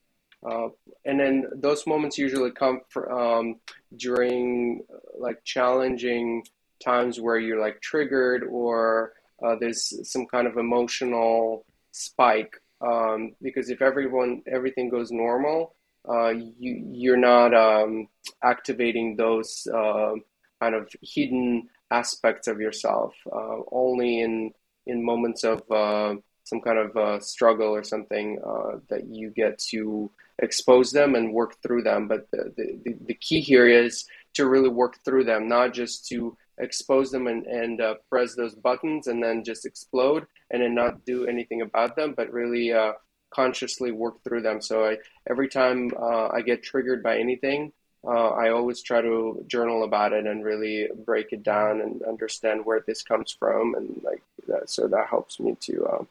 uh, 0.47 0.69
and 1.05 1.19
then 1.19 1.47
those 1.55 1.87
moments 1.87 2.19
usually 2.19 2.51
come 2.51 2.81
um, 3.11 3.57
during 3.97 4.83
like 5.19 5.43
challenging 5.45 6.45
times 6.83 7.21
where 7.21 7.39
you're 7.39 7.61
like 7.61 7.81
triggered 7.81 8.45
or 8.45 9.15
uh, 9.45 9.57
there's 9.61 10.11
some 10.11 10.27
kind 10.27 10.47
of 10.47 10.57
emotional 10.57 11.65
spike. 11.93 12.55
Um, 12.81 13.33
because 13.43 13.71
if 13.71 13.83
everyone 13.83 14.43
everything 14.47 14.89
goes 14.89 15.11
normal, 15.11 15.75
uh, 16.09 16.29
you 16.29 16.85
you're 16.93 17.17
not 17.17 17.53
um, 17.53 18.07
activating 18.45 19.17
those 19.17 19.67
uh, 19.75 20.13
kind 20.61 20.77
of 20.77 20.89
hidden 21.03 21.69
aspects 21.91 22.47
of 22.47 22.61
yourself. 22.61 23.15
Uh, 23.27 23.59
only 23.73 24.21
in 24.21 24.53
in 24.87 25.05
moments 25.05 25.43
of 25.43 25.63
uh, 25.73 26.15
some 26.45 26.61
kind 26.61 26.79
of 26.79 26.97
uh, 26.97 27.21
struggle 27.21 27.69
or 27.69 27.83
something 27.83 28.41
uh, 28.47 28.79
that 28.89 29.07
you 29.09 29.31
get 29.31 29.59
to 29.59 30.11
expose 30.41 30.93
them 30.93 31.15
and 31.15 31.33
work 31.33 31.57
through 31.63 31.83
them. 31.83 32.09
But 32.09 32.29
the, 32.31 32.53
the, 32.57 32.97
the 33.07 33.15
key 33.15 33.41
here 33.41 33.69
is 33.69 34.07
to 34.35 34.49
really 34.49 34.69
work 34.69 34.97
through 35.05 35.25
them, 35.25 35.49
not 35.49 35.75
just 35.75 36.07
to 36.09 36.37
expose 36.59 37.11
them 37.11 37.27
and, 37.27 37.47
and 37.47 37.81
uh, 37.81 37.95
press 38.11 38.35
those 38.35 38.55
buttons 38.55 39.07
and 39.07 39.23
then 39.23 39.45
just 39.45 39.65
explode 39.65 40.27
and 40.51 40.63
then 40.63 40.75
not 40.75 41.05
do 41.05 41.27
anything 41.27 41.63
about 41.63 41.97
them, 41.97 42.15
but 42.17 42.33
really 42.33 42.73
uh, 42.73 42.93
consciously 43.31 43.93
work 43.93 44.23
through 44.25 44.43
them. 44.43 44.61
So 44.61 44.85
I, 44.85 44.99
every 45.29 45.49
time 45.49 45.91
uh, 45.97 46.29
I 46.29 46.43
get 46.43 46.63
triggered 46.63 47.03
by 47.03 47.19
anything, 47.19 47.73
uh, 48.07 48.29
I 48.29 48.51
always 48.51 48.81
try 48.83 49.01
to 49.03 49.45
journal 49.49 49.83
about 49.83 50.13
it 50.13 50.27
and 50.27 50.45
really 50.45 50.89
break 51.05 51.33
it 51.33 51.43
down 51.43 51.81
and 51.81 52.01
understand 52.03 52.65
where 52.65 52.83
this 52.87 53.03
comes 53.03 53.37
from, 53.37 53.75
and 53.75 54.01
like 54.05 54.23
that. 54.47 54.71
So 54.71 54.87
that 54.87 55.09
helps 55.09 55.41
me 55.41 55.57
to 55.63 55.85
uh, 55.85 56.05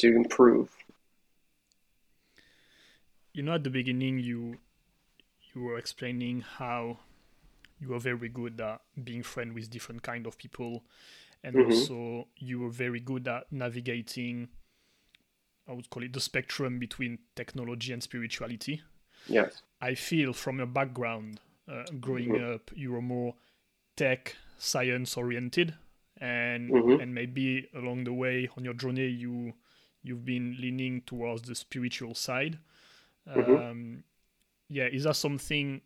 to 0.00 0.14
improve. 0.14 0.68
You 3.32 3.42
know, 3.42 3.54
at 3.54 3.64
the 3.64 3.70
beginning, 3.70 4.18
you 4.18 4.58
you 5.54 5.62
were 5.62 5.78
explaining 5.78 6.42
how 6.42 6.98
you 7.78 7.94
are 7.94 8.00
very 8.00 8.28
good 8.28 8.60
at 8.60 8.80
being 9.02 9.22
friend 9.22 9.54
with 9.54 9.70
different 9.70 10.02
kind 10.02 10.26
of 10.26 10.36
people, 10.38 10.84
and 11.42 11.56
mm-hmm. 11.56 11.72
also 11.72 12.28
you 12.36 12.60
were 12.60 12.70
very 12.70 13.00
good 13.00 13.26
at 13.28 13.50
navigating. 13.50 14.48
I 15.68 15.72
would 15.72 15.90
call 15.90 16.02
it 16.02 16.12
the 16.12 16.20
spectrum 16.20 16.78
between 16.78 17.18
technology 17.36 17.92
and 17.92 18.02
spirituality. 18.02 18.82
Yes. 19.26 19.62
I 19.80 19.94
feel 19.94 20.32
from 20.32 20.58
your 20.58 20.66
background, 20.66 21.40
uh, 21.70 21.84
growing 22.00 22.30
mm-hmm. 22.30 22.54
up, 22.54 22.70
you 22.74 22.92
were 22.92 23.02
more 23.02 23.34
tech 23.96 24.36
science 24.58 25.16
oriented, 25.16 25.74
and 26.20 26.70
mm-hmm. 26.70 27.00
and 27.00 27.14
maybe 27.14 27.68
along 27.74 28.04
the 28.04 28.12
way 28.12 28.48
on 28.56 28.64
your 28.64 28.74
journey, 28.74 29.06
you 29.06 29.52
you've 30.02 30.24
been 30.24 30.56
leaning 30.60 31.02
towards 31.02 31.42
the 31.42 31.54
spiritual 31.54 32.14
side. 32.14 32.58
Mm-hmm. 33.36 33.56
Um, 33.56 34.04
yeah, 34.68 34.86
is 34.86 35.04
that 35.04 35.16
something? 35.16 35.80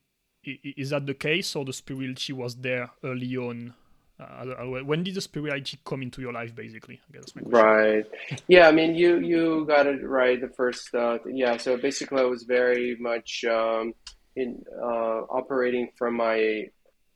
Is 0.45 0.91
that 0.91 1.07
the 1.07 1.15
case, 1.15 1.57
or 1.57 1.65
the 1.65 1.73
spirituality 1.73 2.33
was 2.33 2.57
there 2.57 2.91
early 3.03 3.37
on? 3.37 3.75
Uh, 4.21 4.45
when 4.85 5.03
did 5.03 5.15
the 5.15 5.21
spirituality 5.21 5.79
come 5.85 6.03
into 6.03 6.21
your 6.21 6.33
life, 6.33 6.55
basically? 6.55 7.01
I 7.09 7.17
guess 7.17 7.33
Right. 7.35 8.05
Yeah, 8.47 8.69
I 8.69 8.73
mean, 8.73 8.95
you 8.95 9.19
you 9.19 9.65
got 9.67 9.87
it 9.87 10.07
right 10.07 10.41
the 10.41 10.49
first. 10.49 10.95
Uh, 10.95 11.19
yeah, 11.27 11.57
so 11.57 11.77
basically, 11.77 12.21
I 12.21 12.25
was 12.25 12.45
very 12.45 12.97
much 13.01 13.45
um, 13.45 13.95
in 14.37 14.63
uh, 14.81 15.23
operating 15.31 15.91
from 15.97 16.15
my 16.15 16.67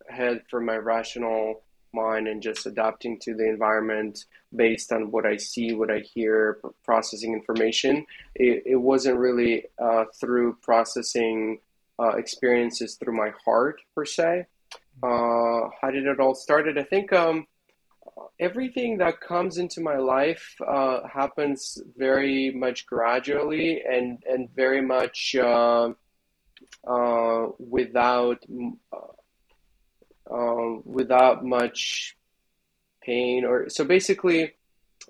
head, 0.08 0.42
from 0.50 0.64
my 0.64 0.76
rational 0.76 1.62
mind 1.92 2.28
and 2.28 2.42
just 2.42 2.66
adapting 2.66 3.18
to 3.20 3.34
the 3.34 3.48
environment 3.48 4.24
based 4.54 4.92
on 4.92 5.10
what 5.10 5.26
I 5.26 5.36
see, 5.36 5.74
what 5.74 5.90
I 5.90 6.00
hear, 6.00 6.58
processing 6.84 7.32
information. 7.32 8.06
It, 8.34 8.62
it 8.66 8.76
wasn't 8.76 9.18
really 9.18 9.64
uh, 9.78 10.04
through 10.20 10.58
processing 10.62 11.60
uh, 11.98 12.16
experiences 12.16 12.94
through 12.94 13.16
my 13.16 13.32
heart 13.44 13.80
per 13.94 14.04
se. 14.04 14.46
Uh, 15.02 15.70
how 15.80 15.90
did 15.92 16.06
it 16.06 16.20
all 16.20 16.34
started? 16.34 16.78
I 16.78 16.82
think 16.82 17.12
um, 17.12 17.46
everything 18.40 18.98
that 18.98 19.20
comes 19.20 19.58
into 19.58 19.80
my 19.80 19.96
life 19.96 20.54
uh, 20.66 21.06
happens 21.06 21.78
very 21.96 22.50
much 22.50 22.86
gradually 22.86 23.82
and 23.82 24.22
and 24.28 24.48
very 24.54 24.80
much 24.80 25.36
uh, 25.36 25.90
uh, 26.86 27.46
without 27.58 28.44
um, 30.30 30.82
without 30.84 31.44
much 31.44 32.16
pain 33.02 33.44
or 33.44 33.68
so 33.68 33.84
basically 33.84 34.52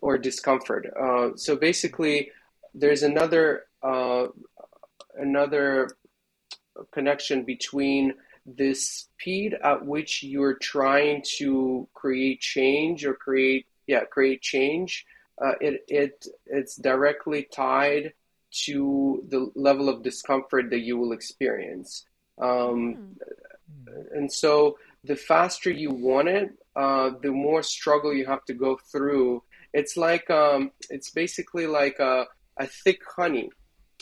or 0.01 0.19
discomfort. 0.19 0.87
Uh, 1.01 1.31
so 1.37 1.57
basically, 1.57 2.31
there's 2.75 3.03
another 3.03 3.65
uh, 3.83 4.27
another 5.17 5.91
connection 6.93 7.45
between 7.45 8.15
the 8.47 8.75
speed 8.75 9.57
at 9.63 9.85
which 9.85 10.23
you're 10.23 10.55
trying 10.55 11.23
to 11.37 11.87
create 11.93 12.41
change 12.41 13.05
or 13.05 13.15
create 13.15 13.67
yeah 13.87 14.05
create 14.05 14.41
change. 14.41 15.07
Uh, 15.43 15.55
it 15.61 15.85
it 15.89 16.27
it's 16.47 16.77
directly 16.77 17.49
tied 17.53 18.13
to 18.51 19.25
the 19.29 19.51
level 19.55 19.89
of 19.89 20.03
discomfort 20.03 20.71
that 20.71 20.81
you 20.81 20.97
will 20.97 21.13
experience. 21.13 22.07
Um, 22.41 22.97
mm. 22.97 24.07
And 24.15 24.33
so 24.33 24.79
the 25.05 25.17
faster 25.17 25.71
you 25.71 25.91
want 25.91 26.29
it, 26.29 26.51
uh, 26.77 27.11
the 27.23 27.31
more 27.31 27.63
struggle 27.63 28.13
you 28.15 28.27
have 28.27 28.45
to 28.47 28.55
go 28.55 28.79
through. 28.91 29.43
It's 29.73 29.97
like 29.97 30.29
um, 30.31 30.71
it's 30.91 31.11
basically 31.11 31.67
like 31.67 31.99
a, 31.99 32.27
a 32.59 32.67
thick 32.67 33.01
honey. 33.17 33.51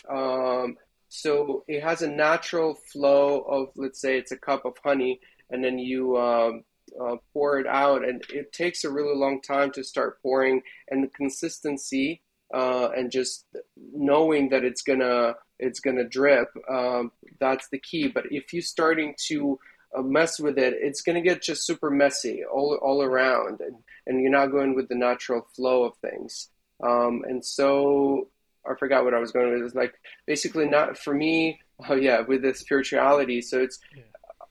Um, 0.08 0.76
so 1.08 1.64
it 1.68 1.82
has 1.82 2.02
a 2.02 2.10
natural 2.10 2.76
flow 2.92 3.40
of, 3.42 3.68
let's 3.76 4.00
say, 4.00 4.18
it's 4.18 4.32
a 4.32 4.36
cup 4.36 4.64
of 4.64 4.74
honey, 4.84 5.20
and 5.50 5.62
then 5.62 5.78
you 5.78 6.16
um, 6.16 6.64
uh, 7.00 7.16
pour 7.32 7.58
it 7.58 7.66
out, 7.66 8.06
and 8.06 8.22
it 8.30 8.52
takes 8.52 8.84
a 8.84 8.90
really 8.90 9.16
long 9.16 9.40
time 9.40 9.70
to 9.72 9.84
start 9.84 10.20
pouring, 10.22 10.62
and 10.90 11.04
the 11.04 11.08
consistency 11.08 12.22
uh, 12.54 12.90
and 12.96 13.10
just 13.10 13.46
knowing 13.76 14.50
that 14.50 14.64
it's 14.64 14.82
gonna 14.82 15.34
it's 15.58 15.80
gonna 15.80 16.08
drip. 16.08 16.48
Um, 16.70 17.12
that's 17.40 17.68
the 17.70 17.78
key. 17.78 18.08
But 18.08 18.24
if 18.30 18.52
you're 18.52 18.62
starting 18.62 19.14
to 19.28 19.58
mess 20.02 20.38
with 20.38 20.58
it, 20.58 20.74
it's 20.78 21.02
going 21.02 21.16
to 21.16 21.20
get 21.20 21.42
just 21.42 21.66
super 21.66 21.90
messy 21.90 22.44
all, 22.44 22.78
all 22.82 23.02
around, 23.02 23.60
and, 23.60 23.76
and 24.06 24.20
you're 24.20 24.30
not 24.30 24.48
going 24.48 24.74
with 24.74 24.88
the 24.88 24.94
natural 24.94 25.46
flow 25.54 25.84
of 25.84 25.96
things. 25.96 26.48
Um, 26.82 27.24
and 27.26 27.44
so 27.44 28.28
I 28.68 28.74
forgot 28.78 29.04
what 29.04 29.14
I 29.14 29.18
was 29.18 29.32
going 29.32 29.52
with. 29.52 29.62
It's 29.62 29.74
like 29.74 29.94
basically 30.26 30.68
not 30.68 30.98
for 30.98 31.14
me. 31.14 31.60
Oh 31.88 31.94
yeah, 31.94 32.20
with 32.20 32.42
the 32.42 32.54
spirituality. 32.54 33.42
So 33.42 33.62
it's 33.62 33.78
yeah. 33.94 34.02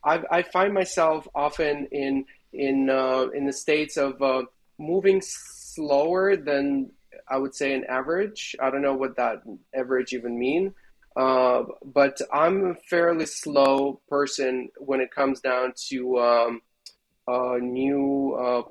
I, 0.04 0.24
I 0.30 0.44
find 0.44 0.74
myself 0.74 1.28
often 1.34 1.88
in 1.92 2.26
in 2.54 2.90
uh, 2.90 3.28
in 3.34 3.46
the 3.46 3.54
states 3.54 3.98
of 3.98 4.22
uh, 4.22 4.44
moving 4.78 5.22
slower 5.24 6.36
than 6.36 6.92
I 7.28 7.38
would 7.38 7.56
say 7.56 7.74
an 7.74 7.86
average. 7.86 8.56
I 8.60 8.70
don't 8.70 8.82
know 8.82 8.96
what 8.96 9.18
that 9.18 9.42
average 9.76 10.14
even 10.14 10.38
mean. 10.38 10.74
Uh, 11.16 11.64
but 11.84 12.20
I'm 12.34 12.72
a 12.72 12.76
fairly 12.76 13.26
slow 13.26 14.02
person 14.10 14.70
when 14.78 15.00
it 15.00 15.12
comes 15.12 15.40
down 15.40 15.74
to 15.90 16.20
um, 16.20 16.62
uh, 17.28 17.58
new, 17.62 18.34
uh, 18.34 18.64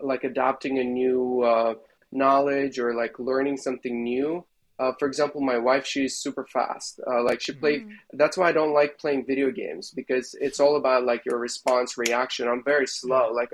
like 0.00 0.24
adopting 0.24 0.78
a 0.78 0.84
new 0.84 1.42
uh, 1.42 1.74
knowledge 2.12 2.78
or 2.78 2.94
like 2.94 3.18
learning 3.18 3.56
something 3.56 4.02
new. 4.02 4.44
Uh, 4.78 4.92
for 4.98 5.08
example, 5.08 5.40
my 5.40 5.58
wife, 5.58 5.84
she's 5.84 6.16
super 6.16 6.44
fast. 6.44 7.00
Uh, 7.04 7.22
like 7.22 7.40
she 7.40 7.52
played. 7.52 7.84
Mm. 7.84 7.92
That's 8.12 8.36
why 8.36 8.48
I 8.48 8.52
don't 8.52 8.72
like 8.74 8.98
playing 8.98 9.26
video 9.26 9.50
games 9.50 9.90
because 9.90 10.36
it's 10.40 10.60
all 10.60 10.76
about 10.76 11.04
like 11.04 11.24
your 11.24 11.38
response 11.38 11.98
reaction. 11.98 12.46
I'm 12.46 12.62
very 12.62 12.86
slow, 12.86 13.32
like 13.32 13.50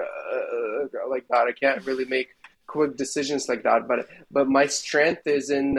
like 1.09 1.27
that. 1.29 1.47
I 1.47 1.53
can't 1.53 1.87
really 1.87 2.05
make 2.05 2.37
quick 2.67 2.97
decisions 2.99 3.49
like 3.49 3.63
that. 3.63 3.89
But 3.89 4.09
but 4.31 4.49
my 4.49 4.67
strength 4.67 5.27
is 5.27 5.49
in 5.49 5.79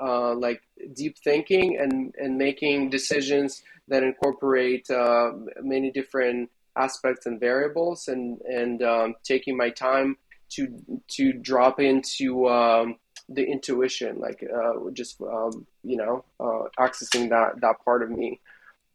uh, 0.00 0.34
like 0.34 0.60
deep 0.94 1.16
thinking 1.22 1.78
and 1.78 2.14
and 2.18 2.36
making 2.36 2.90
decisions 2.90 3.62
that 3.88 4.02
incorporate 4.02 4.88
uh, 4.90 5.32
many 5.62 5.90
different 5.90 6.50
aspects 6.76 7.26
and 7.26 7.40
variables 7.40 8.08
and 8.08 8.40
and 8.42 8.82
um, 8.82 9.14
taking 9.24 9.56
my 9.56 9.70
time 9.70 10.16
to 10.50 10.68
to 11.08 11.32
drop 11.32 11.80
into 11.80 12.48
um, 12.48 12.96
the 13.28 13.44
intuition 13.44 14.18
like 14.20 14.42
uh, 14.42 14.90
just 14.92 15.20
um, 15.20 15.66
you 15.82 15.96
know 15.96 16.24
uh, 16.40 16.64
accessing 16.78 17.28
that 17.30 17.60
that 17.60 17.76
part 17.84 18.02
of 18.02 18.10
me. 18.10 18.40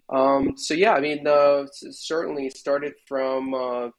Um, 0.10 0.58
so 0.58 0.74
yeah, 0.74 0.92
I 0.92 1.00
mean, 1.00 1.26
uh, 1.26 1.68
certainly 1.72 2.50
started 2.50 2.94
from 3.08 3.54
uh, 3.54 3.90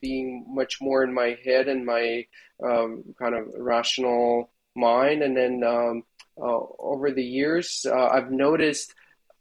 being 0.00 0.44
much 0.48 0.80
more 0.80 1.04
in 1.04 1.14
my 1.14 1.38
head 1.44 1.68
and 1.68 1.86
my 1.86 2.26
um, 2.62 3.04
kind 3.16 3.36
of 3.36 3.46
rational 3.56 4.50
mind, 4.74 5.22
and 5.22 5.36
then 5.36 5.62
um, 5.64 5.98
uh, 5.98 6.00
over 6.36 7.10
the 7.10 7.24
years, 7.24 7.86
uh, 7.88 8.08
I've 8.08 8.30
noticed 8.30 8.94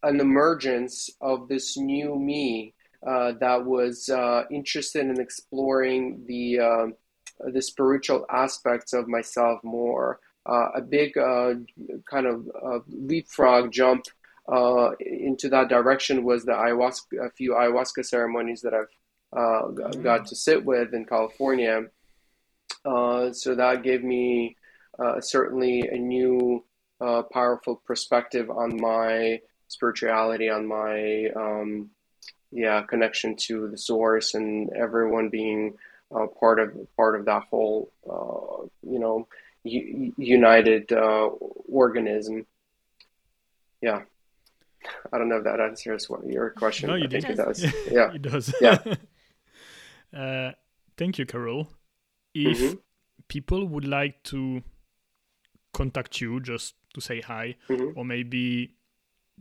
an 0.03 0.19
emergence 0.19 1.09
of 1.21 1.47
this 1.47 1.77
new 1.77 2.17
me 2.17 2.73
uh, 3.05 3.33
that 3.39 3.65
was 3.65 4.09
uh, 4.09 4.43
interested 4.51 5.05
in 5.05 5.19
exploring 5.19 6.23
the 6.27 6.59
um, 6.59 6.93
the 7.39 7.61
spiritual 7.61 8.25
aspects 8.29 8.93
of 8.93 9.07
myself 9.07 9.63
more. 9.63 10.19
a 10.45 10.81
big 10.81 11.13
kind 11.13 12.27
of 12.27 12.83
leapfrog 12.87 13.71
jump 13.71 14.05
uh, 14.51 14.91
into 14.99 15.49
that 15.49 15.69
direction 15.69 16.23
was 16.23 16.43
the 16.43 16.51
ayahuasca, 16.51 17.25
a 17.25 17.31
few 17.31 17.53
ayahuasca 17.53 18.05
ceremonies 18.05 18.61
that 18.61 18.73
I've 18.73 18.87
uh, 19.33 19.67
mm-hmm. 19.67 20.01
got 20.01 20.27
to 20.27 20.35
sit 20.35 20.63
with 20.65 20.93
in 20.93 21.05
California. 21.05 21.83
Uh, 22.83 23.31
so 23.31 23.55
that 23.55 23.83
gave 23.83 24.03
me 24.03 24.57
uh, 24.99 25.21
certainly 25.21 25.81
a 25.81 25.97
new, 25.97 26.63
uh, 27.01 27.23
powerful 27.23 27.75
perspective 27.85 28.49
on 28.49 28.79
my 28.79 29.41
spirituality, 29.67 30.49
on 30.49 30.67
my 30.67 31.29
um, 31.35 31.89
yeah 32.51 32.81
connection 32.83 33.35
to 33.35 33.67
the 33.69 33.77
source, 33.77 34.35
and 34.35 34.69
everyone 34.73 35.29
being 35.29 35.73
uh, 36.15 36.27
part 36.39 36.59
of 36.59 36.69
part 36.95 37.19
of 37.19 37.25
that 37.25 37.43
whole 37.49 37.91
you 38.83 38.99
know 38.99 39.27
u- 39.63 40.13
united 40.17 40.91
organism. 40.91 42.45
Yeah. 43.81 44.01
I 45.13 45.17
don't 45.17 45.29
know 45.29 45.37
if 45.37 45.43
that 45.43 45.59
answers 45.59 46.09
what 46.09 46.25
your 46.25 46.49
question. 46.51 46.89
No, 46.89 46.95
you 46.95 47.03
I 47.03 47.07
did. 47.07 47.23
think 47.23 47.33
it 47.33 47.43
does. 47.43 47.63
Yeah, 47.91 48.13
it 48.13 48.21
does. 48.21 48.53
Yeah. 48.59 48.79
uh, 50.17 50.51
thank 50.97 51.19
you, 51.19 51.25
Carol. 51.25 51.67
If 52.33 52.59
mm-hmm. 52.59 52.75
people 53.27 53.67
would 53.67 53.87
like 53.87 54.23
to 54.23 54.63
contact 55.73 56.19
you 56.19 56.39
just 56.39 56.75
to 56.93 57.01
say 57.01 57.21
hi, 57.21 57.55
mm-hmm. 57.69 57.97
or 57.97 58.05
maybe 58.05 58.75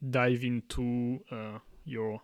dive 0.08 0.44
into 0.44 1.20
uh, 1.30 1.58
your 1.84 2.20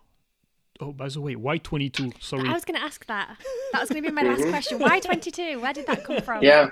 Oh, 0.79 0.91
by 0.91 1.09
the 1.09 1.21
way, 1.21 1.35
why 1.35 1.57
22? 1.57 2.11
Sorry. 2.19 2.47
I 2.47 2.53
was 2.53 2.63
going 2.63 2.79
to 2.79 2.85
ask 2.85 3.05
that. 3.07 3.37
That 3.71 3.81
was 3.81 3.89
going 3.89 4.03
to 4.03 4.09
be 4.09 4.13
my 4.13 4.21
last 4.29 4.41
mm-hmm. 4.41 4.49
question. 4.51 4.79
Why 4.79 4.99
22? 4.99 5.59
Where 5.59 5.73
did 5.73 5.87
that 5.87 6.03
come 6.03 6.21
from? 6.21 6.43
Yeah. 6.43 6.69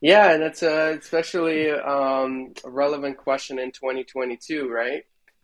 Yeah, 0.00 0.32
and 0.32 0.42
that's 0.42 0.62
a 0.62 0.96
especially 0.98 1.70
um, 1.70 2.52
a 2.64 2.70
relevant 2.70 3.16
question 3.16 3.58
in 3.58 3.72
2022, 3.72 4.68
right? 4.68 5.02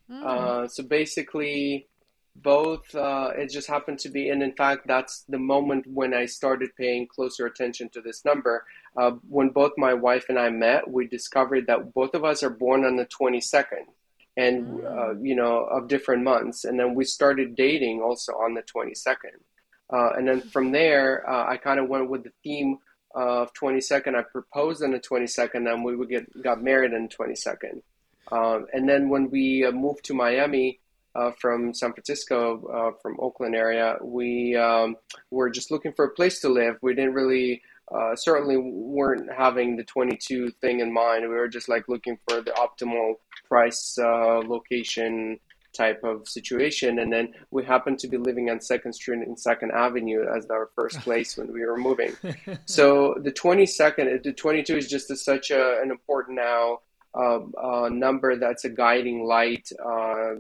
Mm. 0.09 0.23
Uh, 0.23 0.69
so 0.69 0.85
basically, 0.85 1.89
both 2.37 2.95
uh, 2.95 3.31
it 3.37 3.51
just 3.51 3.67
happened 3.67 3.99
to 4.01 4.11
be, 4.11 4.29
and 4.29 4.43
in 4.43 4.53
fact, 4.53 4.87
that's 4.87 5.25
the 5.29 5.39
moment 5.39 5.87
when 5.89 6.15
I 6.15 6.27
started 6.27 6.71
paying 6.77 7.09
closer 7.09 7.47
attention 7.47 7.89
to 7.91 8.01
this 8.01 8.25
number. 8.25 8.65
Uh, 8.97 9.13
when 9.29 9.49
both 9.49 9.73
my 9.77 9.95
wife 9.95 10.27
and 10.29 10.39
I 10.39 10.51
met, 10.51 10.89
we 10.89 11.07
discovered 11.09 11.67
that 11.67 11.93
both 11.95 12.15
of 12.15 12.25
us 12.25 12.43
are 12.43 12.51
born 12.51 12.85
on 12.85 12.97
the 12.97 13.07
22nd, 13.07 13.87
and 14.37 14.67
mm. 14.67 14.85
uh, 14.85 15.21
you 15.21 15.35
know 15.35 15.65
of 15.65 15.89
different 15.89 16.23
months, 16.23 16.65
and 16.65 16.79
then 16.79 16.95
we 16.95 17.05
started 17.05 17.57
dating 17.57 18.03
also 18.03 18.33
on 18.35 18.55
the 18.55 18.63
22nd, 18.63 19.39
uh, 19.93 20.11
and 20.17 20.29
then 20.29 20.41
from 20.41 20.73
there, 20.73 21.29
uh, 21.29 21.47
I 21.47 21.57
kind 21.57 21.81
of 21.81 21.89
went 21.89 22.09
with 22.09 22.25
the 22.25 22.33
theme 22.43 22.79
of 23.15 23.53
22nd. 23.55 24.15
I 24.17 24.23
proposed 24.23 24.83
on 24.83 24.91
the 24.91 25.01
22nd, 25.01 25.73
and 25.73 25.85
we 25.85 25.97
would 25.97 26.09
get 26.09 26.43
got 26.43 26.63
married 26.63 26.95
on 26.95 27.09
the 27.09 27.09
22nd. 27.09 27.83
Um, 28.33 28.67
and 28.73 28.89
then 28.89 29.09
when 29.09 29.31
we 29.31 29.65
uh, 29.65 29.73
moved 29.73 30.05
to 30.07 30.15
Miami 30.15 30.81
uh, 31.15 31.33
from 31.39 31.75
San 31.75 31.93
Francisco, 31.93 32.67
uh, 32.67 32.99
from 33.01 33.17
Oakland 33.21 33.55
area, 33.55 33.97
we 34.03 34.57
um, 34.57 34.97
were 35.31 35.51
just 35.51 35.71
looking 35.71 35.93
for 35.93 36.07
a 36.07 36.11
place 36.11 36.41
to 36.41 36.49
live. 36.49 36.77
We 36.83 36.95
didn't 36.95 37.15
really, 37.15 37.63
uh, 37.93 38.17
certainly 38.17 38.57
weren't 38.57 39.31
having 39.33 39.77
the 39.77 39.85
22 39.85 40.51
thing 40.61 40.81
in 40.81 40.93
mind. 40.93 41.23
We 41.23 41.35
were 41.35 41.49
just 41.49 41.69
like 41.69 41.89
looking 41.89 42.19
for 42.29 42.41
the 42.41 42.53
optimal 42.53 43.15
price, 43.49 43.99
uh, 43.99 44.39
location 44.39 45.39
type 45.75 46.03
of 46.05 46.27
situation. 46.29 47.01
And 47.01 47.13
then 47.13 47.35
we 47.51 47.65
happened 47.65 47.99
to 47.99 48.09
be 48.09 48.17
living 48.17 48.49
on 48.49 48.61
Second 48.61 48.93
Street 48.93 49.27
and 49.27 49.39
Second 49.39 49.73
Avenue 49.73 50.25
as 50.35 50.47
our 50.47 50.71
first 50.75 51.01
place 51.07 51.37
when 51.37 51.53
we 51.53 51.65
were 51.65 51.77
moving. 51.77 52.13
so 52.65 53.17
the 53.21 53.33
22nd, 53.33 54.23
the 54.23 54.33
22 54.33 54.77
is 54.77 54.89
just 54.89 55.11
a, 55.11 55.17
such 55.17 55.51
a, 55.51 55.81
an 55.83 55.91
important 55.91 56.37
now 56.37 56.79
uh, 57.15 57.41
uh, 57.63 57.89
number 57.91 58.37
that's 58.37 58.65
a 58.65 58.69
guiding 58.71 59.25
light 59.25 59.71
uh, 59.85 60.35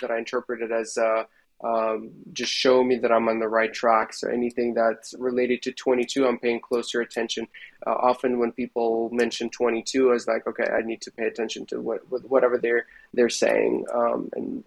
that 0.00 0.10
I 0.10 0.18
interpreted 0.18 0.72
as 0.72 0.96
uh, 0.96 1.24
um, 1.64 2.10
just 2.32 2.52
show 2.52 2.84
me 2.84 2.96
that 2.98 3.10
I'm 3.10 3.28
on 3.28 3.40
the 3.40 3.48
right 3.48 3.72
track. 3.72 4.12
So 4.12 4.28
anything 4.28 4.74
that's 4.74 5.14
related 5.18 5.62
to 5.62 5.72
22, 5.72 6.26
I'm 6.26 6.38
paying 6.38 6.60
closer 6.60 7.00
attention. 7.00 7.48
Uh, 7.86 7.94
often 7.94 8.38
when 8.38 8.52
people 8.52 9.10
mention 9.12 9.50
22, 9.50 10.10
I 10.10 10.12
was 10.12 10.26
like, 10.26 10.46
okay, 10.46 10.70
I 10.70 10.82
need 10.82 11.00
to 11.02 11.10
pay 11.10 11.24
attention 11.24 11.66
to 11.66 11.80
what, 11.80 12.00
whatever 12.28 12.58
they're 12.58 12.86
they're 13.14 13.28
saying, 13.28 13.86
um, 13.94 14.28
and 14.34 14.64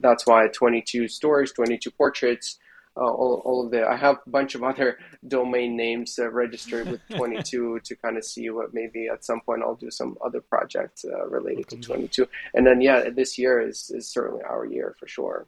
that's 0.00 0.26
why 0.26 0.46
22 0.48 1.08
stories, 1.08 1.52
22 1.52 1.90
portraits 1.90 2.58
uh, 2.96 3.00
all, 3.02 3.40
all 3.44 3.64
of 3.64 3.70
the 3.70 3.86
i 3.86 3.96
have 3.96 4.16
a 4.26 4.30
bunch 4.30 4.54
of 4.54 4.62
other 4.62 4.98
domain 5.28 5.76
names 5.76 6.18
uh, 6.18 6.28
registered 6.30 6.88
with 6.88 7.00
22 7.10 7.80
to 7.84 7.96
kind 7.96 8.16
of 8.16 8.24
see 8.24 8.50
what 8.50 8.74
maybe 8.74 9.08
at 9.08 9.24
some 9.24 9.40
point 9.40 9.62
i'll 9.62 9.74
do 9.74 9.90
some 9.90 10.16
other 10.24 10.40
projects 10.40 11.04
uh, 11.04 11.26
related 11.28 11.68
to 11.68 11.76
22 11.76 12.26
and 12.54 12.66
then 12.66 12.80
yeah 12.80 13.08
this 13.10 13.38
year 13.38 13.60
is, 13.60 13.90
is 13.94 14.08
certainly 14.08 14.42
our 14.42 14.64
year 14.64 14.94
for 14.98 15.06
sure 15.06 15.46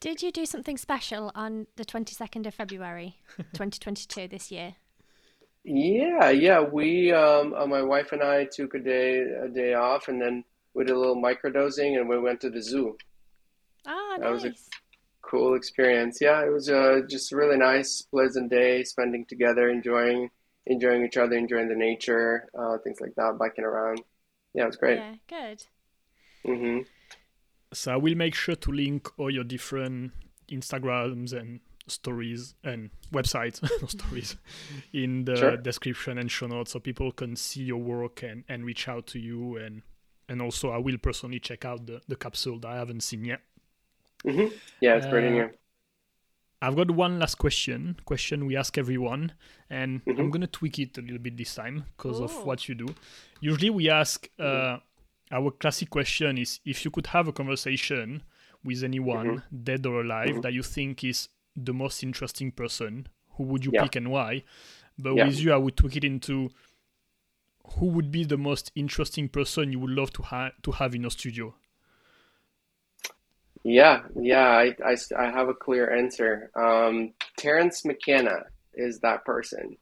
did 0.00 0.22
you 0.22 0.30
do 0.30 0.46
something 0.46 0.76
special 0.76 1.32
on 1.34 1.66
the 1.76 1.84
22nd 1.84 2.46
of 2.46 2.54
february 2.54 3.16
2022 3.54 4.28
this 4.28 4.50
year 4.50 4.74
yeah 5.64 6.30
yeah 6.30 6.60
we 6.60 7.12
um, 7.12 7.54
uh, 7.54 7.66
my 7.66 7.82
wife 7.82 8.12
and 8.12 8.22
i 8.22 8.44
took 8.44 8.74
a 8.74 8.78
day 8.78 9.20
a 9.20 9.48
day 9.48 9.74
off 9.74 10.08
and 10.08 10.20
then 10.20 10.44
we 10.74 10.84
did 10.84 10.94
a 10.94 10.98
little 10.98 11.16
microdosing 11.16 11.98
and 11.98 12.08
we 12.08 12.18
went 12.18 12.40
to 12.40 12.50
the 12.50 12.62
zoo 12.62 12.96
ah 13.86 14.16
that 14.18 14.30
nice. 14.30 14.42
was 14.42 14.44
a 14.44 14.52
cool 15.26 15.54
experience. 15.54 16.18
Yeah, 16.20 16.44
it 16.44 16.52
was 16.52 16.70
uh, 16.70 17.00
just 17.08 17.32
a 17.32 17.36
really 17.36 17.58
nice, 17.58 18.02
pleasant 18.02 18.50
day, 18.50 18.84
spending 18.84 19.26
together, 19.26 19.68
enjoying 19.68 20.30
enjoying 20.68 21.04
each 21.04 21.16
other, 21.16 21.36
enjoying 21.36 21.68
the 21.68 21.76
nature, 21.76 22.48
uh, 22.58 22.76
things 22.78 23.00
like 23.00 23.14
that, 23.14 23.38
biking 23.38 23.64
around. 23.64 24.00
Yeah, 24.52 24.64
it 24.64 24.66
was 24.66 24.76
great. 24.76 24.98
Yeah, 24.98 25.14
good. 25.28 25.62
Mm-hmm. 26.44 26.78
So 27.76 27.92
I 27.92 27.96
will 27.96 28.14
make 28.14 28.34
sure 28.34 28.54
to 28.56 28.72
link 28.72 29.06
all 29.18 29.30
your 29.30 29.44
different 29.44 30.12
Instagrams 30.50 31.34
and 31.34 31.60
stories 31.86 32.54
and 32.64 32.88
websites 33.12 33.60
stories 33.90 34.36
in 34.94 35.26
the 35.26 35.36
sure. 35.36 35.56
description 35.58 36.16
and 36.16 36.30
show 36.30 36.46
notes 36.46 36.72
so 36.72 36.80
people 36.80 37.12
can 37.12 37.36
see 37.36 37.64
your 37.64 37.76
work 37.78 38.22
and, 38.22 38.44
and 38.48 38.64
reach 38.64 38.88
out 38.88 39.06
to 39.08 39.18
you 39.18 39.58
and 39.58 39.82
and 40.28 40.40
also 40.40 40.70
I 40.70 40.78
will 40.78 40.96
personally 40.96 41.38
check 41.38 41.66
out 41.66 41.86
the, 41.86 42.00
the 42.08 42.16
capsule 42.16 42.58
that 42.60 42.68
I 42.68 42.76
haven't 42.76 43.02
seen 43.02 43.26
yet. 43.26 43.40
Mm-hmm. 44.24 44.56
Yeah, 44.80 44.96
it's 44.96 45.06
great 45.06 45.24
in 45.24 45.34
here. 45.34 45.54
I've 46.62 46.74
got 46.74 46.90
one 46.90 47.18
last 47.18 47.36
question. 47.36 47.96
Question 48.06 48.46
we 48.46 48.56
ask 48.56 48.76
everyone, 48.78 49.34
and 49.68 50.04
mm-hmm. 50.04 50.18
I'm 50.18 50.30
gonna 50.30 50.48
tweak 50.48 50.78
it 50.78 50.96
a 50.98 51.02
little 51.02 51.18
bit 51.18 51.36
this 51.36 51.54
time 51.54 51.84
because 51.96 52.18
of 52.20 52.44
what 52.44 52.68
you 52.68 52.74
do. 52.74 52.88
Usually, 53.40 53.70
we 53.70 53.88
ask 53.90 54.28
uh, 54.40 54.42
mm-hmm. 54.42 54.76
Our 55.30 55.50
classic 55.50 55.90
question 55.90 56.38
is 56.38 56.60
if 56.64 56.84
you 56.84 56.90
could 56.90 57.08
have 57.08 57.28
a 57.28 57.32
conversation 57.32 58.22
with 58.64 58.82
anyone, 58.82 59.26
mm-hmm. 59.26 59.62
dead 59.62 59.86
or 59.86 60.00
alive, 60.02 60.28
mm-hmm. 60.28 60.40
that 60.40 60.52
you 60.52 60.62
think 60.62 61.04
is 61.04 61.28
the 61.56 61.72
most 61.72 62.02
interesting 62.02 62.52
person, 62.52 63.06
who 63.36 63.44
would 63.44 63.64
you 63.64 63.70
yeah. 63.74 63.82
pick 63.82 63.96
and 63.96 64.10
why? 64.10 64.44
But 64.98 65.14
yeah. 65.14 65.26
with 65.26 65.40
you, 65.40 65.52
I 65.52 65.56
would 65.56 65.76
tweak 65.76 65.96
it 65.96 66.04
into 66.04 66.50
who 67.78 67.86
would 67.86 68.10
be 68.10 68.24
the 68.24 68.38
most 68.38 68.72
interesting 68.74 69.28
person 69.28 69.72
you 69.72 69.80
would 69.80 69.90
love 69.90 70.12
to 70.14 70.22
ha- 70.22 70.52
to 70.62 70.72
have 70.72 70.94
in 70.94 71.02
your 71.02 71.10
studio 71.10 71.54
yeah, 73.66 74.02
yeah, 74.14 74.46
I, 74.46 74.76
I, 74.84 74.96
I 75.18 75.24
have 75.28 75.48
a 75.48 75.54
clear 75.54 75.92
answer. 75.92 76.52
Um, 76.54 77.14
Terence 77.36 77.84
McKenna 77.84 78.44
is 78.74 79.00
that 79.00 79.24
person. 79.24 79.76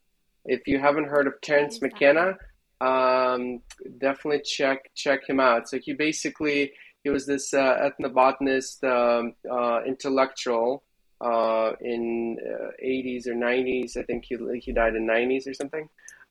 If 0.46 0.66
you 0.66 0.78
haven't 0.78 1.08
heard 1.08 1.26
of 1.26 1.38
Terence 1.42 1.82
McKenna, 1.82 2.38
um, 2.80 3.60
definitely 3.98 4.42
check 4.42 4.90
check 4.94 5.28
him 5.28 5.40
out. 5.40 5.68
So 5.68 5.78
he 5.78 5.92
basically 5.92 6.72
he 7.02 7.10
was 7.10 7.26
this 7.26 7.52
uh, 7.52 7.90
ethnobotanist 7.90 8.82
um, 8.84 9.34
uh, 9.50 9.82
intellectual 9.84 10.82
uh, 11.20 11.72
in 11.80 12.38
80s 12.84 13.26
uh, 13.26 13.30
or 13.30 13.34
90s. 13.34 13.96
I 13.96 14.02
think 14.02 14.24
he 14.24 14.36
he 14.60 14.72
died 14.72 14.94
in 14.96 15.06
90s 15.06 15.46
or 15.46 15.54
something. 15.54 15.88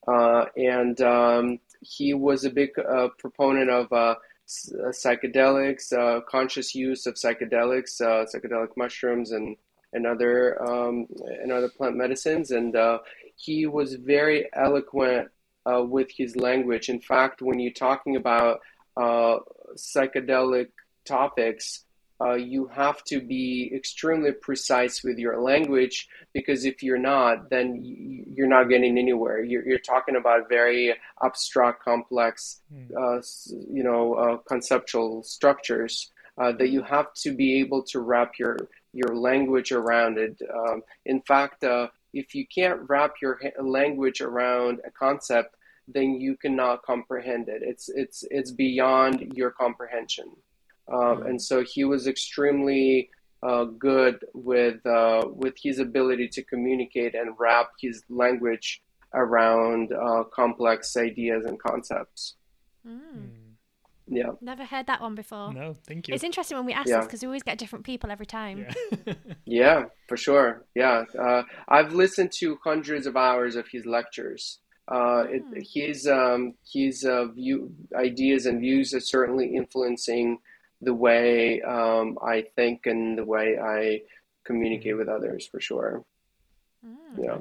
Uh, 0.07 0.45
and 0.57 0.99
um, 1.01 1.59
he 1.81 2.13
was 2.13 2.43
a 2.43 2.49
big 2.49 2.71
uh, 2.77 3.07
proponent 3.17 3.69
of 3.69 3.87
psychedelics, 4.47 5.93
conscious 6.27 6.75
use 6.75 7.05
of 7.05 7.13
psychedelics, 7.13 8.01
psychedelic 8.01 8.75
mushrooms, 8.75 9.31
and 9.31 9.55
and 9.93 10.07
other 10.07 10.61
um, 10.61 11.07
and 11.41 11.51
other 11.51 11.69
plant 11.69 11.95
medicines. 11.95 12.51
And 12.51 12.75
he 13.35 13.65
was 13.67 13.93
very 13.93 14.49
eloquent 14.53 15.29
uh, 15.65 15.83
with 15.83 16.09
his 16.15 16.35
language. 16.35 16.89
In 16.89 16.99
fact, 16.99 17.41
when 17.41 17.59
you're 17.59 17.73
talking 17.73 18.15
about 18.15 18.61
uh, 18.97 19.37
psychedelic 19.75 20.69
topics, 21.05 21.85
uh, 22.21 22.35
you 22.35 22.67
have 22.67 23.03
to 23.03 23.19
be 23.19 23.71
extremely 23.75 24.31
precise 24.31 25.03
with 25.03 25.17
your 25.17 25.41
language 25.41 26.07
because 26.33 26.63
if 26.63 26.81
you're 26.83 26.97
not, 26.97 27.49
then 27.49 27.79
you're 28.35 28.47
not 28.47 28.69
getting 28.69 28.97
anywhere. 28.97 29.43
You're, 29.43 29.67
you're 29.67 29.79
talking 29.79 30.15
about 30.15 30.47
very 30.47 30.95
abstract, 31.23 31.83
complex, 31.83 32.61
hmm. 32.71 32.95
uh, 32.97 33.21
you 33.69 33.83
know, 33.83 34.13
uh, 34.13 34.37
conceptual 34.37 35.23
structures 35.23 36.11
uh, 36.37 36.51
that 36.53 36.69
you 36.69 36.81
have 36.83 37.13
to 37.13 37.31
be 37.35 37.59
able 37.59 37.83
to 37.83 37.99
wrap 37.99 38.33
your 38.39 38.57
your 38.93 39.15
language 39.15 39.71
around 39.71 40.19
it. 40.19 40.39
Um, 40.53 40.83
in 41.05 41.21
fact, 41.21 41.63
uh, 41.63 41.87
if 42.13 42.35
you 42.35 42.45
can't 42.47 42.81
wrap 42.87 43.15
your 43.21 43.39
language 43.61 44.21
around 44.21 44.79
a 44.85 44.91
concept, 44.91 45.55
then 45.87 46.21
you 46.21 46.37
cannot 46.37 46.83
comprehend 46.83 47.49
it. 47.49 47.61
It's 47.63 47.89
it's 47.89 48.23
it's 48.31 48.51
beyond 48.51 49.33
your 49.35 49.51
comprehension. 49.51 50.29
Um, 50.91 50.99
mm-hmm. 50.99 51.25
And 51.27 51.41
so 51.41 51.63
he 51.63 51.83
was 51.83 52.07
extremely 52.07 53.09
uh, 53.41 53.65
good 53.65 54.23
with 54.33 54.85
uh, 54.85 55.23
with 55.27 55.55
his 55.61 55.79
ability 55.79 56.29
to 56.29 56.43
communicate 56.43 57.15
and 57.15 57.35
wrap 57.37 57.71
his 57.79 58.03
language 58.09 58.81
around 59.13 59.91
uh, 59.93 60.23
complex 60.33 60.95
ideas 60.97 61.45
and 61.45 61.59
concepts. 61.59 62.35
Mm. 62.87 63.29
Yeah. 64.07 64.31
Never 64.41 64.65
heard 64.65 64.87
that 64.87 65.01
one 65.01 65.15
before. 65.15 65.53
No, 65.53 65.75
thank 65.87 66.07
you. 66.07 66.13
It's 66.13 66.23
interesting 66.23 66.57
when 66.57 66.65
we 66.65 66.73
ask 66.73 66.89
yeah. 66.89 66.97
this 66.97 67.05
because 67.05 67.21
we 67.21 67.27
always 67.27 67.43
get 67.43 67.57
different 67.57 67.85
people 67.85 68.11
every 68.11 68.25
time. 68.25 68.65
Yeah, 69.05 69.13
yeah 69.45 69.83
for 70.07 70.17
sure. 70.17 70.65
Yeah. 70.75 71.05
Uh, 71.17 71.43
I've 71.67 71.93
listened 71.93 72.31
to 72.39 72.57
hundreds 72.63 73.07
of 73.07 73.15
hours 73.15 73.55
of 73.55 73.67
his 73.67 73.85
lectures. 73.85 74.59
Uh, 74.87 75.23
it, 75.29 75.41
hmm. 75.41 75.59
his 75.73 76.07
um, 76.07 76.53
his 76.69 77.05
uh, 77.05 77.25
view 77.27 77.73
ideas 77.95 78.45
and 78.45 78.59
views 78.59 78.93
are 78.93 78.99
certainly 78.99 79.55
influencing 79.55 80.39
the 80.81 80.93
way 80.93 81.61
um, 81.61 82.17
I 82.21 82.43
think 82.57 82.85
and 82.85 83.17
the 83.17 83.23
way 83.23 83.57
I 83.57 84.01
communicate 84.43 84.93
hmm. 84.93 84.99
with 84.99 85.07
others 85.07 85.47
for 85.47 85.61
sure. 85.61 86.03
Mm. 86.85 87.23
Yeah, 87.23 87.37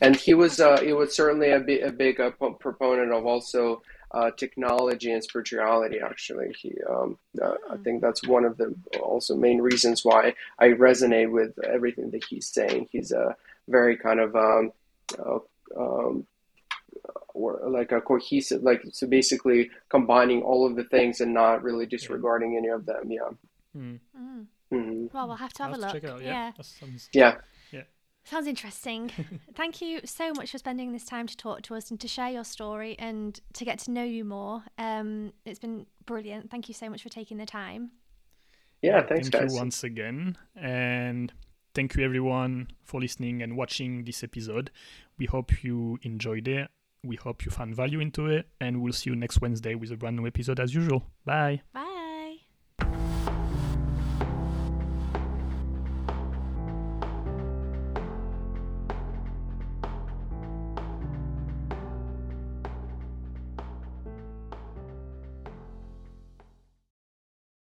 and 0.00 0.16
he 0.16 0.32
was 0.32 0.60
uh, 0.60 0.80
he 0.80 0.92
was 0.92 1.14
certainly 1.14 1.50
a, 1.50 1.60
big 1.60 1.82
a 1.82 1.92
big 1.92 2.20
uh, 2.20 2.30
proponent 2.30 3.12
of 3.12 3.26
also 3.26 3.82
uh, 4.12 4.30
technology 4.32 5.12
and 5.12 5.22
spirituality. 5.22 5.98
Actually, 6.00 6.54
he 6.58 6.72
um, 6.88 7.18
uh, 7.40 7.54
I 7.70 7.76
hmm. 7.76 7.82
think 7.82 8.02
that's 8.02 8.26
one 8.26 8.44
of 8.44 8.56
the 8.56 8.74
also 9.02 9.36
main 9.36 9.60
reasons 9.60 10.04
why 10.04 10.34
I 10.58 10.68
resonate 10.68 11.30
with 11.30 11.58
everything 11.64 12.10
that 12.10 12.24
he's 12.24 12.48
saying. 12.48 12.88
He's 12.90 13.12
a 13.12 13.36
very 13.68 13.96
kind 13.96 14.20
of 14.20 14.34
um, 14.34 14.72
uh, 15.18 15.38
um, 15.76 16.26
or 17.34 17.60
like 17.68 17.92
a 17.92 18.00
cohesive 18.00 18.62
like 18.62 18.82
so 18.92 19.06
basically 19.06 19.70
combining 19.88 20.42
all 20.42 20.66
of 20.66 20.76
the 20.76 20.84
things 20.84 21.20
and 21.20 21.32
not 21.32 21.62
really 21.62 21.86
disregarding 21.86 22.56
any 22.56 22.68
of 22.68 22.84
them 22.86 23.10
yeah 23.10 23.30
mm. 23.76 23.98
Mm. 24.18 24.46
Mm-hmm. 24.72 25.06
well 25.12 25.28
we'll 25.28 25.36
have 25.36 25.52
to 25.54 25.62
have 25.62 25.72
a 25.72 25.78
look 25.78 26.04
out, 26.04 26.22
yeah 26.22 26.52
yeah. 26.56 26.62
Sounds... 26.62 27.08
yeah 27.12 27.22
yeah 27.22 27.34
sounds 28.28 28.46
interesting 28.46 29.10
thank 29.54 29.80
you 29.80 30.00
so 30.04 30.32
much 30.32 30.50
for 30.50 30.58
spending 30.58 30.92
this 30.92 31.04
time 31.04 31.26
to 31.26 31.36
talk 31.36 31.62
to 31.62 31.74
us 31.74 31.90
and 31.90 32.00
to 32.00 32.08
share 32.08 32.30
your 32.30 32.44
story 32.44 32.96
and 32.98 33.40
to 33.52 33.64
get 33.64 33.78
to 33.78 33.90
know 33.90 34.04
you 34.04 34.24
more 34.24 34.62
um 34.78 35.32
it's 35.44 35.58
been 35.58 35.86
brilliant 36.04 36.50
thank 36.50 36.68
you 36.68 36.74
so 36.74 36.88
much 36.88 37.02
for 37.02 37.08
taking 37.08 37.36
the 37.36 37.46
time 37.46 37.90
yeah 38.82 39.02
thanks 39.02 39.28
thank 39.28 39.42
guys. 39.42 39.52
you 39.52 39.58
once 39.58 39.84
again 39.84 40.36
and 40.56 41.32
thank 41.74 41.94
you 41.96 42.04
everyone 42.04 42.68
for 42.84 43.00
listening 43.00 43.42
and 43.42 43.56
watching 43.56 44.04
this 44.04 44.22
episode 44.22 44.70
we 45.18 45.26
hope 45.26 45.64
you 45.64 45.98
enjoyed 46.02 46.46
it 46.46 46.68
we 47.04 47.16
hope 47.16 47.44
you 47.44 47.50
found 47.50 47.74
value 47.74 48.00
into 48.00 48.26
it, 48.26 48.48
and 48.60 48.82
we'll 48.82 48.92
see 48.92 49.10
you 49.10 49.16
next 49.16 49.40
Wednesday 49.40 49.74
with 49.74 49.90
a 49.92 49.96
brand 49.96 50.16
new 50.16 50.26
episode 50.26 50.60
as 50.60 50.74
usual. 50.74 51.04
Bye. 51.24 51.62
Bye. 51.72 51.87